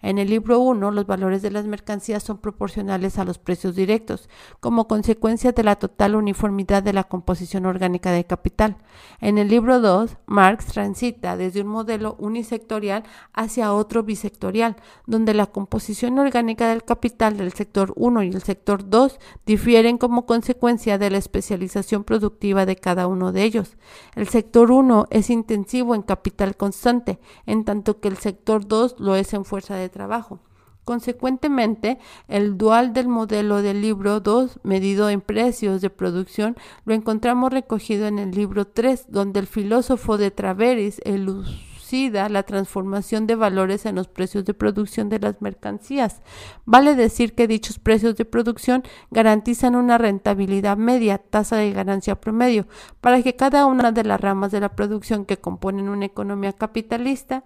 En 0.00 0.18
el 0.18 0.30
libro 0.30 0.60
1, 0.60 0.92
los 0.92 1.06
valores 1.06 1.42
de 1.42 1.50
las 1.50 1.66
mercancías 1.66 2.22
son 2.22 2.38
proporcionales 2.38 3.18
a 3.18 3.24
los 3.24 3.38
precios 3.38 3.74
directos, 3.74 4.28
como 4.60 4.86
consecuencia 4.86 5.50
de 5.50 5.64
la 5.64 5.76
total 5.76 6.14
uniformidad 6.14 6.84
de 6.84 6.92
la 6.92 7.04
composición 7.04 7.66
orgánica 7.66 8.12
del 8.12 8.24
capital. 8.24 8.76
En 9.20 9.38
el 9.38 9.48
libro 9.48 9.80
2, 9.80 10.16
Marx 10.26 10.66
transita 10.66 11.36
desde 11.36 11.62
un 11.62 11.66
modelo 11.66 12.14
unisectorial 12.20 13.02
hacia 13.32 13.72
otro 13.72 14.04
bisectorial, 14.04 14.76
donde 15.06 15.34
la 15.34 15.46
composición 15.46 16.18
orgánica 16.20 16.68
del 16.68 16.84
capital 16.84 17.36
del 17.36 17.52
sector 17.52 17.92
1 17.96 18.22
y 18.22 18.28
el 18.28 18.42
sector 18.42 18.88
2 18.88 19.18
difieren 19.46 19.98
como 19.98 20.26
consecuencia 20.26 20.98
de 20.98 21.10
la 21.10 21.18
especialización 21.18 22.04
productiva 22.04 22.66
de 22.66 22.76
cada 22.76 23.08
uno 23.08 23.32
de 23.32 23.42
ellos. 23.42 23.76
El 24.14 24.28
sector 24.28 24.70
1 24.70 25.08
es 25.10 25.28
intensivo 25.28 25.96
en 25.96 26.02
capital 26.02 26.56
constante, 26.56 27.18
en 27.46 27.64
tanto 27.64 27.98
que 27.98 28.06
el 28.06 28.16
sector 28.16 28.66
2 28.66 28.96
lo 28.98 29.16
es 29.16 29.34
en 29.34 29.44
fuerza 29.44 29.74
de 29.74 29.87
trabajo. 29.88 30.40
Consecuentemente, 30.88 31.98
el 32.28 32.56
dual 32.56 32.94
del 32.94 33.08
modelo 33.08 33.60
del 33.60 33.82
libro 33.82 34.20
2, 34.20 34.60
medido 34.62 35.10
en 35.10 35.20
precios 35.20 35.82
de 35.82 35.90
producción, 35.90 36.56
lo 36.86 36.94
encontramos 36.94 37.52
recogido 37.52 38.06
en 38.06 38.18
el 38.18 38.30
libro 38.30 38.66
3, 38.66 39.06
donde 39.10 39.40
el 39.40 39.46
filósofo 39.46 40.16
de 40.16 40.30
Traveris 40.30 41.02
elucida 41.04 41.68
la 42.30 42.42
transformación 42.42 43.26
de 43.26 43.34
valores 43.34 43.86
en 43.86 43.96
los 43.96 44.08
precios 44.08 44.44
de 44.44 44.54
producción 44.54 45.08
de 45.08 45.18
las 45.18 45.40
mercancías. 45.40 46.22
Vale 46.64 46.94
decir 46.94 47.34
que 47.34 47.46
dichos 47.46 47.78
precios 47.78 48.16
de 48.16 48.24
producción 48.24 48.82
garantizan 49.10 49.74
una 49.74 49.98
rentabilidad 49.98 50.76
media, 50.76 51.18
tasa 51.18 51.56
de 51.56 51.72
ganancia 51.72 52.20
promedio, 52.20 52.66
para 53.00 53.22
que 53.22 53.36
cada 53.36 53.66
una 53.66 53.92
de 53.92 54.04
las 54.04 54.20
ramas 54.20 54.52
de 54.52 54.60
la 54.60 54.70
producción 54.70 55.24
que 55.24 55.38
componen 55.38 55.88
una 55.88 56.06
economía 56.06 56.52
capitalista 56.52 57.44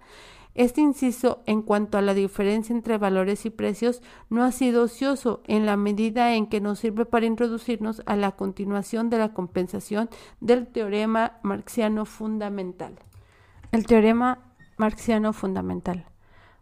este 0.55 0.81
inciso 0.81 1.41
en 1.45 1.63
cuanto 1.63 1.97
a 1.97 2.01
la 2.01 2.13
diferencia 2.13 2.75
entre 2.75 2.97
valores 2.97 3.45
y 3.45 3.49
precios 3.49 4.01
no 4.29 4.43
ha 4.43 4.51
sido 4.51 4.83
ocioso 4.83 5.41
en 5.47 5.65
la 5.65 5.77
medida 5.77 6.35
en 6.35 6.45
que 6.45 6.61
nos 6.61 6.79
sirve 6.79 7.05
para 7.05 7.25
introducirnos 7.25 8.03
a 8.05 8.15
la 8.15 8.33
continuación 8.33 9.09
de 9.09 9.17
la 9.17 9.33
compensación 9.33 10.09
del 10.41 10.67
teorema 10.67 11.39
marxiano 11.41 12.05
fundamental. 12.05 12.99
El 13.71 13.87
teorema 13.87 14.39
marxiano 14.77 15.33
fundamental. 15.33 16.05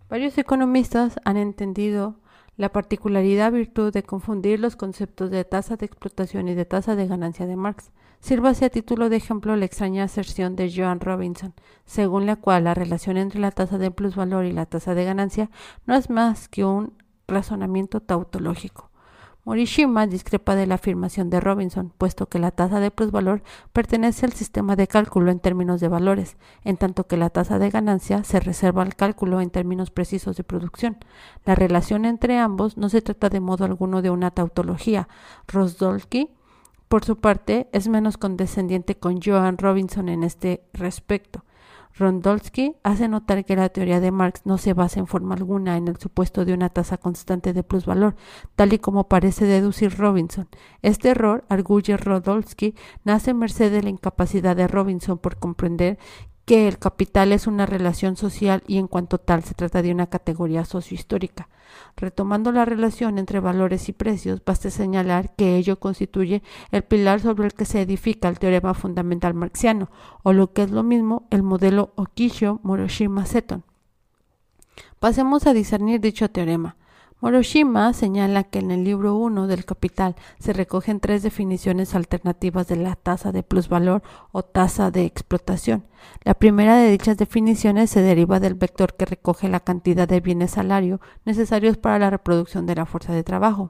Varios 0.10 0.38
economistas 0.38 1.20
han 1.26 1.38
entendido 1.38 2.16
la 2.58 2.70
particularidad 2.70 3.52
virtud 3.52 3.92
de 3.92 4.04
confundir 4.04 4.60
los 4.60 4.76
conceptos 4.76 5.32
de 5.32 5.44
tasa 5.44 5.76
de 5.76 5.86
explotación 5.86 6.48
y 6.48 6.54
de 6.54 6.66
tasa 6.66 6.96
de 6.96 7.08
ganancia 7.08 7.48
de 7.48 7.56
Marx. 7.56 7.92
Sírvase 8.22 8.66
a 8.66 8.70
título 8.70 9.10
de 9.10 9.16
ejemplo 9.16 9.56
la 9.56 9.66
extraña 9.66 10.04
aserción 10.04 10.56
de 10.56 10.72
Joan 10.72 11.00
Robinson, 11.00 11.56
según 11.86 12.28
la 12.28 12.36
cual 12.36 12.66
la 12.66 12.76
relación 12.76 13.18
entre 13.18 13.40
la 13.40 13.50
tasa 13.50 13.80
de 13.80 13.90
plusvalor 13.90 14.46
y 14.46 14.52
la 14.52 14.68
tasa 14.68 14.94
de 14.94 15.06
ganancia 15.06 15.50
no 15.88 15.96
es 15.96 16.12
más 16.12 16.48
que 16.48 16.64
un 16.64 16.94
razonamiento 17.28 18.00
tautológico. 18.00 18.92
Morishima 19.44 20.06
discrepa 20.06 20.56
de 20.56 20.68
la 20.68 20.76
afirmación 20.76 21.32
de 21.32 21.40
Robinson, 21.40 21.92
puesto 21.98 22.28
que 22.28 22.38
la 22.38 22.52
tasa 22.52 22.80
de 22.80 22.92
plusvalor 22.92 23.42
pertenece 23.74 24.28
al 24.28 24.34
sistema 24.34 24.76
de 24.76 24.88
cálculo 24.88 25.32
en 25.32 25.40
términos 25.40 25.82
de 25.82 25.88
valores, 25.88 26.38
en 26.64 26.78
tanto 26.78 27.08
que 27.08 27.18
la 27.18 27.32
tasa 27.32 27.58
de 27.58 27.72
ganancia 27.72 28.24
se 28.24 28.40
reserva 28.40 28.84
al 28.84 28.96
cálculo 28.96 29.42
en 29.42 29.50
términos 29.50 29.90
precisos 29.90 30.38
de 30.38 30.44
producción. 30.44 30.98
La 31.44 31.56
relación 31.56 32.06
entre 32.06 32.38
ambos 32.38 32.78
no 32.78 32.88
se 32.90 33.02
trata 33.02 33.30
de 33.30 33.40
modo 33.40 33.66
alguno 33.66 34.04
de 34.04 34.12
una 34.12 34.30
tautología. 34.30 35.08
Rosdolsky, 35.48 36.30
por 36.92 37.06
su 37.06 37.16
parte, 37.16 37.70
es 37.72 37.88
menos 37.88 38.18
condescendiente 38.18 38.96
con 38.96 39.22
Joan 39.22 39.58
Robinson 39.58 40.10
en 40.10 40.26
este 40.26 40.66
respecto. 40.74 41.46
Rondolsky 41.98 42.76
hace 42.84 43.08
notar 43.08 43.46
que 43.46 43.56
la 43.56 43.70
teoría 43.70 44.02
de 44.02 44.12
Marx 44.12 44.42
no 44.44 44.58
se 44.58 44.74
basa 44.74 45.00
en 45.00 45.08
forma 45.08 45.36
alguna 45.36 45.78
en 45.78 45.88
el 45.88 45.96
supuesto 45.96 46.44
de 46.44 46.54
una 46.54 46.68
tasa 46.68 46.98
constante 46.98 47.54
de 47.54 47.64
plusvalor, 47.64 48.18
tal 48.58 48.74
y 48.74 48.80
como 48.80 49.08
parece 49.08 49.46
deducir 49.46 49.98
Robinson. 49.98 50.50
Este 50.82 51.08
error, 51.12 51.46
arguye 51.48 51.96
Rondolsky, 51.96 52.76
nace 53.06 53.34
merced 53.34 53.72
de 53.72 53.84
la 53.84 53.90
incapacidad 53.90 54.58
de 54.58 54.68
Robinson 54.68 55.18
por 55.18 55.38
comprender 55.38 55.98
que 56.52 56.68
el 56.68 56.80
capital 56.80 57.32
es 57.32 57.48
una 57.48 57.66
relación 57.66 58.18
social 58.18 58.62
y 58.68 58.78
en 58.78 58.90
cuanto 58.90 59.20
tal 59.20 59.42
se 59.42 59.54
trata 59.54 59.82
de 59.82 59.94
una 59.94 60.08
categoría 60.08 60.66
sociohistórica. 60.66 61.48
Retomando 61.96 62.52
la 62.52 62.66
relación 62.66 63.18
entre 63.20 63.40
valores 63.40 63.88
y 63.88 63.94
precios, 63.94 64.42
basta 64.46 64.70
señalar 64.70 65.34
que 65.38 65.56
ello 65.56 65.80
constituye 65.80 66.44
el 66.72 66.84
pilar 66.84 67.22
sobre 67.22 67.46
el 67.46 67.54
que 67.54 67.64
se 67.64 67.80
edifica 67.80 68.28
el 68.28 68.38
teorema 68.38 68.74
fundamental 68.74 69.34
marxiano, 69.34 69.92
o 70.24 70.34
lo 70.34 70.52
que 70.52 70.64
es 70.64 70.72
lo 70.72 70.84
mismo, 70.84 71.26
el 71.32 71.42
modelo 71.42 71.94
Okisho-Moroshima-Seton. 71.96 73.64
Pasemos 75.00 75.48
a 75.48 75.54
discernir 75.54 76.02
dicho 76.02 76.30
teorema. 76.32 76.76
Moroshima 77.22 77.94
señala 77.94 78.44
que 78.44 78.58
en 78.58 78.72
el 78.72 78.84
libro 78.84 79.16
1 79.16 79.46
del 79.46 79.64
Capital 79.64 80.16
se 80.40 80.54
recogen 80.54 81.00
tres 81.00 81.22
definiciones 81.22 81.94
alternativas 81.94 82.68
de 82.68 82.78
la 82.78 82.96
tasa 82.96 83.32
de 83.32 83.44
plusvalor 83.44 84.02
o 84.32 84.42
tasa 84.42 84.90
de 84.90 85.06
explotación. 85.06 85.86
La 86.24 86.34
primera 86.34 86.78
de 86.78 86.90
dichas 86.90 87.18
definiciones 87.18 87.92
se 87.92 88.02
deriva 88.02 88.40
del 88.40 88.56
vector 88.56 88.96
que 88.96 89.06
recoge 89.06 89.50
la 89.50 89.60
cantidad 89.60 90.08
de 90.08 90.20
bienes 90.20 90.52
salario 90.52 91.00
necesarios 91.24 91.78
para 91.78 92.00
la 92.00 92.10
reproducción 92.10 92.66
de 92.66 92.74
la 92.74 92.88
fuerza 92.88 93.14
de 93.14 93.24
trabajo. 93.24 93.70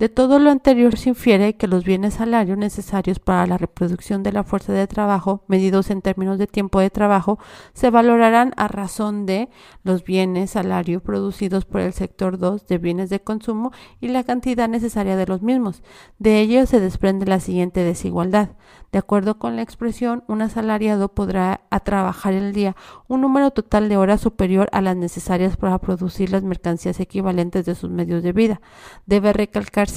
De 0.00 0.08
todo 0.08 0.38
lo 0.38 0.50
anterior 0.50 0.96
se 0.96 1.10
infiere 1.10 1.56
que 1.56 1.66
los 1.66 1.84
bienes 1.84 2.14
salarios 2.14 2.56
necesarios 2.56 3.18
para 3.18 3.46
la 3.46 3.58
reproducción 3.58 4.22
de 4.22 4.32
la 4.32 4.44
fuerza 4.44 4.72
de 4.72 4.86
trabajo, 4.86 5.44
medidos 5.46 5.90
en 5.90 6.00
términos 6.00 6.38
de 6.38 6.46
tiempo 6.46 6.80
de 6.80 6.88
trabajo, 6.88 7.38
se 7.74 7.90
valorarán 7.90 8.54
a 8.56 8.66
razón 8.66 9.26
de 9.26 9.50
los 9.82 10.02
bienes 10.02 10.52
salario 10.52 11.02
producidos 11.02 11.66
por 11.66 11.82
el 11.82 11.92
sector 11.92 12.38
2 12.38 12.66
de 12.66 12.78
bienes 12.78 13.10
de 13.10 13.20
consumo 13.20 13.72
y 14.00 14.08
la 14.08 14.24
cantidad 14.24 14.70
necesaria 14.70 15.16
de 15.16 15.26
los 15.26 15.42
mismos. 15.42 15.82
De 16.18 16.40
ello 16.40 16.64
se 16.64 16.80
desprende 16.80 17.26
la 17.26 17.38
siguiente 17.38 17.84
desigualdad. 17.84 18.52
De 18.92 18.98
acuerdo 18.98 19.38
con 19.38 19.54
la 19.54 19.62
expresión, 19.62 20.24
un 20.26 20.42
asalariado 20.42 21.14
podrá 21.14 21.60
trabajar 21.84 22.32
el 22.32 22.52
día 22.52 22.74
un 23.06 23.20
número 23.20 23.52
total 23.52 23.88
de 23.88 23.96
horas 23.96 24.20
superior 24.20 24.68
a 24.72 24.80
las 24.80 24.96
necesarias 24.96 25.56
para 25.56 25.78
producir 25.78 26.30
las 26.30 26.42
mercancías 26.42 26.98
equivalentes 26.98 27.66
de 27.66 27.76
sus 27.76 27.90
medios 27.90 28.24
de 28.24 28.32
vida. 28.32 28.60
Debe 29.06 29.32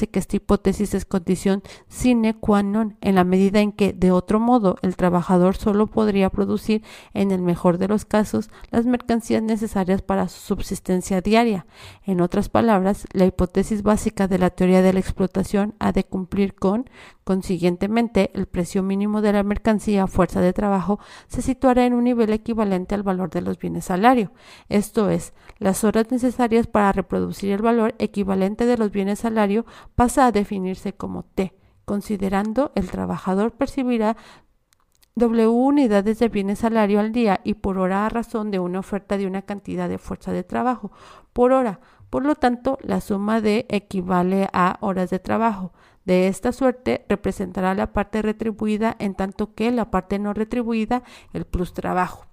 que 0.01 0.19
esta 0.19 0.35
hipótesis 0.35 0.93
es 0.93 1.05
condición 1.05 1.63
sine 1.87 2.33
qua 2.33 2.63
non 2.63 2.97
en 3.01 3.15
la 3.15 3.23
medida 3.23 3.59
en 3.59 3.71
que, 3.71 3.93
de 3.93 4.11
otro 4.11 4.39
modo, 4.39 4.77
el 4.81 4.95
trabajador 4.95 5.55
solo 5.55 5.87
podría 5.87 6.29
producir, 6.29 6.83
en 7.13 7.31
el 7.31 7.41
mejor 7.41 7.77
de 7.77 7.87
los 7.87 8.05
casos, 8.05 8.49
las 8.71 8.85
mercancías 8.85 9.41
necesarias 9.41 10.01
para 10.01 10.27
su 10.27 10.41
subsistencia 10.41 11.21
diaria. 11.21 11.65
En 12.03 12.21
otras 12.21 12.49
palabras, 12.49 13.07
la 13.13 13.25
hipótesis 13.25 13.83
básica 13.83 14.27
de 14.27 14.39
la 14.39 14.49
teoría 14.49 14.81
de 14.81 14.93
la 14.93 14.99
explotación 14.99 15.75
ha 15.79 15.91
de 15.91 16.03
cumplir 16.03 16.55
con 16.55 16.89
Consiguientemente, 17.23 18.31
el 18.33 18.47
precio 18.47 18.83
mínimo 18.83 19.21
de 19.21 19.31
la 19.31 19.43
mercancía 19.43 20.07
fuerza 20.07 20.41
de 20.41 20.51
trabajo 20.51 20.99
se 21.27 21.41
situará 21.41 21.85
en 21.85 21.93
un 21.93 22.03
nivel 22.03 22.33
equivalente 22.33 22.95
al 22.95 23.03
valor 23.03 23.29
de 23.29 23.41
los 23.41 23.57
bienes 23.57 23.85
salario, 23.85 24.33
esto 24.67 25.09
es, 25.09 25.33
las 25.57 25.85
horas 25.85 26.11
necesarias 26.11 26.67
para 26.67 26.91
reproducir 26.91 27.53
el 27.53 27.61
valor 27.61 27.95
equivalente 27.97 28.65
de 28.65 28.77
los 28.77 28.91
bienes 28.91 29.19
salario 29.19 29.65
pasa 29.95 30.27
a 30.27 30.31
definirse 30.31 30.93
como 30.93 31.23
T, 31.23 31.53
considerando 31.85 32.71
el 32.75 32.89
trabajador 32.89 33.51
percibirá 33.51 34.15
W 35.15 35.47
unidades 35.47 36.17
de 36.17 36.29
bienes 36.29 36.59
salario 36.59 36.99
al 36.99 37.11
día 37.11 37.39
y 37.43 37.53
por 37.53 37.77
hora 37.77 38.05
a 38.05 38.09
razón 38.09 38.49
de 38.49 38.57
una 38.57 38.79
oferta 38.79 39.15
de 39.17 39.27
una 39.27 39.43
cantidad 39.43 39.87
de 39.87 39.99
fuerza 39.99 40.31
de 40.31 40.43
trabajo 40.43 40.91
por 41.33 41.51
hora. 41.51 41.81
Por 42.09 42.25
lo 42.25 42.35
tanto, 42.35 42.79
la 42.81 42.99
suma 42.99 43.39
de 43.39 43.65
equivale 43.69 44.47
a 44.53 44.77
horas 44.81 45.09
de 45.11 45.19
trabajo. 45.19 45.71
De 46.05 46.27
esta 46.27 46.51
suerte 46.51 47.05
representará 47.09 47.75
la 47.75 47.93
parte 47.93 48.21
retribuida 48.21 48.95
en 48.99 49.15
tanto 49.15 49.53
que 49.53 49.71
la 49.71 49.91
parte 49.91 50.19
no 50.19 50.33
retribuida 50.33 51.03
el 51.31 51.45
plus 51.45 51.73
trabajo. 51.73 52.32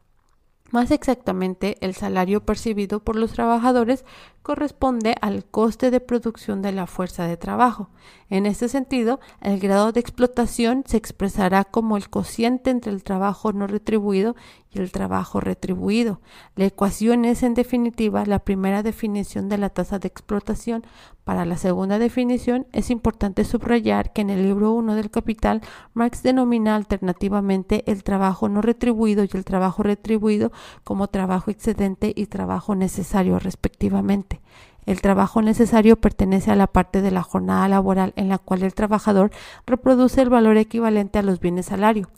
Más 0.70 0.92
exactamente, 0.92 1.76
el 1.80 1.94
salario 1.94 2.44
percibido 2.44 3.00
por 3.00 3.16
los 3.16 3.32
trabajadores 3.32 4.04
corresponde 4.42 5.16
al 5.20 5.44
coste 5.44 5.90
de 5.90 5.98
producción 6.00 6.62
de 6.62 6.70
la 6.70 6.86
fuerza 6.86 7.26
de 7.26 7.36
trabajo. 7.36 7.90
En 8.28 8.46
este 8.46 8.68
sentido, 8.68 9.18
el 9.40 9.58
grado 9.58 9.90
de 9.90 9.98
explotación 9.98 10.84
se 10.86 10.96
expresará 10.96 11.64
como 11.64 11.96
el 11.96 12.08
cociente 12.08 12.70
entre 12.70 12.92
el 12.92 13.02
trabajo 13.02 13.52
no 13.52 13.66
retribuido 13.66 14.36
y 14.70 14.78
el 14.78 14.92
trabajo 14.92 15.40
retribuido. 15.40 16.20
La 16.54 16.66
ecuación 16.66 17.24
es, 17.24 17.42
en 17.42 17.54
definitiva, 17.54 18.24
la 18.24 18.38
primera 18.38 18.84
definición 18.84 19.48
de 19.48 19.58
la 19.58 19.70
tasa 19.70 19.98
de 19.98 20.06
explotación 20.06 20.84
Para 21.30 21.44
la 21.44 21.56
segunda 21.56 22.00
definición, 22.00 22.66
es 22.72 22.90
importante 22.90 23.44
subrayar 23.44 24.12
que 24.12 24.20
en 24.20 24.30
el 24.30 24.42
libro 24.42 24.72
1 24.72 24.96
del 24.96 25.12
Capital, 25.12 25.60
Marx 25.94 26.24
denomina 26.24 26.74
alternativamente 26.74 27.84
el 27.86 28.02
trabajo 28.02 28.48
no 28.48 28.62
retribuido 28.62 29.22
y 29.22 29.30
el 29.34 29.44
trabajo 29.44 29.84
retribuido 29.84 30.50
como 30.82 31.06
trabajo 31.06 31.52
excedente 31.52 32.12
y 32.16 32.26
trabajo 32.26 32.74
necesario, 32.74 33.38
respectivamente. 33.38 34.40
El 34.86 35.00
trabajo 35.00 35.40
necesario 35.40 36.00
pertenece 36.00 36.50
a 36.50 36.56
la 36.56 36.66
parte 36.66 37.00
de 37.00 37.12
la 37.12 37.22
jornada 37.22 37.68
laboral 37.68 38.12
en 38.16 38.28
la 38.28 38.38
cual 38.38 38.64
el 38.64 38.74
trabajador 38.74 39.30
reproduce 39.68 40.20
el 40.22 40.30
valor 40.30 40.56
equivalente 40.56 41.20
a 41.20 41.22
los 41.22 41.38
bienes 41.38 41.66
salario. 41.66 42.10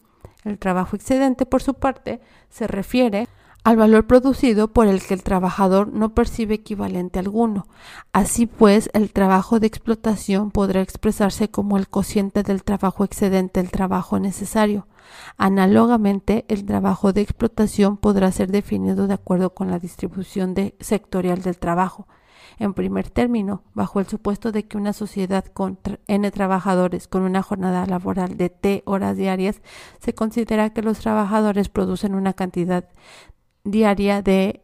El 0.43 0.59
trabajo 0.59 0.97
excedente, 0.97 1.45
por 1.45 1.63
su 1.63 1.75
parte, 1.75 2.23
se 2.49 2.67
refiere 2.67 3.29
al 3.65 3.77
valor 3.77 4.07
producido 4.07 4.69
por 4.69 4.89
el 4.89 5.03
que 5.03 5.15
el 5.15 5.23
trabajador 5.23 5.93
no 5.93 6.15
percibe 6.15 6.55
equivalente 6.55 7.19
alguno. 7.19 7.69
Así 8.13 8.47
pues, 8.47 8.91
el 8.93 9.13
trabajo 9.13 9.61
de 9.61 9.69
explotación 9.69 10.51
podrá 10.51 10.81
expresarse 10.81 11.49
como 11.49 11.77
el 11.77 11.89
cociente 11.89 12.43
del 12.43 12.65
trabajo 12.65 13.05
excedente 13.05 13.61
del 13.61 13.71
trabajo 13.71 14.19
necesario. 14.19 14.87
Análogamente, 15.37 16.45
el 16.49 16.65
trabajo 16.65 17.13
de 17.13 17.21
explotación 17.21 17.97
podrá 17.97 18.33
ser 18.33 18.51
definido 18.51 19.07
de 19.07 19.15
acuerdo 19.15 19.51
con 19.51 19.71
la 19.71 19.79
distribución 19.79 20.55
sectorial 20.81 21.43
del 21.43 21.59
trabajo. 21.59 22.09
En 22.59 22.75
primer 22.75 23.11
término, 23.11 23.63
bajo 23.75 23.99
el 24.01 24.07
supuesto 24.07 24.53
de 24.53 24.65
que 24.65 24.77
una 24.77 24.93
sociedad 24.93 25.45
con 25.45 25.79
n 26.07 26.31
trabajadores 26.31 27.09
con 27.09 27.23
una 27.23 27.43
jornada 27.43 27.87
laboral 27.87 28.37
de 28.37 28.51
t 28.51 28.83
horas 28.85 29.17
diarias, 29.17 29.63
se 30.01 30.15
considera 30.15 30.71
que 30.71 30.83
los 30.83 30.99
trabajadores 30.99 31.69
producen 31.69 32.15
una 32.15 32.35
cantidad 32.35 32.85
diaria 33.65 34.23
de 34.23 34.63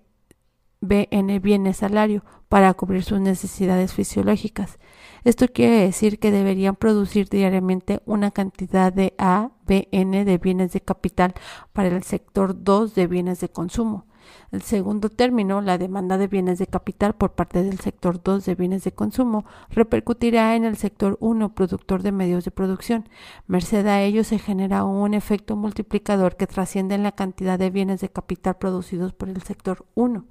BN 0.80 1.38
bienes 1.40 1.78
salario 1.78 2.24
para 2.48 2.72
cubrir 2.74 3.02
sus 3.02 3.20
necesidades 3.20 3.92
fisiológicas. 3.92 4.78
Esto 5.24 5.48
quiere 5.48 5.80
decir 5.80 6.18
que 6.18 6.30
deberían 6.30 6.76
producir 6.76 7.28
diariamente 7.28 8.00
una 8.06 8.30
cantidad 8.30 8.92
de 8.92 9.14
A, 9.18 9.50
BN 9.66 10.24
de 10.24 10.38
bienes 10.38 10.72
de 10.72 10.80
capital 10.80 11.34
para 11.72 11.88
el 11.88 12.02
sector 12.02 12.62
2 12.62 12.94
de 12.94 13.06
bienes 13.06 13.40
de 13.40 13.48
consumo. 13.48 14.07
El 14.50 14.62
segundo 14.62 15.08
término, 15.08 15.60
la 15.60 15.78
demanda 15.78 16.18
de 16.18 16.28
bienes 16.28 16.58
de 16.58 16.66
capital 16.66 17.14
por 17.14 17.32
parte 17.32 17.62
del 17.62 17.78
sector 17.80 18.22
2 18.22 18.44
de 18.44 18.54
bienes 18.54 18.84
de 18.84 18.92
consumo, 18.92 19.44
repercutirá 19.70 20.56
en 20.56 20.64
el 20.64 20.76
sector 20.76 21.16
1 21.20 21.54
productor 21.54 22.02
de 22.02 22.12
medios 22.12 22.44
de 22.44 22.50
producción. 22.50 23.08
Merced 23.46 23.86
a 23.86 24.02
ello 24.02 24.24
se 24.24 24.38
genera 24.38 24.84
un 24.84 25.14
efecto 25.14 25.56
multiplicador 25.56 26.36
que 26.36 26.46
trasciende 26.46 26.94
en 26.94 27.02
la 27.02 27.12
cantidad 27.12 27.58
de 27.58 27.70
bienes 27.70 28.00
de 28.00 28.08
capital 28.08 28.56
producidos 28.56 29.12
por 29.12 29.28
el 29.28 29.42
sector 29.42 29.86
1. 29.94 30.24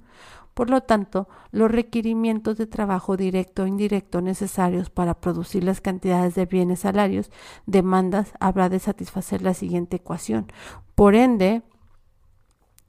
Por 0.58 0.70
lo 0.70 0.80
tanto, 0.80 1.28
los 1.52 1.70
requerimientos 1.70 2.58
de 2.58 2.66
trabajo 2.66 3.16
directo 3.16 3.64
e 3.64 3.68
indirecto 3.68 4.20
necesarios 4.20 4.90
para 4.90 5.14
producir 5.20 5.62
las 5.62 5.80
cantidades 5.80 6.34
de 6.34 6.46
bienes 6.46 6.80
salarios, 6.80 7.30
demandas, 7.66 8.32
habrá 8.40 8.68
de 8.68 8.80
satisfacer 8.80 9.40
la 9.40 9.54
siguiente 9.54 9.98
ecuación. 9.98 10.50
Por 10.96 11.14
ende, 11.14 11.62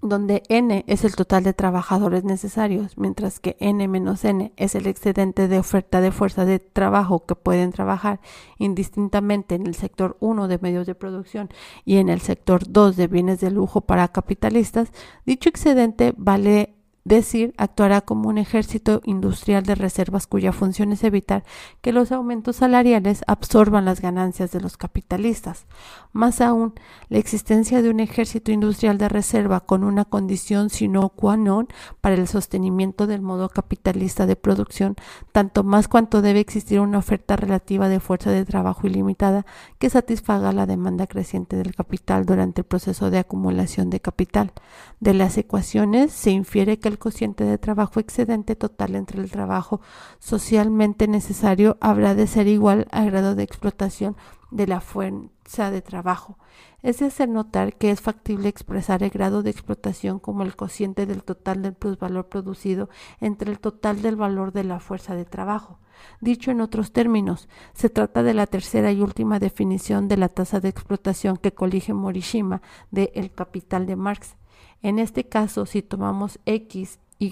donde 0.01 0.43
n 0.47 0.85
es 0.87 1.03
el 1.03 1.15
total 1.15 1.43
de 1.43 1.53
trabajadores 1.53 2.23
necesarios, 2.23 2.97
mientras 2.97 3.39
que 3.39 3.57
n 3.59 3.87
menos 3.87 4.23
n 4.23 4.53
es 4.55 4.75
el 4.75 4.87
excedente 4.87 5.47
de 5.47 5.59
oferta 5.59 6.01
de 6.01 6.11
fuerza 6.11 6.45
de 6.45 6.59
trabajo 6.59 7.25
que 7.25 7.35
pueden 7.35 7.71
trabajar 7.71 8.19
indistintamente 8.57 9.55
en 9.55 9.67
el 9.67 9.75
sector 9.75 10.17
1 10.19 10.47
de 10.47 10.59
medios 10.59 10.87
de 10.87 10.95
producción 10.95 11.49
y 11.85 11.97
en 11.97 12.09
el 12.09 12.21
sector 12.21 12.63
2 12.69 12.95
de 12.95 13.07
bienes 13.07 13.39
de 13.41 13.51
lujo 13.51 13.81
para 13.81 14.07
capitalistas, 14.07 14.91
dicho 15.25 15.49
excedente 15.49 16.13
vale 16.17 16.78
decir, 17.03 17.53
actuará 17.57 18.01
como 18.01 18.29
un 18.29 18.37
ejército 18.37 19.01
industrial 19.05 19.63
de 19.63 19.75
reservas 19.75 20.27
cuya 20.27 20.51
función 20.51 20.91
es 20.91 21.03
evitar 21.03 21.43
que 21.81 21.93
los 21.93 22.11
aumentos 22.11 22.57
salariales 22.57 23.23
absorban 23.27 23.85
las 23.85 24.01
ganancias 24.01 24.51
de 24.51 24.61
los 24.61 24.77
capitalistas. 24.77 25.65
Más 26.11 26.41
aún, 26.41 26.73
la 27.07 27.17
existencia 27.17 27.81
de 27.81 27.89
un 27.89 27.99
ejército 27.99 28.51
industrial 28.51 28.97
de 28.97 29.09
reserva 29.09 29.61
con 29.61 29.83
una 29.83 30.05
condición 30.05 30.69
sino 30.69 31.09
qua 31.09 31.37
non 31.37 31.67
para 32.01 32.15
el 32.15 32.27
sostenimiento 32.27 33.07
del 33.07 33.21
modo 33.21 33.49
capitalista 33.49 34.25
de 34.25 34.35
producción, 34.35 34.95
tanto 35.31 35.63
más 35.63 35.87
cuanto 35.87 36.21
debe 36.21 36.39
existir 36.39 36.79
una 36.79 36.97
oferta 36.97 37.35
relativa 37.35 37.89
de 37.89 37.99
fuerza 37.99 38.31
de 38.31 38.45
trabajo 38.45 38.87
ilimitada 38.87 39.45
que 39.77 39.89
satisfaga 39.89 40.51
la 40.51 40.65
demanda 40.65 41.07
creciente 41.07 41.55
del 41.55 41.75
capital 41.75 42.25
durante 42.25 42.61
el 42.61 42.67
proceso 42.67 43.09
de 43.09 43.19
acumulación 43.19 43.89
de 43.89 43.99
capital. 43.99 44.51
De 44.99 45.13
las 45.13 45.37
ecuaciones 45.37 46.11
se 46.11 46.31
infiere 46.31 46.79
que 46.79 46.88
el 46.89 46.99
cociente 46.99 47.45
de 47.45 47.57
trabajo 47.57 47.99
excedente 47.99 48.55
total 48.55 48.95
entre 48.95 49.21
el 49.21 49.31
trabajo 49.31 49.79
socialmente 50.19 51.07
necesario 51.07 51.77
habrá 51.79 52.15
de 52.15 52.27
ser 52.27 52.47
igual 52.47 52.87
al 52.91 53.11
grado 53.11 53.35
de 53.35 53.43
explotación 53.43 54.17
de 54.51 54.67
la 54.67 54.81
fuerza 54.81 55.71
de 55.71 55.81
trabajo. 55.81 56.37
Es 56.81 56.99
de 56.99 57.05
hacer 57.05 57.29
notar 57.29 57.75
que 57.75 57.91
es 57.91 58.01
factible 58.01 58.49
expresar 58.49 59.03
el 59.03 59.09
grado 59.09 59.43
de 59.43 59.51
explotación 59.51 60.19
como 60.19 60.43
el 60.43 60.55
cociente 60.55 61.05
del 61.05 61.23
total 61.23 61.61
del 61.61 61.73
plusvalor 61.73 62.27
producido 62.27 62.89
entre 63.19 63.51
el 63.51 63.59
total 63.59 64.01
del 64.01 64.15
valor 64.15 64.51
de 64.51 64.63
la 64.63 64.79
fuerza 64.79 65.15
de 65.15 65.25
trabajo. 65.25 65.79
Dicho 66.21 66.51
en 66.51 66.61
otros 66.61 66.93
términos, 66.93 67.49
se 67.73 67.89
trata 67.89 68.23
de 68.23 68.33
la 68.33 68.47
tercera 68.47 68.91
y 68.91 69.01
última 69.01 69.39
definición 69.39 70.07
de 70.07 70.17
la 70.17 70.29
tasa 70.29 70.59
de 70.59 70.69
explotación 70.69 71.37
que 71.37 71.53
colige 71.53 71.93
Morishima 71.93 72.61
de 72.91 73.11
El 73.13 73.31
Capital 73.31 73.85
de 73.85 73.95
Marx. 73.97 74.38
En 74.81 74.99
este 74.99 75.25
caso, 75.25 75.65
si 75.65 75.81
tomamos 75.81 76.39
X, 76.45 76.99
Y 77.19 77.31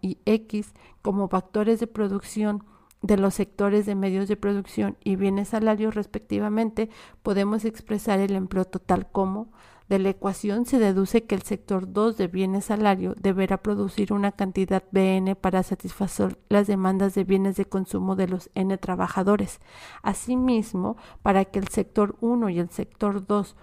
y 0.00 0.18
X 0.26 0.72
como 1.02 1.28
factores 1.28 1.80
de 1.80 1.86
producción 1.86 2.64
de 3.02 3.16
los 3.16 3.34
sectores 3.34 3.86
de 3.86 3.94
medios 3.94 4.28
de 4.28 4.36
producción 4.36 4.96
y 5.02 5.16
bienes 5.16 5.48
salarios 5.48 5.94
respectivamente, 5.94 6.90
podemos 7.22 7.64
expresar 7.64 8.18
el 8.20 8.34
empleo 8.34 8.64
total 8.64 9.08
como 9.10 9.48
de 9.90 9.98
la 9.98 10.10
ecuación 10.10 10.66
se 10.66 10.78
deduce 10.78 11.24
que 11.24 11.34
el 11.34 11.42
sector 11.42 11.92
2 11.92 12.16
de 12.16 12.28
bienes 12.28 12.66
salario 12.66 13.16
deberá 13.20 13.56
producir 13.56 14.12
una 14.12 14.30
cantidad 14.30 14.84
BN 14.92 15.34
para 15.34 15.64
satisfacer 15.64 16.38
las 16.48 16.68
demandas 16.68 17.16
de 17.16 17.24
bienes 17.24 17.56
de 17.56 17.64
consumo 17.64 18.14
de 18.14 18.28
los 18.28 18.50
N 18.54 18.78
trabajadores. 18.78 19.58
Asimismo, 20.04 20.96
para 21.22 21.44
que 21.44 21.58
el 21.58 21.66
sector 21.66 22.14
1 22.20 22.50
y 22.50 22.60
el 22.60 22.70
sector 22.70 23.26
2 23.26 23.56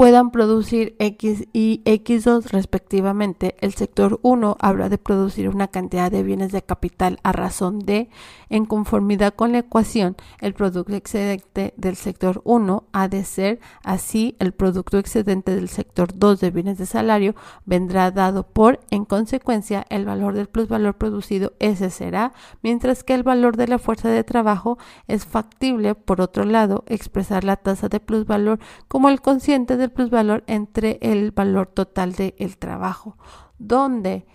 puedan 0.00 0.30
producir 0.30 0.96
X 0.98 1.46
y 1.52 1.82
X2 1.84 2.52
respectivamente, 2.52 3.54
el 3.60 3.74
sector 3.74 4.18
1 4.22 4.56
habrá 4.58 4.88
de 4.88 4.96
producir 4.96 5.50
una 5.50 5.68
cantidad 5.68 6.10
de 6.10 6.22
bienes 6.22 6.52
de 6.52 6.62
capital 6.62 7.20
a 7.22 7.32
razón 7.32 7.80
de, 7.80 8.08
en 8.48 8.64
conformidad 8.64 9.34
con 9.34 9.52
la 9.52 9.58
ecuación, 9.58 10.16
el 10.40 10.54
producto 10.54 10.94
excedente 10.94 11.74
del 11.76 11.96
sector 11.96 12.40
1 12.44 12.84
ha 12.92 13.08
de 13.08 13.24
ser 13.24 13.60
así, 13.84 14.36
el 14.38 14.52
producto 14.52 14.96
excedente 14.96 15.54
del 15.54 15.68
sector 15.68 16.18
2 16.18 16.40
de 16.40 16.50
bienes 16.50 16.78
de 16.78 16.86
salario 16.86 17.34
vendrá 17.66 18.10
dado 18.10 18.44
por, 18.44 18.80
en 18.90 19.04
consecuencia, 19.04 19.84
el 19.90 20.06
valor 20.06 20.32
del 20.32 20.48
plusvalor 20.48 20.94
producido, 20.96 21.52
ese 21.58 21.90
será, 21.90 22.32
mientras 22.62 23.04
que 23.04 23.12
el 23.12 23.22
valor 23.22 23.58
de 23.58 23.68
la 23.68 23.78
fuerza 23.78 24.08
de 24.08 24.24
trabajo 24.24 24.78
es 25.08 25.26
factible, 25.26 25.94
por 25.94 26.22
otro 26.22 26.46
lado, 26.46 26.84
expresar 26.86 27.44
la 27.44 27.56
tasa 27.56 27.90
de 27.90 28.00
plusvalor 28.00 28.60
como 28.88 29.10
el 29.10 29.20
consciente 29.20 29.76
del 29.76 29.89
plusvalor 29.90 30.44
entre 30.46 30.98
el 31.02 31.30
valor 31.30 31.66
total 31.68 32.12
del 32.12 32.56
trabajo, 32.58 33.16
donde 33.58 34.26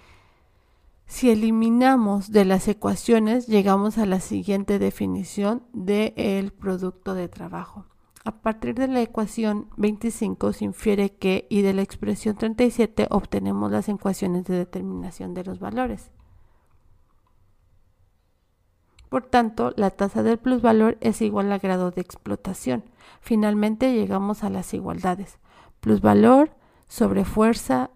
si 1.08 1.30
eliminamos 1.30 2.32
de 2.32 2.46
las 2.46 2.68
ecuaciones 2.68 3.48
llegamos 3.48 3.98
a 3.98 4.06
la 4.06 4.20
siguiente 4.20 4.80
definición 4.80 5.64
del 5.74 6.52
producto 6.52 7.14
de 7.14 7.28
trabajo. 7.30 7.86
A 8.24 8.42
partir 8.42 8.74
de 8.74 8.88
la 8.88 9.02
ecuación 9.02 9.68
25 9.78 10.54
se 10.54 10.66
infiere 10.66 11.12
que 11.12 11.46
y 11.48 11.62
de 11.62 11.74
la 11.74 11.84
expresión 11.84 12.36
37 12.36 13.08
obtenemos 13.12 13.72
las 13.72 13.88
ecuaciones 13.88 14.46
de 14.46 14.56
determinación 14.56 15.36
de 15.36 15.44
los 15.44 15.60
valores. 15.60 16.10
Por 19.10 19.28
tanto, 19.28 19.74
la 19.78 19.92
tasa 19.92 20.24
del 20.24 20.40
plusvalor 20.40 20.98
es 21.02 21.22
igual 21.22 21.52
al 21.52 21.60
grado 21.60 21.92
de 21.92 22.02
explotación. 22.02 22.84
Finalmente 23.22 23.94
llegamos 23.94 24.44
a 24.44 24.50
las 24.50 24.74
igualdades 24.74 25.38
valor 26.02 26.52
sobre 26.88 27.26
fuerza 27.26 27.92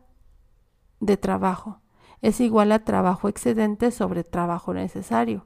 de 1.00 1.18
trabajo 1.18 1.82
es 2.22 2.42
igual 2.42 2.72
a 2.72 2.84
trabajo 2.84 3.30
excedente 3.30 3.92
sobre 3.92 4.24
trabajo 4.24 4.74
necesario, 4.74 5.46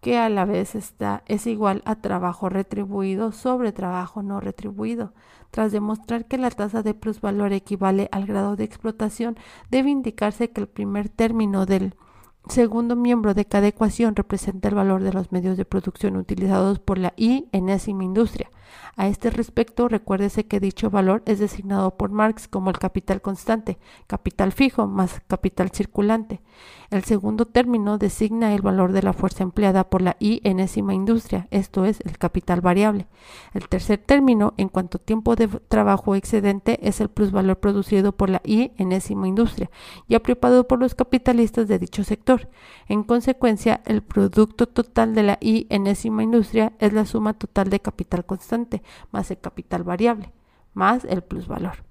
que 0.00 0.18
a 0.18 0.28
la 0.28 0.44
vez 0.44 0.74
está, 0.74 1.22
es 1.26 1.46
igual 1.46 1.82
a 1.84 1.96
trabajo 1.96 2.48
retribuido 2.48 3.32
sobre 3.32 3.72
trabajo 3.72 4.22
no 4.22 4.40
retribuido. 4.40 5.12
Tras 5.50 5.72
demostrar 5.72 6.26
que 6.26 6.38
la 6.38 6.50
tasa 6.50 6.82
de 6.82 6.94
plusvalor 6.94 7.52
equivale 7.52 8.08
al 8.12 8.26
grado 8.26 8.56
de 8.56 8.64
explotación, 8.64 9.36
debe 9.70 9.90
indicarse 9.90 10.50
que 10.50 10.60
el 10.60 10.68
primer 10.68 11.08
término 11.08 11.66
del 11.66 11.94
segundo 12.48 12.94
miembro 12.94 13.34
de 13.34 13.44
cada 13.44 13.66
ecuación 13.66 14.14
representa 14.14 14.68
el 14.68 14.74
valor 14.74 15.02
de 15.02 15.12
los 15.12 15.32
medios 15.32 15.56
de 15.56 15.64
producción 15.64 16.16
utilizados 16.16 16.78
por 16.78 16.98
la 16.98 17.12
I 17.16 17.48
enésima 17.52 18.04
industria 18.04 18.50
A 18.98 19.08
este 19.08 19.28
respecto, 19.28 19.88
recuérdese 19.88 20.46
que 20.46 20.58
dicho 20.58 20.88
valor 20.88 21.22
es 21.26 21.38
designado 21.38 21.96
por 21.98 22.10
Marx 22.10 22.48
como 22.48 22.70
el 22.70 22.78
capital 22.78 23.20
constante, 23.20 23.78
capital 24.06 24.52
fijo 24.52 24.86
más 24.86 25.20
capital 25.28 25.70
circulante. 25.70 26.40
El 26.90 27.04
segundo 27.04 27.44
término 27.44 27.98
designa 27.98 28.54
el 28.54 28.62
valor 28.62 28.92
de 28.92 29.02
la 29.02 29.12
fuerza 29.12 29.42
empleada 29.42 29.90
por 29.90 30.00
la 30.00 30.16
I 30.18 30.40
enésima 30.44 30.94
industria, 30.94 31.46
esto 31.50 31.84
es, 31.84 32.00
el 32.06 32.16
capital 32.16 32.62
variable. 32.62 33.06
El 33.52 33.68
tercer 33.68 33.98
término, 33.98 34.54
en 34.56 34.68
cuanto 34.68 34.98
tiempo 34.98 35.36
de 35.36 35.48
trabajo 35.48 36.14
excedente, 36.14 36.78
es 36.82 37.00
el 37.02 37.10
plusvalor 37.10 37.58
producido 37.58 38.12
por 38.12 38.30
la 38.30 38.40
I 38.44 38.72
enésima 38.78 39.28
industria 39.28 39.70
y 40.08 40.14
apropiado 40.14 40.66
por 40.68 40.78
los 40.78 40.94
capitalistas 40.94 41.68
de 41.68 41.78
dicho 41.78 42.02
sector. 42.02 42.48
En 42.88 43.02
consecuencia, 43.02 43.82
el 43.84 44.02
producto 44.02 44.66
total 44.66 45.14
de 45.14 45.22
la 45.22 45.38
I 45.42 45.66
enésima 45.68 46.22
industria 46.22 46.72
es 46.78 46.94
la 46.94 47.04
suma 47.04 47.34
total 47.34 47.68
de 47.68 47.80
capital 47.80 48.24
constante 48.24 48.55
más 49.10 49.30
el 49.30 49.38
capital 49.40 49.82
variable 49.84 50.32
más 50.76 51.06
el 51.06 51.22
plusvalor. 51.22 51.84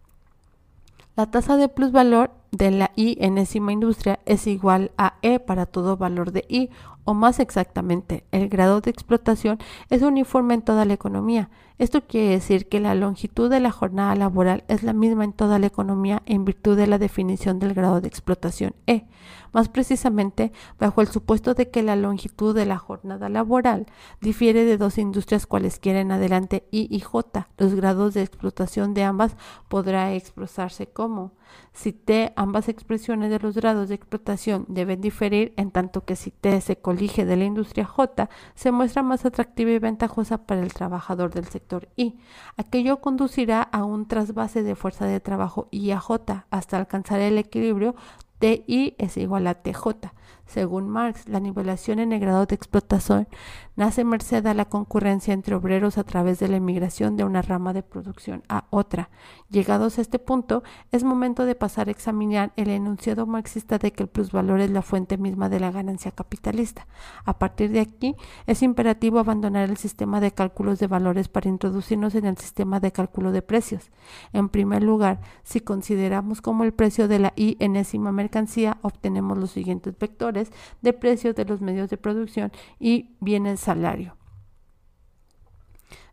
La 1.17 1.25
tasa 1.31 1.57
de 1.57 1.69
plusvalor 1.69 2.31
de 2.51 2.71
la 2.71 2.91
I 2.95 3.17
enésima 3.19 3.73
industria 3.73 4.19
es 4.25 4.47
igual 4.47 4.91
a 4.97 5.15
E 5.21 5.39
para 5.39 5.65
todo 5.65 5.97
valor 5.97 6.31
de 6.31 6.45
I, 6.47 6.69
o 7.05 7.13
más 7.13 7.39
exactamente, 7.39 8.25
el 8.31 8.49
grado 8.49 8.81
de 8.81 8.89
explotación 8.89 9.59
es 9.89 10.01
uniforme 10.01 10.55
en 10.55 10.63
toda 10.63 10.85
la 10.85 10.93
economía. 10.93 11.49
Esto 11.77 12.01
quiere 12.01 12.29
decir 12.29 12.67
que 12.67 12.79
la 12.79 12.95
longitud 12.95 13.49
de 13.49 13.59
la 13.59 13.71
jornada 13.71 14.15
laboral 14.15 14.63
es 14.67 14.81
la 14.81 14.93
misma 14.93 15.23
en 15.23 15.33
toda 15.33 15.59
la 15.59 15.67
economía 15.67 16.23
en 16.25 16.45
virtud 16.45 16.75
de 16.75 16.87
la 16.87 16.97
definición 16.97 17.59
del 17.59 17.73
grado 17.73 18.01
de 18.01 18.07
explotación 18.07 18.75
E. 18.87 19.05
Más 19.53 19.69
precisamente, 19.69 20.51
bajo 20.79 21.01
el 21.01 21.07
supuesto 21.07 21.53
de 21.53 21.69
que 21.69 21.83
la 21.83 21.95
longitud 21.95 22.55
de 22.55 22.65
la 22.65 22.77
jornada 22.77 23.29
laboral 23.29 23.85
difiere 24.19 24.65
de 24.65 24.77
dos 24.77 24.97
industrias 24.97 25.45
cualesquiera 25.45 25.99
en 25.99 26.11
adelante 26.11 26.67
I 26.71 26.87
y 26.89 27.01
J, 27.01 27.49
los 27.57 27.75
grados 27.75 28.15
de 28.15 28.23
explotación 28.23 28.93
de 28.93 29.03
ambas 29.03 29.35
podrá 29.67 30.13
expresarse 30.13 30.87
como 30.87 31.33
si 31.73 31.91
T, 31.93 32.33
ambas 32.35 32.69
expresiones 32.69 33.29
de 33.29 33.39
los 33.39 33.55
grados 33.55 33.89
de 33.89 33.95
explotación 33.95 34.65
deben 34.67 35.01
diferir, 35.01 35.53
en 35.57 35.71
tanto 35.71 36.05
que 36.05 36.15
si 36.15 36.31
T 36.31 36.61
se 36.61 36.77
colige 36.77 37.25
de 37.25 37.35
la 37.35 37.45
industria 37.45 37.85
J, 37.85 38.29
se 38.55 38.71
muestra 38.71 39.03
más 39.03 39.25
atractiva 39.25 39.71
y 39.71 39.79
ventajosa 39.79 40.45
para 40.45 40.61
el 40.61 40.73
trabajador 40.73 41.33
del 41.33 41.45
sector 41.45 41.89
I. 41.95 42.17
Aquello 42.57 43.01
conducirá 43.01 43.61
a 43.61 43.83
un 43.83 44.07
trasvase 44.07 44.63
de 44.63 44.75
fuerza 44.75 45.05
de 45.05 45.19
trabajo 45.19 45.67
I 45.71 45.91
a 45.91 45.99
J 45.99 46.47
hasta 46.49 46.77
alcanzar 46.77 47.19
el 47.19 47.37
equilibrio 47.37 47.95
TI 48.39 48.95
es 48.97 49.17
igual 49.17 49.47
a 49.47 49.55
TJ. 49.55 50.11
Según 50.45 50.87
Marx, 50.87 51.27
la 51.27 51.39
nivelación 51.39 51.99
en 51.99 52.13
el 52.13 52.19
grado 52.19 52.45
de 52.45 52.55
explotación 52.55 53.27
nace 53.75 54.03
merced 54.05 54.45
a 54.45 54.53
la 54.53 54.65
concurrencia 54.65 55.33
entre 55.33 55.55
obreros 55.55 55.97
a 55.97 56.03
través 56.03 56.39
de 56.39 56.47
la 56.47 56.57
emigración 56.57 57.17
de 57.17 57.23
una 57.23 57.41
rama 57.41 57.73
de 57.73 57.83
producción 57.83 58.43
a 58.47 58.65
otra. 58.69 59.09
Llegados 59.49 59.97
a 59.97 60.01
este 60.01 60.19
punto, 60.19 60.63
es 60.91 61.03
momento 61.03 61.45
de 61.45 61.55
pasar 61.55 61.87
a 61.87 61.91
examinar 61.91 62.53
el 62.55 62.69
enunciado 62.69 63.25
marxista 63.25 63.79
de 63.79 63.91
que 63.91 64.03
el 64.03 64.09
plusvalor 64.09 64.59
es 64.61 64.69
la 64.69 64.81
fuente 64.81 65.17
misma 65.17 65.49
de 65.49 65.59
la 65.59 65.71
ganancia 65.71 66.11
capitalista. 66.11 66.87
A 67.25 67.37
partir 67.37 67.71
de 67.71 67.79
aquí, 67.79 68.15
es 68.45 68.61
imperativo 68.61 69.19
abandonar 69.19 69.69
el 69.69 69.77
sistema 69.77 70.21
de 70.21 70.31
cálculos 70.31 70.79
de 70.79 70.87
valores 70.87 71.27
para 71.27 71.49
introducirnos 71.49 72.15
en 72.15 72.25
el 72.25 72.37
sistema 72.37 72.79
de 72.79 72.91
cálculo 72.91 73.31
de 73.31 73.41
precios. 73.41 73.91
En 74.31 74.49
primer 74.49 74.83
lugar, 74.83 75.19
si 75.43 75.59
consideramos 75.59 76.41
como 76.41 76.63
el 76.63 76.73
precio 76.73 77.07
de 77.07 77.19
la 77.19 77.33
I 77.35 77.57
enésima 77.59 78.11
mercancía, 78.11 78.77
obtenemos 78.83 79.37
los 79.37 79.51
siguientes 79.51 79.97
vectores 79.97 80.34
de 80.81 80.93
precios 80.93 81.35
de 81.35 81.45
los 81.45 81.61
medios 81.61 81.89
de 81.89 81.97
producción 81.97 82.51
y 82.79 83.15
bienes 83.19 83.59
salario. 83.59 84.15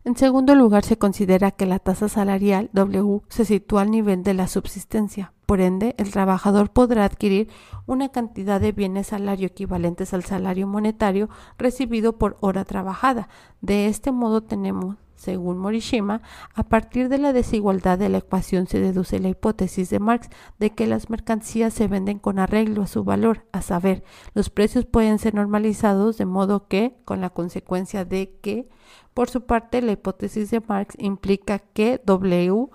En 0.05 0.17
segundo 0.17 0.53
lugar, 0.53 0.83
se 0.83 0.97
considera 0.97 1.51
que 1.51 1.65
la 1.65 1.79
tasa 1.79 2.09
salarial 2.09 2.69
W 2.73 3.21
se 3.29 3.45
sitúa 3.45 3.83
al 3.83 3.91
nivel 3.91 4.23
de 4.23 4.33
la 4.33 4.47
subsistencia. 4.47 5.31
Por 5.45 5.61
ende, 5.61 5.95
el 5.97 6.11
trabajador 6.11 6.71
podrá 6.71 7.05
adquirir 7.05 7.47
una 7.85 8.09
cantidad 8.09 8.59
de 8.59 8.73
bienes 8.73 9.07
salario 9.07 9.47
equivalentes 9.47 10.13
al 10.13 10.25
salario 10.25 10.67
monetario 10.67 11.29
recibido 11.57 12.17
por 12.17 12.35
hora 12.41 12.65
trabajada. 12.65 13.29
De 13.61 13.87
este 13.87 14.11
modo 14.11 14.43
tenemos 14.43 14.97
según 15.23 15.57
Morishima, 15.57 16.21
a 16.53 16.63
partir 16.63 17.09
de 17.09 17.17
la 17.17 17.33
desigualdad 17.33 17.97
de 17.97 18.09
la 18.09 18.19
ecuación 18.19 18.67
se 18.67 18.79
deduce 18.79 19.19
la 19.19 19.29
hipótesis 19.29 19.89
de 19.89 19.99
Marx 19.99 20.29
de 20.59 20.71
que 20.71 20.85
las 20.85 21.09
mercancías 21.09 21.73
se 21.73 21.87
venden 21.87 22.19
con 22.19 22.39
arreglo 22.39 22.83
a 22.83 22.87
su 22.87 23.03
valor, 23.03 23.45
a 23.51 23.61
saber, 23.61 24.03
los 24.33 24.49
precios 24.49 24.85
pueden 24.85 25.19
ser 25.19 25.33
normalizados 25.33 26.17
de 26.17 26.25
modo 26.25 26.67
que, 26.67 26.97
con 27.05 27.21
la 27.21 27.29
consecuencia 27.29 28.05
de 28.05 28.37
que, 28.41 28.69
por 29.13 29.29
su 29.29 29.45
parte, 29.45 29.81
la 29.81 29.93
hipótesis 29.93 30.51
de 30.51 30.61
Marx 30.67 30.95
implica 30.99 31.59
que 31.59 32.01
W 32.05 32.69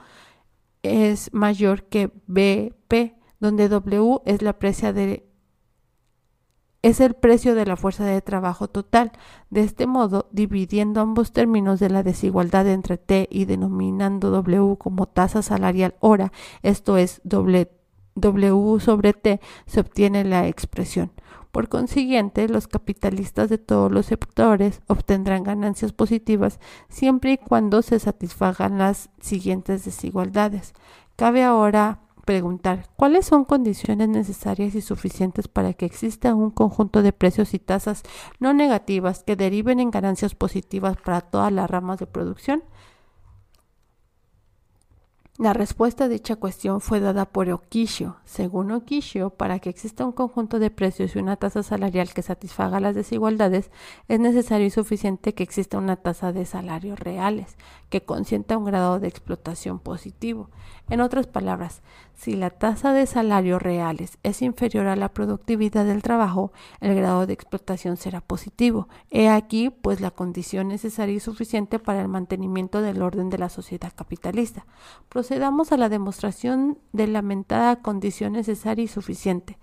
es 0.82 1.32
mayor 1.34 1.84
que 1.84 2.10
BP, 2.26 3.18
donde 3.40 3.68
W 3.68 4.20
es 4.24 4.42
la 4.42 4.52
de 4.92 5.27
es 6.82 7.00
el 7.00 7.14
precio 7.14 7.54
de 7.54 7.66
la 7.66 7.76
fuerza 7.76 8.04
de 8.04 8.22
trabajo 8.22 8.68
total. 8.68 9.12
De 9.50 9.62
este 9.62 9.86
modo, 9.86 10.28
dividiendo 10.30 11.00
ambos 11.00 11.32
términos 11.32 11.80
de 11.80 11.90
la 11.90 12.02
desigualdad 12.02 12.68
entre 12.68 12.98
T 12.98 13.28
y 13.30 13.44
denominando 13.46 14.30
W 14.30 14.76
como 14.78 15.06
tasa 15.06 15.42
salarial 15.42 15.96
hora, 16.00 16.32
esto 16.62 16.96
es 16.96 17.20
W 17.24 18.80
sobre 18.80 19.12
T, 19.12 19.40
se 19.66 19.80
obtiene 19.80 20.24
la 20.24 20.46
expresión. 20.46 21.12
Por 21.52 21.68
consiguiente, 21.68 22.48
los 22.48 22.68
capitalistas 22.68 23.48
de 23.48 23.58
todos 23.58 23.90
los 23.90 24.06
sectores 24.06 24.82
obtendrán 24.86 25.44
ganancias 25.44 25.92
positivas 25.92 26.60
siempre 26.88 27.32
y 27.32 27.38
cuando 27.38 27.82
se 27.82 27.98
satisfagan 27.98 28.78
las 28.78 29.10
siguientes 29.20 29.84
desigualdades. 29.84 30.74
Cabe 31.16 31.42
ahora 31.42 32.00
preguntar 32.28 32.90
cuáles 32.94 33.24
son 33.24 33.46
condiciones 33.46 34.06
necesarias 34.06 34.74
y 34.74 34.82
suficientes 34.82 35.48
para 35.48 35.72
que 35.72 35.86
exista 35.86 36.34
un 36.34 36.50
conjunto 36.50 37.00
de 37.00 37.14
precios 37.14 37.54
y 37.54 37.58
tasas 37.58 38.02
no 38.38 38.52
negativas 38.52 39.22
que 39.24 39.34
deriven 39.34 39.80
en 39.80 39.90
ganancias 39.90 40.34
positivas 40.34 40.98
para 40.98 41.22
todas 41.22 41.50
las 41.50 41.70
ramas 41.70 41.98
de 41.98 42.06
producción. 42.06 42.64
La 45.38 45.54
respuesta 45.54 46.04
a 46.04 46.08
dicha 46.08 46.36
cuestión 46.36 46.82
fue 46.82 47.00
dada 47.00 47.24
por 47.24 47.48
Okishio. 47.48 48.16
Según 48.24 48.72
Okishio, 48.72 49.30
para 49.30 49.58
que 49.60 49.70
exista 49.70 50.04
un 50.04 50.12
conjunto 50.12 50.58
de 50.58 50.70
precios 50.70 51.16
y 51.16 51.20
una 51.20 51.36
tasa 51.36 51.62
salarial 51.62 52.12
que 52.12 52.22
satisfaga 52.22 52.78
las 52.78 52.94
desigualdades, 52.94 53.70
es 54.08 54.20
necesario 54.20 54.66
y 54.66 54.70
suficiente 54.70 55.32
que 55.32 55.44
exista 55.44 55.78
una 55.78 55.96
tasa 55.96 56.32
de 56.32 56.44
salarios 56.44 56.98
reales, 56.98 57.56
que 57.88 58.02
consienta 58.02 58.56
un 58.56 58.64
grado 58.64 59.00
de 59.00 59.08
explotación 59.08 59.78
positivo. 59.78 60.50
En 60.90 61.00
otras 61.00 61.26
palabras, 61.26 61.82
si 62.14 62.34
la 62.34 62.50
tasa 62.50 62.92
de 62.92 63.06
salarios 63.06 63.60
reales 63.60 64.18
es 64.22 64.42
inferior 64.42 64.86
a 64.86 64.96
la 64.96 65.10
productividad 65.10 65.84
del 65.84 66.02
trabajo, 66.02 66.52
el 66.80 66.94
grado 66.94 67.26
de 67.26 67.34
explotación 67.34 67.96
será 67.96 68.20
positivo. 68.20 68.88
He 69.10 69.28
aquí, 69.28 69.70
pues, 69.70 70.00
la 70.00 70.10
condición 70.10 70.68
necesaria 70.68 71.14
y 71.14 71.20
suficiente 71.20 71.78
para 71.78 72.00
el 72.00 72.08
mantenimiento 72.08 72.80
del 72.82 73.02
orden 73.02 73.30
de 73.30 73.38
la 73.38 73.48
sociedad 73.48 73.92
capitalista. 73.94 74.66
Procedamos 75.08 75.72
a 75.72 75.76
la 75.76 75.88
demostración 75.88 76.78
de 76.92 77.06
la 77.06 77.18
lamentada 77.18 77.82
condición 77.82 78.32
necesaria 78.32 78.84
y 78.84 78.88
suficiente. 78.88 79.58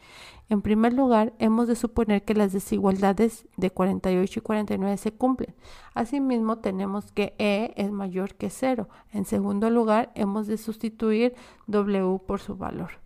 En 0.48 0.62
primer 0.62 0.94
lugar, 0.94 1.34
hemos 1.40 1.68
de 1.68 1.76
suponer 1.76 2.24
que 2.24 2.36
las 2.36 2.54
desigualdades 2.54 3.48
de 3.58 3.72
48 3.72 4.40
y 4.40 4.44
49 4.44 4.98
se 4.98 5.12
cumplen. 5.12 5.56
Asimismo, 5.96 6.60
tenemos 6.60 7.12
que 7.12 7.34
E 7.40 7.74
es 7.78 7.92
mayor 7.92 8.36
que 8.36 8.50
0. 8.50 8.88
En 9.12 9.26
segundo 9.26 9.70
lugar, 9.72 10.12
hemos 10.14 10.46
de 10.46 10.58
sustituir 10.58 11.34
W 11.66 12.20
por 12.28 12.40
su 12.40 12.56
valor. 12.56 13.06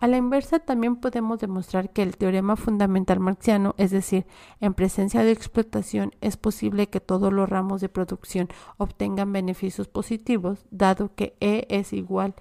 A 0.00 0.06
la 0.06 0.16
inversa, 0.16 0.58
también 0.58 0.96
podemos 0.96 1.38
demostrar 1.38 1.90
que 1.90 2.02
el 2.02 2.16
teorema 2.16 2.56
fundamental 2.56 3.20
marxiano, 3.20 3.74
es 3.76 3.90
decir, 3.90 4.26
en 4.58 4.72
presencia 4.72 5.22
de 5.22 5.30
explotación, 5.30 6.12
es 6.22 6.38
posible 6.38 6.88
que 6.88 7.00
todos 7.00 7.32
los 7.32 7.48
ramos 7.48 7.82
de 7.82 7.90
producción 7.90 8.48
obtengan 8.78 9.32
beneficios 9.32 9.88
positivos, 9.88 10.64
dado 10.70 11.14
que 11.14 11.36
E 11.40 11.66
es 11.68 11.92
igual 11.92 12.34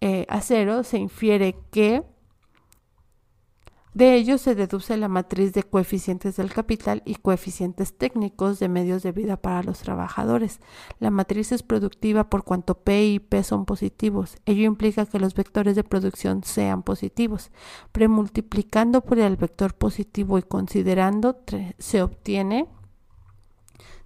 eh, 0.00 0.26
a 0.28 0.40
cero, 0.40 0.84
se 0.84 0.98
infiere 0.98 1.56
que 1.72 2.04
de 3.96 4.14
ello 4.14 4.36
se 4.36 4.54
deduce 4.54 4.94
la 4.98 5.08
matriz 5.08 5.54
de 5.54 5.62
coeficientes 5.62 6.36
del 6.36 6.52
capital 6.52 7.00
y 7.06 7.14
coeficientes 7.14 7.96
técnicos 7.96 8.58
de 8.58 8.68
medios 8.68 9.02
de 9.02 9.10
vida 9.10 9.38
para 9.38 9.62
los 9.62 9.78
trabajadores. 9.78 10.60
La 11.00 11.10
matriz 11.10 11.50
es 11.50 11.62
productiva 11.62 12.28
por 12.28 12.44
cuanto 12.44 12.74
P 12.74 13.06
y 13.06 13.20
P 13.20 13.42
son 13.42 13.64
positivos. 13.64 14.36
Ello 14.44 14.64
implica 14.64 15.06
que 15.06 15.18
los 15.18 15.32
vectores 15.32 15.76
de 15.76 15.82
producción 15.82 16.44
sean 16.44 16.82
positivos. 16.82 17.50
Premultiplicando 17.92 19.00
por 19.00 19.18
el 19.18 19.38
vector 19.38 19.72
positivo 19.72 20.36
y 20.36 20.42
considerando 20.42 21.40
se 21.78 22.02
obtiene 22.02 22.66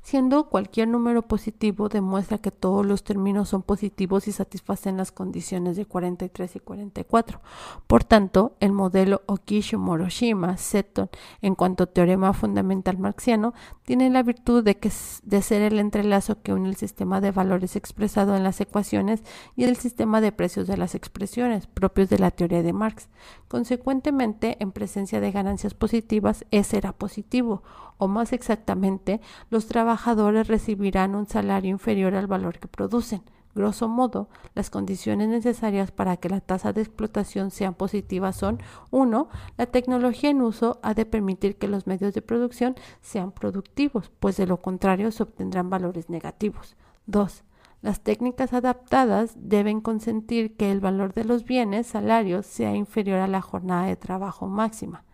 siendo 0.02 0.48
cualquier 0.48 0.88
número 0.88 1.22
positivo 1.22 1.88
demuestra 1.88 2.38
que 2.38 2.50
todos 2.50 2.86
los 2.86 3.04
términos 3.04 3.50
son 3.50 3.62
positivos 3.62 4.26
y 4.28 4.32
satisfacen 4.32 4.96
las 4.96 5.12
condiciones 5.12 5.76
de 5.76 5.84
43 5.86 6.56
y 6.56 6.60
44. 6.60 7.40
Por 7.86 8.04
tanto, 8.04 8.56
el 8.60 8.72
modelo 8.72 9.22
Okisho-Moroshima-Seton 9.26 11.10
en 11.42 11.54
cuanto 11.54 11.84
a 11.84 11.86
teorema 11.86 12.32
fundamental 12.32 12.98
marxiano 12.98 13.52
tiene 13.84 14.10
la 14.10 14.22
virtud 14.22 14.64
de, 14.64 14.78
que, 14.78 14.90
de 15.22 15.42
ser 15.42 15.62
el 15.62 15.78
entrelazo 15.78 16.40
que 16.42 16.54
une 16.54 16.68
el 16.68 16.76
sistema 16.76 17.20
de 17.20 17.30
valores 17.30 17.76
expresado 17.76 18.36
en 18.36 18.42
las 18.42 18.60
ecuaciones 18.60 19.22
y 19.56 19.64
el 19.64 19.76
sistema 19.76 20.20
de 20.20 20.32
precios 20.32 20.66
de 20.66 20.76
las 20.76 20.94
expresiones 20.94 21.66
propios 21.66 22.08
de 22.08 22.18
la 22.18 22.30
teoría 22.30 22.62
de 22.62 22.72
Marx. 22.72 23.08
Consecuentemente, 23.48 24.56
en 24.60 24.72
presencia 24.72 25.20
de 25.20 25.32
ganancias 25.32 25.74
positivas, 25.74 26.46
ese 26.50 26.70
será 26.70 26.92
positivo, 26.92 27.62
o 28.00 28.08
más 28.08 28.32
exactamente, 28.32 29.20
los 29.50 29.66
trabajadores 29.66 30.48
recibirán 30.48 31.14
un 31.14 31.26
salario 31.26 31.70
inferior 31.70 32.14
al 32.14 32.26
valor 32.26 32.58
que 32.58 32.66
producen. 32.66 33.22
Grosso 33.54 33.88
modo, 33.88 34.28
las 34.54 34.70
condiciones 34.70 35.28
necesarias 35.28 35.90
para 35.90 36.16
que 36.16 36.30
la 36.30 36.40
tasa 36.40 36.72
de 36.72 36.80
explotación 36.80 37.50
sean 37.50 37.74
positivas 37.74 38.36
son 38.36 38.58
1. 38.90 39.28
La 39.58 39.66
tecnología 39.66 40.30
en 40.30 40.40
uso 40.40 40.80
ha 40.82 40.94
de 40.94 41.04
permitir 41.04 41.56
que 41.56 41.68
los 41.68 41.86
medios 41.86 42.14
de 42.14 42.22
producción 42.22 42.74
sean 43.02 43.32
productivos, 43.32 44.10
pues 44.18 44.38
de 44.38 44.46
lo 44.46 44.62
contrario 44.62 45.12
se 45.12 45.24
obtendrán 45.24 45.68
valores 45.68 46.08
negativos. 46.08 46.76
2. 47.04 47.44
Las 47.82 48.00
técnicas 48.00 48.54
adaptadas 48.54 49.34
deben 49.36 49.82
consentir 49.82 50.56
que 50.56 50.70
el 50.70 50.80
valor 50.80 51.12
de 51.12 51.24
los 51.24 51.44
bienes, 51.44 51.88
salarios, 51.88 52.46
sea 52.46 52.74
inferior 52.74 53.18
a 53.18 53.26
la 53.26 53.42
jornada 53.42 53.86
de 53.86 53.96
trabajo 53.96 54.46
máxima. 54.46 55.04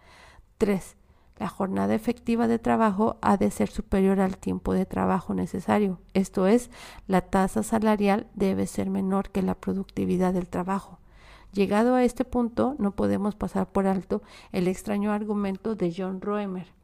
3. 0.59 0.97
La 1.39 1.49
jornada 1.49 1.95
efectiva 1.95 2.49
de 2.49 2.59
trabajo 2.59 3.18
ha 3.20 3.37
de 3.37 3.51
ser 3.51 3.68
superior 3.68 4.20
al 4.20 4.39
tiempo 4.39 4.72
de 4.72 4.87
trabajo 4.87 5.34
necesario, 5.34 6.01
esto 6.14 6.47
es, 6.47 6.70
la 7.07 7.20
tasa 7.20 7.62
salarial 7.62 8.26
debe 8.34 8.66
ser 8.66 8.89
menor 8.89 9.30
que 9.30 9.43
la 9.43 9.55
productividad 9.55 10.32
del 10.32 10.49
trabajo. 10.49 10.99
Llegado 11.53 11.95
a 11.95 12.05
este 12.05 12.24
punto, 12.24 12.74
no 12.78 12.93
podemos 12.93 13.34
pasar 13.34 13.70
por 13.70 13.87
alto 13.87 14.22
el 14.53 14.66
extraño 14.68 15.12
argumento 15.12 15.74
de 15.74 15.95
John 15.97 16.20
Roemer 16.20 16.74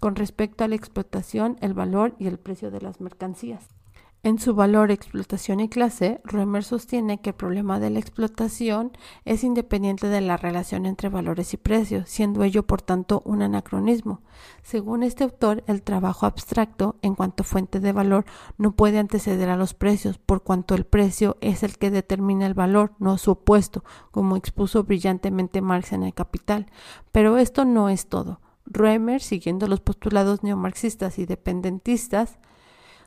con 0.00 0.14
respecto 0.16 0.64
a 0.64 0.68
la 0.68 0.76
explotación, 0.76 1.56
el 1.60 1.74
valor 1.74 2.14
y 2.18 2.26
el 2.28 2.38
precio 2.38 2.70
de 2.70 2.80
las 2.80 3.00
mercancías. 3.00 3.77
En 4.24 4.40
su 4.40 4.54
valor, 4.54 4.90
explotación 4.90 5.60
y 5.60 5.68
clase, 5.68 6.20
Roemer 6.24 6.64
sostiene 6.64 7.20
que 7.20 7.30
el 7.30 7.36
problema 7.36 7.78
de 7.78 7.90
la 7.90 8.00
explotación 8.00 8.90
es 9.24 9.44
independiente 9.44 10.08
de 10.08 10.20
la 10.20 10.36
relación 10.36 10.86
entre 10.86 11.08
valores 11.08 11.54
y 11.54 11.56
precios, 11.56 12.08
siendo 12.08 12.42
ello 12.42 12.66
por 12.66 12.82
tanto 12.82 13.22
un 13.24 13.42
anacronismo. 13.42 14.22
Según 14.64 15.04
este 15.04 15.22
autor, 15.22 15.62
el 15.68 15.82
trabajo 15.82 16.26
abstracto, 16.26 16.96
en 17.00 17.14
cuanto 17.14 17.44
fuente 17.44 17.78
de 17.78 17.92
valor, 17.92 18.24
no 18.56 18.72
puede 18.72 18.98
anteceder 18.98 19.50
a 19.50 19.56
los 19.56 19.72
precios, 19.72 20.18
por 20.18 20.42
cuanto 20.42 20.74
el 20.74 20.84
precio 20.84 21.36
es 21.40 21.62
el 21.62 21.78
que 21.78 21.92
determina 21.92 22.46
el 22.46 22.54
valor, 22.54 22.94
no 22.98 23.18
su 23.18 23.30
opuesto, 23.30 23.84
como 24.10 24.36
expuso 24.36 24.82
brillantemente 24.82 25.60
Marx 25.60 25.92
en 25.92 26.02
el 26.02 26.12
Capital. 26.12 26.66
Pero 27.12 27.38
esto 27.38 27.64
no 27.64 27.88
es 27.88 28.08
todo. 28.08 28.40
Roemer, 28.66 29.22
siguiendo 29.22 29.68
los 29.68 29.80
postulados 29.80 30.42
neomarxistas 30.42 31.20
y 31.20 31.24
dependentistas, 31.24 32.38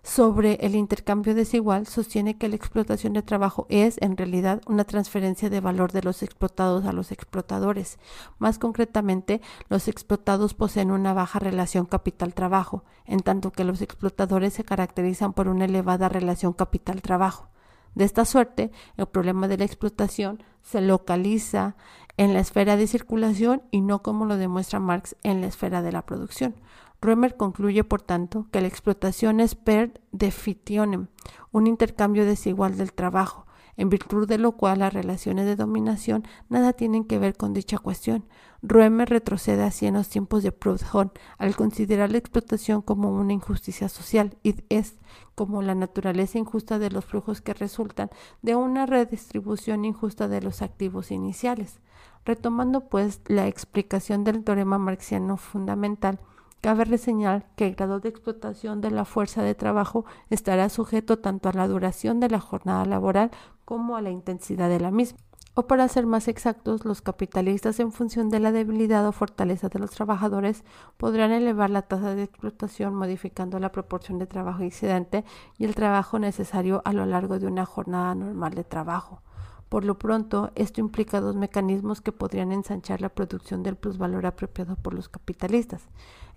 sobre 0.03 0.53
el 0.61 0.75
intercambio 0.75 1.35
desigual 1.35 1.85
sostiene 1.85 2.37
que 2.37 2.49
la 2.49 2.55
explotación 2.55 3.13
de 3.13 3.21
trabajo 3.21 3.67
es, 3.69 3.97
en 4.01 4.17
realidad, 4.17 4.61
una 4.65 4.83
transferencia 4.83 5.49
de 5.49 5.59
valor 5.59 5.91
de 5.91 6.01
los 6.01 6.23
explotados 6.23 6.85
a 6.85 6.91
los 6.91 7.11
explotadores. 7.11 7.99
Más 8.39 8.57
concretamente, 8.57 9.41
los 9.69 9.87
explotados 9.87 10.55
poseen 10.55 10.89
una 10.89 11.13
baja 11.13 11.37
relación 11.37 11.85
capital-trabajo, 11.85 12.83
en 13.05 13.19
tanto 13.19 13.51
que 13.51 13.63
los 13.63 13.81
explotadores 13.81 14.53
se 14.53 14.63
caracterizan 14.63 15.33
por 15.33 15.47
una 15.47 15.65
elevada 15.65 16.09
relación 16.09 16.53
capital-trabajo. 16.53 17.49
De 17.93 18.05
esta 18.05 18.25
suerte, 18.25 18.71
el 18.97 19.05
problema 19.05 19.47
de 19.47 19.57
la 19.57 19.65
explotación 19.65 20.41
se 20.63 20.81
localiza 20.81 21.75
en 22.17 22.33
la 22.33 22.39
esfera 22.39 22.75
de 22.75 22.87
circulación 22.87 23.63
y 23.69 23.81
no 23.81 24.01
como 24.01 24.25
lo 24.25 24.37
demuestra 24.37 24.79
Marx 24.79 25.15
en 25.23 25.41
la 25.41 25.47
esfera 25.47 25.81
de 25.81 25.91
la 25.91 26.05
producción. 26.05 26.55
Römer 27.01 27.35
concluye, 27.35 27.83
por 27.83 28.03
tanto, 28.03 28.47
que 28.51 28.61
la 28.61 28.67
explotación 28.67 29.39
es 29.39 29.55
per 29.55 30.01
definitionem, 30.11 31.07
un 31.51 31.65
intercambio 31.65 32.25
desigual 32.25 32.77
del 32.77 32.93
trabajo, 32.93 33.47
en 33.75 33.89
virtud 33.89 34.27
de 34.27 34.37
lo 34.37 34.51
cual 34.51 34.79
las 34.79 34.93
relaciones 34.93 35.47
de 35.47 35.55
dominación 35.55 36.23
nada 36.49 36.73
tienen 36.73 37.03
que 37.03 37.17
ver 37.17 37.35
con 37.35 37.53
dicha 37.53 37.79
cuestión. 37.79 38.25
Römer 38.61 39.09
retrocede 39.09 39.63
así 39.63 39.87
en 39.87 39.95
los 39.95 40.09
tiempos 40.09 40.43
de 40.43 40.51
Proudhon 40.51 41.11
al 41.39 41.55
considerar 41.55 42.11
la 42.11 42.19
explotación 42.19 42.83
como 42.83 43.09
una 43.09 43.33
injusticia 43.33 43.89
social 43.89 44.37
y 44.43 44.63
es 44.69 44.99
como 45.33 45.63
la 45.63 45.73
naturaleza 45.73 46.37
injusta 46.37 46.77
de 46.77 46.91
los 46.91 47.05
flujos 47.05 47.41
que 47.41 47.55
resultan 47.55 48.11
de 48.43 48.55
una 48.55 48.85
redistribución 48.85 49.85
injusta 49.85 50.27
de 50.27 50.41
los 50.41 50.61
activos 50.61 51.09
iniciales. 51.09 51.79
Retomando 52.23 52.89
pues 52.89 53.21
la 53.25 53.47
explicación 53.47 54.23
del 54.23 54.43
teorema 54.43 54.77
marxiano 54.77 55.37
fundamental, 55.37 56.19
Cabe 56.61 56.85
reseñar 56.85 57.47
que 57.55 57.65
el 57.65 57.75
grado 57.75 57.99
de 57.99 58.09
explotación 58.09 58.81
de 58.81 58.91
la 58.91 59.03
fuerza 59.03 59.41
de 59.41 59.55
trabajo 59.55 60.05
estará 60.29 60.69
sujeto 60.69 61.17
tanto 61.17 61.49
a 61.49 61.53
la 61.53 61.67
duración 61.67 62.19
de 62.19 62.29
la 62.29 62.39
jornada 62.39 62.85
laboral 62.85 63.31
como 63.65 63.95
a 63.95 64.01
la 64.01 64.11
intensidad 64.11 64.69
de 64.69 64.79
la 64.79 64.91
misma. 64.91 65.17
O 65.55 65.63
para 65.67 65.87
ser 65.87 66.05
más 66.05 66.27
exactos, 66.27 66.85
los 66.85 67.01
capitalistas 67.01 67.79
en 67.79 67.91
función 67.91 68.29
de 68.29 68.39
la 68.39 68.51
debilidad 68.51 69.05
o 69.07 69.11
fortaleza 69.11 69.69
de 69.69 69.79
los 69.79 69.89
trabajadores 69.89 70.63
podrán 70.97 71.31
elevar 71.31 71.71
la 71.71 71.81
tasa 71.81 72.13
de 72.13 72.23
explotación 72.23 72.93
modificando 72.93 73.59
la 73.59 73.71
proporción 73.71 74.19
de 74.19 74.27
trabajo 74.27 74.61
excedente 74.63 75.25
y 75.57 75.65
el 75.65 75.73
trabajo 75.73 76.19
necesario 76.19 76.83
a 76.85 76.93
lo 76.93 77.07
largo 77.07 77.39
de 77.39 77.47
una 77.47 77.65
jornada 77.65 78.13
normal 78.13 78.53
de 78.53 78.63
trabajo. 78.63 79.23
Por 79.67 79.83
lo 79.83 79.97
pronto, 79.97 80.51
esto 80.55 80.79
implica 80.79 81.21
dos 81.21 81.35
mecanismos 81.35 82.01
que 82.01 82.11
podrían 82.11 82.51
ensanchar 82.51 83.01
la 83.01 83.09
producción 83.09 83.63
del 83.63 83.77
plusvalor 83.77 84.25
apropiado 84.25 84.75
por 84.75 84.93
los 84.93 85.09
capitalistas. 85.09 85.87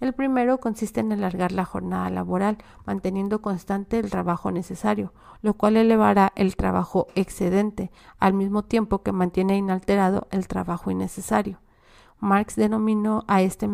El 0.04 0.12
primero 0.12 0.60
consiste 0.60 1.00
en 1.00 1.12
alargar 1.12 1.50
la 1.52 1.64
jornada 1.64 2.10
laboral, 2.10 2.58
manteniendo 2.84 3.40
constante 3.40 3.98
el 3.98 4.10
trabajo 4.10 4.50
necesario, 4.50 5.14
lo 5.40 5.54
cual 5.54 5.78
elevará 5.78 6.30
el 6.36 6.56
trabajo 6.56 7.06
excedente, 7.14 7.90
al 8.18 8.34
mismo 8.34 8.62
tiempo 8.64 9.02
que 9.02 9.12
mantiene 9.12 9.56
inalterado 9.56 10.28
el 10.30 10.46
trabajo 10.46 10.90
innecesario. 10.90 11.58
Marx 12.20 12.54
denominó 12.54 13.24
a 13.28 13.40
este, 13.40 13.66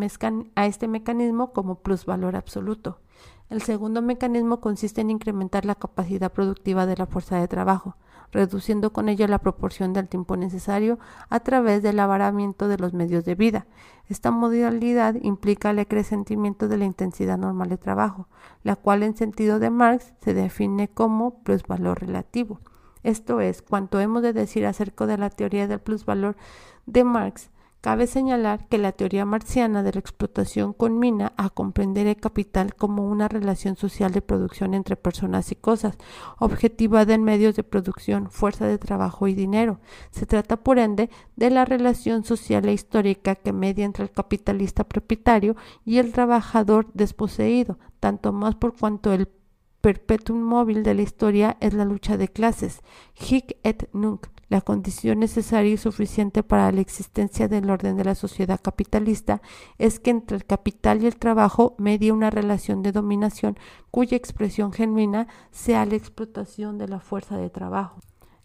este 0.55 0.87
mecanismo 0.87 1.53
como 1.53 1.81
plusvalor 1.81 2.37
absoluto. 2.37 3.01
El 3.49 3.63
segundo 3.63 4.01
mecanismo 4.01 4.61
consiste 4.61 5.01
en 5.01 5.11
incrementar 5.11 5.65
la 5.65 5.75
capacidad 5.75 6.31
productiva 6.33 6.87
de 6.87 6.97
la 6.97 7.07
fuerza 7.07 7.41
de 7.41 7.49
trabajo 7.49 7.97
reduciendo 8.33 8.93
con 8.93 9.09
ello 9.09 9.27
la 9.27 9.39
proporción 9.39 9.93
del 9.93 10.09
tiempo 10.09 10.37
necesario 10.37 10.99
a 11.29 11.41
través 11.41 11.83
del 11.83 12.01
avaramiento 12.01 12.69
de 12.69 12.79
los 12.79 12.93
medios 12.95 13.25
de 13.25 13.35
vida. 13.35 13.67
Esta 14.09 14.31
modalidad 14.31 15.15
implica 15.23 15.71
el 15.71 15.79
acrecentimiento 15.79 16.69
de 16.69 16.79
la 16.79 16.85
intensidad 16.85 17.39
normal 17.39 17.69
de 17.69 17.79
trabajo, 17.79 18.29
la 18.63 18.77
cual 18.77 19.03
en 19.03 19.17
sentido 19.17 19.59
de 19.59 19.71
Marx 19.71 20.13
se 20.21 20.35
define 20.35 20.89
como 20.89 21.43
plusvalor 21.43 22.01
relativo. 22.01 22.61
Esto 23.03 23.41
es, 23.41 23.63
cuanto 23.63 24.01
hemos 24.01 24.23
de 24.23 24.33
decir 24.33 24.67
acerca 24.67 25.07
de 25.07 25.17
la 25.17 25.31
teoría 25.31 25.67
del 25.67 25.81
plusvalor 25.81 26.37
de 26.87 27.05
Marx, 27.05 27.51
Cabe 27.81 28.07
señalar 28.07 28.69
que 28.69 28.77
la 28.77 28.93
teoría 28.93 29.25
marxiana 29.25 29.83
de 29.83 29.95
la 29.95 30.01
explotación 30.01 30.75
conmina 30.75 31.33
a 31.39 31.49
comprender 31.49 32.07
el 32.07 32.17
capital 32.17 32.75
como 32.75 33.09
una 33.09 33.27
relación 33.27 33.75
social 33.77 34.13
de 34.13 34.21
producción 34.21 34.75
entre 34.75 34.97
personas 34.97 35.51
y 35.51 35.57
cosas, 35.57 35.97
objetivada 36.39 37.15
en 37.15 37.25
medios 37.25 37.57
de 37.57 37.65
producción, 37.65 38.31
fuerza 38.31 38.67
de 38.67 38.77
trabajo 38.77 39.29
y 39.29 39.35
dinero. 39.35 39.81
Se 40.11 40.27
trata, 40.27 40.59
por 40.59 40.79
ende, 40.79 41.09
de 41.37 41.49
la 41.49 41.65
relación 41.65 42.23
social 42.23 42.69
e 42.69 42.75
histórica 42.75 43.35
que 43.35 43.55
media 43.55 43.87
entre 43.87 44.05
el 44.05 44.11
capitalista 44.11 44.85
propietario 44.85 45.57
y 45.87 45.97
el 45.97 46.13
trabajador 46.13 46.87
desposeído, 46.93 47.79
tanto 47.99 48.31
más 48.35 48.57
por 48.57 48.77
cuanto 48.79 49.15
el 49.15 49.27
perpetuum 49.81 50.43
móvil 50.43 50.83
de 50.83 50.93
la 50.93 51.01
historia 51.01 51.57
es 51.61 51.73
la 51.73 51.87
lucha 51.87 52.19
de 52.19 52.29
clases. 52.29 52.83
Hic 53.19 53.57
et 53.63 53.89
nunc, 53.95 54.27
la 54.51 54.61
condición 54.61 55.21
necesaria 55.21 55.73
y 55.73 55.77
suficiente 55.77 56.43
para 56.43 56.71
la 56.73 56.81
existencia 56.81 57.47
del 57.47 57.71
orden 57.71 57.97
de 57.97 58.05
la 58.05 58.17
sociedad 58.17 58.61
capitalista 58.61 59.41
es 59.79 60.01
que 60.01 60.11
entre 60.11 60.37
el 60.37 60.45
capital 60.45 61.03
y 61.03 61.07
el 61.07 61.17
trabajo 61.17 61.77
medie 61.79 62.11
una 62.11 62.31
relación 62.31 62.83
de 62.83 62.91
dominación 62.91 63.57
cuya 63.93 64.17
expresión 64.17 64.73
genuina 64.73 65.29
sea 65.53 65.87
la 65.87 65.95
explotación 65.95 66.79
de 66.79 66.89
la 66.89 66.99
fuerza 66.99 67.39
de 67.39 67.49
trabajo. 67.49 68.01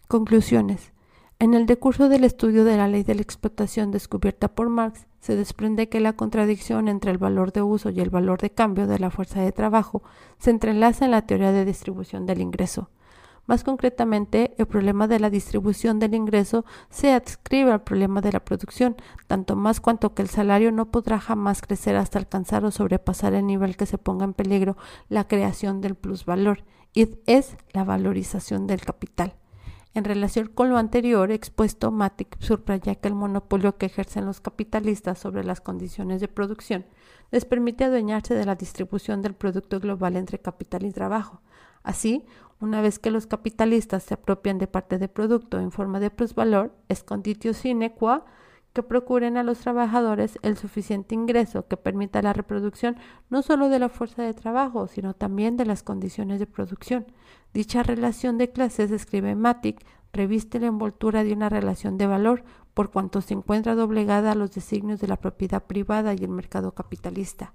Conclusiones. 0.06 0.92
En 1.40 1.54
el 1.54 1.66
decurso 1.66 2.08
del 2.08 2.22
estudio 2.22 2.64
de 2.64 2.76
la 2.76 2.86
ley 2.86 3.02
de 3.02 3.16
la 3.16 3.22
explotación 3.22 3.90
descubierta 3.90 4.46
por 4.46 4.68
Marx, 4.68 5.06
se 5.20 5.34
desprende 5.34 5.88
que 5.88 5.98
la 5.98 6.12
contradicción 6.12 6.86
entre 6.86 7.10
el 7.10 7.18
valor 7.18 7.52
de 7.52 7.62
uso 7.62 7.90
y 7.90 7.98
el 7.98 8.10
valor 8.10 8.40
de 8.40 8.50
cambio 8.50 8.86
de 8.86 9.00
la 9.00 9.10
fuerza 9.10 9.42
de 9.42 9.50
trabajo 9.50 10.04
se 10.38 10.50
entrelaza 10.50 11.04
en 11.04 11.10
la 11.10 11.22
teoría 11.22 11.50
de 11.50 11.64
distribución 11.64 12.26
del 12.26 12.40
ingreso. 12.40 12.90
Más 13.46 13.62
concretamente, 13.62 14.54
el 14.58 14.66
problema 14.66 15.06
de 15.06 15.20
la 15.20 15.30
distribución 15.30 16.00
del 16.00 16.14
ingreso 16.14 16.64
se 16.90 17.12
adscribe 17.12 17.70
al 17.70 17.82
problema 17.82 18.20
de 18.20 18.32
la 18.32 18.44
producción, 18.44 18.96
tanto 19.28 19.54
más 19.54 19.80
cuanto 19.80 20.14
que 20.14 20.22
el 20.22 20.28
salario 20.28 20.72
no 20.72 20.90
podrá 20.90 21.20
jamás 21.20 21.62
crecer 21.62 21.96
hasta 21.96 22.18
alcanzar 22.18 22.64
o 22.64 22.72
sobrepasar 22.72 23.34
el 23.34 23.46
nivel 23.46 23.76
que 23.76 23.86
se 23.86 23.98
ponga 23.98 24.24
en 24.24 24.34
peligro 24.34 24.76
la 25.08 25.28
creación 25.28 25.80
del 25.80 25.94
plusvalor, 25.94 26.64
y 26.92 27.18
es 27.26 27.56
la 27.72 27.84
valorización 27.84 28.66
del 28.66 28.80
capital. 28.80 29.34
En 29.94 30.04
relación 30.04 30.48
con 30.48 30.68
lo 30.68 30.76
anterior 30.76 31.30
expuesto, 31.30 31.90
Matic 31.90 32.36
subraya 32.40 32.96
que 32.96 33.08
el 33.08 33.14
monopolio 33.14 33.78
que 33.78 33.86
ejercen 33.86 34.26
los 34.26 34.40
capitalistas 34.40 35.18
sobre 35.18 35.42
las 35.42 35.60
condiciones 35.62 36.20
de 36.20 36.28
producción 36.28 36.84
les 37.30 37.44
permite 37.44 37.84
adueñarse 37.84 38.34
de 38.34 38.44
la 38.44 38.56
distribución 38.56 39.22
del 39.22 39.34
producto 39.34 39.80
global 39.80 40.16
entre 40.16 40.38
capital 40.38 40.84
y 40.84 40.92
trabajo. 40.92 41.40
Así, 41.86 42.24
una 42.58 42.80
vez 42.80 42.98
que 42.98 43.12
los 43.12 43.28
capitalistas 43.28 44.02
se 44.02 44.14
apropian 44.14 44.58
de 44.58 44.66
parte 44.66 44.98
del 44.98 45.08
producto 45.08 45.60
en 45.60 45.70
forma 45.70 46.00
de 46.00 46.10
plusvalor, 46.10 46.74
es 46.88 47.04
conditio 47.04 47.54
sine 47.54 47.94
qua 47.94 48.24
que 48.72 48.82
procuren 48.82 49.36
a 49.36 49.44
los 49.44 49.58
trabajadores 49.60 50.36
el 50.42 50.56
suficiente 50.56 51.14
ingreso 51.14 51.68
que 51.68 51.76
permita 51.76 52.22
la 52.22 52.32
reproducción 52.32 52.96
no 53.30 53.40
solo 53.40 53.68
de 53.68 53.78
la 53.78 53.88
fuerza 53.88 54.24
de 54.24 54.34
trabajo, 54.34 54.88
sino 54.88 55.14
también 55.14 55.56
de 55.56 55.64
las 55.64 55.84
condiciones 55.84 56.40
de 56.40 56.48
producción. 56.48 57.06
Dicha 57.54 57.84
relación 57.84 58.36
de 58.36 58.50
clases, 58.50 58.90
describe 58.90 59.36
Matic, 59.36 59.86
reviste 60.12 60.58
la 60.58 60.66
envoltura 60.66 61.22
de 61.22 61.34
una 61.34 61.48
relación 61.48 61.98
de 61.98 62.08
valor, 62.08 62.42
por 62.74 62.90
cuanto 62.90 63.20
se 63.20 63.34
encuentra 63.34 63.76
doblegada 63.76 64.32
a 64.32 64.34
los 64.34 64.50
designios 64.50 64.98
de 64.98 65.06
la 65.06 65.18
propiedad 65.18 65.62
privada 65.62 66.14
y 66.14 66.24
el 66.24 66.30
mercado 66.30 66.72
capitalista. 66.72 67.54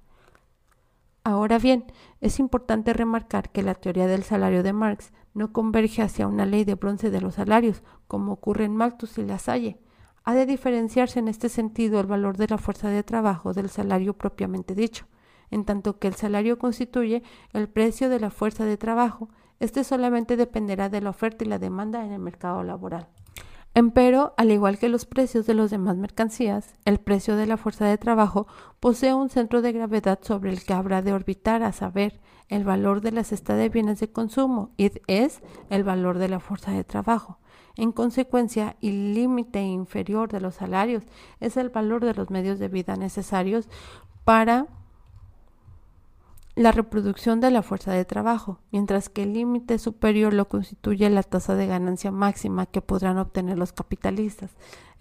Ahora 1.24 1.60
bien, 1.60 1.86
es 2.20 2.40
importante 2.40 2.94
remarcar 2.94 3.52
que 3.52 3.62
la 3.62 3.76
teoría 3.76 4.08
del 4.08 4.24
salario 4.24 4.64
de 4.64 4.74
Marx 4.74 5.14
no 5.36 5.54
converge 5.54 6.02
hacia 6.02 6.28
una 6.28 6.48
ley 6.48 6.64
de 6.64 6.74
bronce 6.74 7.12
de 7.12 7.22
los 7.22 7.36
salarios, 7.36 7.84
como 8.08 8.34
ocurre 8.34 8.66
en 8.66 8.76
Malthus 8.76 9.20
y 9.20 9.26
Lasalle. 9.26 9.78
Ha 10.24 10.34
de 10.34 10.48
diferenciarse 10.48 11.20
en 11.20 11.28
este 11.28 11.50
sentido 11.50 12.00
el 12.00 12.08
valor 12.08 12.38
de 12.38 12.48
la 12.48 12.58
fuerza 12.58 12.90
de 12.90 13.04
trabajo 13.04 13.54
del 13.54 13.70
salario 13.70 14.14
propiamente 14.14 14.74
dicho, 14.74 15.06
en 15.52 15.64
tanto 15.64 16.00
que 16.00 16.08
el 16.08 16.16
salario 16.16 16.58
constituye 16.58 17.22
el 17.54 17.70
precio 17.70 18.10
de 18.10 18.20
la 18.20 18.32
fuerza 18.32 18.66
de 18.66 18.78
trabajo, 18.78 19.30
este 19.60 19.84
solamente 19.84 20.38
dependerá 20.38 20.90
de 20.90 21.02
la 21.02 21.12
oferta 21.12 21.44
y 21.44 21.48
la 21.48 21.60
demanda 21.60 22.04
en 22.04 22.14
el 22.14 22.20
mercado 22.20 22.64
laboral. 22.64 23.08
Empero, 23.74 24.34
al 24.36 24.52
igual 24.52 24.78
que 24.78 24.90
los 24.90 25.06
precios 25.06 25.48
de 25.48 25.54
las 25.54 25.72
demás 25.72 25.96
mercancías, 25.96 26.74
el 26.84 27.00
precio 27.00 27.38
de 27.38 27.48
la 27.48 27.56
fuerza 27.56 27.86
de 27.86 27.98
trabajo 27.98 28.46
posee 28.82 29.14
un 29.14 29.30
centro 29.30 29.62
de 29.62 29.72
gravedad 29.72 30.20
sobre 30.22 30.52
el 30.52 30.66
que 30.66 30.74
habrá 30.74 31.02
de 31.02 31.14
orbitar, 31.14 31.64
a 31.64 31.72
saber, 31.72 32.20
el 32.50 32.66
valor 32.66 33.00
de 33.00 33.14
la 33.14 33.24
cesta 33.24 33.56
de 33.56 33.70
bienes 33.70 34.02
de 34.02 34.12
consumo, 34.12 34.72
y 34.76 34.92
es 35.08 35.42
el 35.70 35.86
valor 35.86 36.18
de 36.18 36.28
la 36.28 36.42
fuerza 36.42 36.72
de 36.72 36.84
trabajo. 36.84 37.40
En 37.78 37.94
consecuencia, 37.94 38.76
el 38.82 39.14
límite 39.14 39.62
inferior 39.62 40.30
de 40.30 40.42
los 40.42 40.56
salarios 40.56 41.04
es 41.40 41.56
el 41.56 41.70
valor 41.70 42.04
de 42.04 42.14
los 42.14 42.30
medios 42.30 42.60
de 42.60 42.68
vida 42.68 42.98
necesarios 42.98 43.70
para 44.26 44.68
la 46.56 46.72
reproducción 46.72 47.40
de 47.40 47.52
la 47.52 47.62
fuerza 47.62 47.94
de 47.94 48.06
trabajo, 48.06 48.60
mientras 48.72 49.10
que 49.10 49.24
el 49.24 49.34
límite 49.34 49.80
superior 49.80 50.34
lo 50.34 50.48
constituye 50.48 51.10
la 51.10 51.24
tasa 51.24 51.56
de 51.56 51.68
ganancia 51.68 52.12
máxima 52.12 52.66
que 52.66 52.82
podrán 52.82 53.18
obtener 53.18 53.58
los 53.58 53.72
capitalistas. 53.72 54.52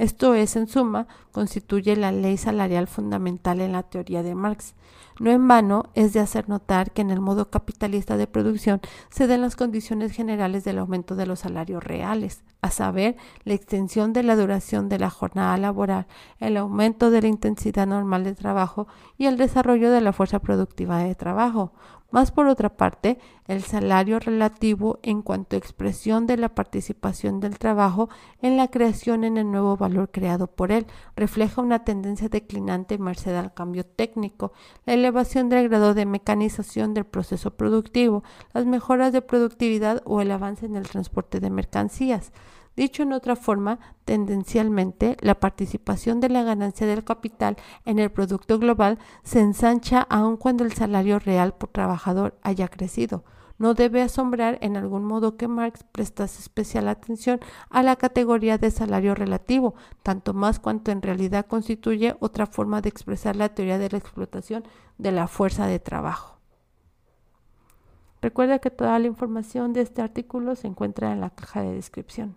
Esto 0.00 0.32
es, 0.32 0.56
en 0.56 0.66
suma, 0.66 1.06
constituye 1.30 1.94
la 1.94 2.10
ley 2.10 2.38
salarial 2.38 2.86
fundamental 2.86 3.60
en 3.60 3.72
la 3.72 3.82
teoría 3.82 4.22
de 4.22 4.34
Marx. 4.34 4.74
No 5.18 5.30
en 5.30 5.46
vano 5.46 5.90
es 5.92 6.14
de 6.14 6.20
hacer 6.20 6.48
notar 6.48 6.92
que 6.92 7.02
en 7.02 7.10
el 7.10 7.20
modo 7.20 7.50
capitalista 7.50 8.16
de 8.16 8.26
producción 8.26 8.80
se 9.10 9.26
den 9.26 9.42
las 9.42 9.56
condiciones 9.56 10.12
generales 10.12 10.64
del 10.64 10.78
aumento 10.78 11.16
de 11.16 11.26
los 11.26 11.40
salarios 11.40 11.84
reales, 11.84 12.42
a 12.62 12.70
saber, 12.70 13.18
la 13.44 13.52
extensión 13.52 14.14
de 14.14 14.22
la 14.22 14.36
duración 14.36 14.88
de 14.88 14.98
la 14.98 15.10
jornada 15.10 15.58
laboral, 15.58 16.06
el 16.38 16.56
aumento 16.56 17.10
de 17.10 17.20
la 17.20 17.28
intensidad 17.28 17.86
normal 17.86 18.24
de 18.24 18.34
trabajo 18.34 18.88
y 19.18 19.26
el 19.26 19.36
desarrollo 19.36 19.90
de 19.90 20.00
la 20.00 20.14
fuerza 20.14 20.38
productiva 20.38 20.96
de 21.00 21.14
trabajo, 21.14 21.74
más 22.10 22.30
por 22.30 22.46
otra 22.46 22.76
parte, 22.76 23.18
el 23.46 23.62
salario 23.62 24.18
relativo 24.18 24.98
en 25.02 25.22
cuanto 25.22 25.56
a 25.56 25.58
expresión 25.58 26.26
de 26.26 26.36
la 26.36 26.50
participación 26.50 27.40
del 27.40 27.58
trabajo 27.58 28.08
en 28.42 28.56
la 28.56 28.68
creación 28.68 29.24
en 29.24 29.36
el 29.36 29.50
nuevo 29.50 29.76
valor 29.76 30.10
creado 30.10 30.46
por 30.46 30.72
él 30.72 30.86
refleja 31.16 31.60
una 31.60 31.84
tendencia 31.84 32.28
declinante 32.28 32.98
merced 32.98 33.34
al 33.34 33.52
cambio 33.54 33.84
técnico, 33.84 34.52
la 34.86 34.94
elevación 34.94 35.48
del 35.48 35.68
grado 35.68 35.94
de 35.94 36.06
mecanización 36.06 36.94
del 36.94 37.04
proceso 37.04 37.52
productivo, 37.56 38.22
las 38.54 38.66
mejoras 38.66 39.12
de 39.12 39.22
productividad 39.22 40.02
o 40.04 40.20
el 40.20 40.30
avance 40.30 40.66
en 40.66 40.76
el 40.76 40.88
transporte 40.88 41.40
de 41.40 41.50
mercancías. 41.50 42.32
Dicho 42.76 43.02
en 43.02 43.12
otra 43.12 43.36
forma, 43.36 43.78
tendencialmente, 44.04 45.16
la 45.20 45.40
participación 45.40 46.20
de 46.20 46.28
la 46.28 46.42
ganancia 46.42 46.86
del 46.86 47.04
capital 47.04 47.56
en 47.84 47.98
el 47.98 48.10
producto 48.10 48.58
global 48.58 48.98
se 49.22 49.40
ensancha 49.40 50.02
aun 50.02 50.36
cuando 50.36 50.64
el 50.64 50.72
salario 50.72 51.18
real 51.18 51.54
por 51.54 51.70
trabajador 51.70 52.38
haya 52.42 52.68
crecido. 52.68 53.24
No 53.58 53.74
debe 53.74 54.00
asombrar 54.00 54.56
en 54.62 54.78
algún 54.78 55.04
modo 55.04 55.36
que 55.36 55.46
Marx 55.46 55.84
prestase 55.92 56.40
especial 56.40 56.88
atención 56.88 57.40
a 57.68 57.82
la 57.82 57.96
categoría 57.96 58.56
de 58.56 58.70
salario 58.70 59.14
relativo, 59.14 59.74
tanto 60.02 60.32
más 60.32 60.58
cuanto 60.58 60.90
en 60.90 61.02
realidad 61.02 61.44
constituye 61.44 62.16
otra 62.20 62.46
forma 62.46 62.80
de 62.80 62.88
expresar 62.88 63.36
la 63.36 63.50
teoría 63.50 63.76
de 63.76 63.90
la 63.90 63.98
explotación 63.98 64.64
de 64.96 65.12
la 65.12 65.28
fuerza 65.28 65.66
de 65.66 65.78
trabajo. 65.78 66.38
Recuerda 68.22 68.60
que 68.60 68.70
toda 68.70 68.98
la 68.98 69.06
información 69.06 69.74
de 69.74 69.82
este 69.82 70.00
artículo 70.00 70.54
se 70.56 70.66
encuentra 70.66 71.12
en 71.12 71.20
la 71.20 71.28
caja 71.28 71.62
de 71.62 71.74
descripción. 71.74 72.36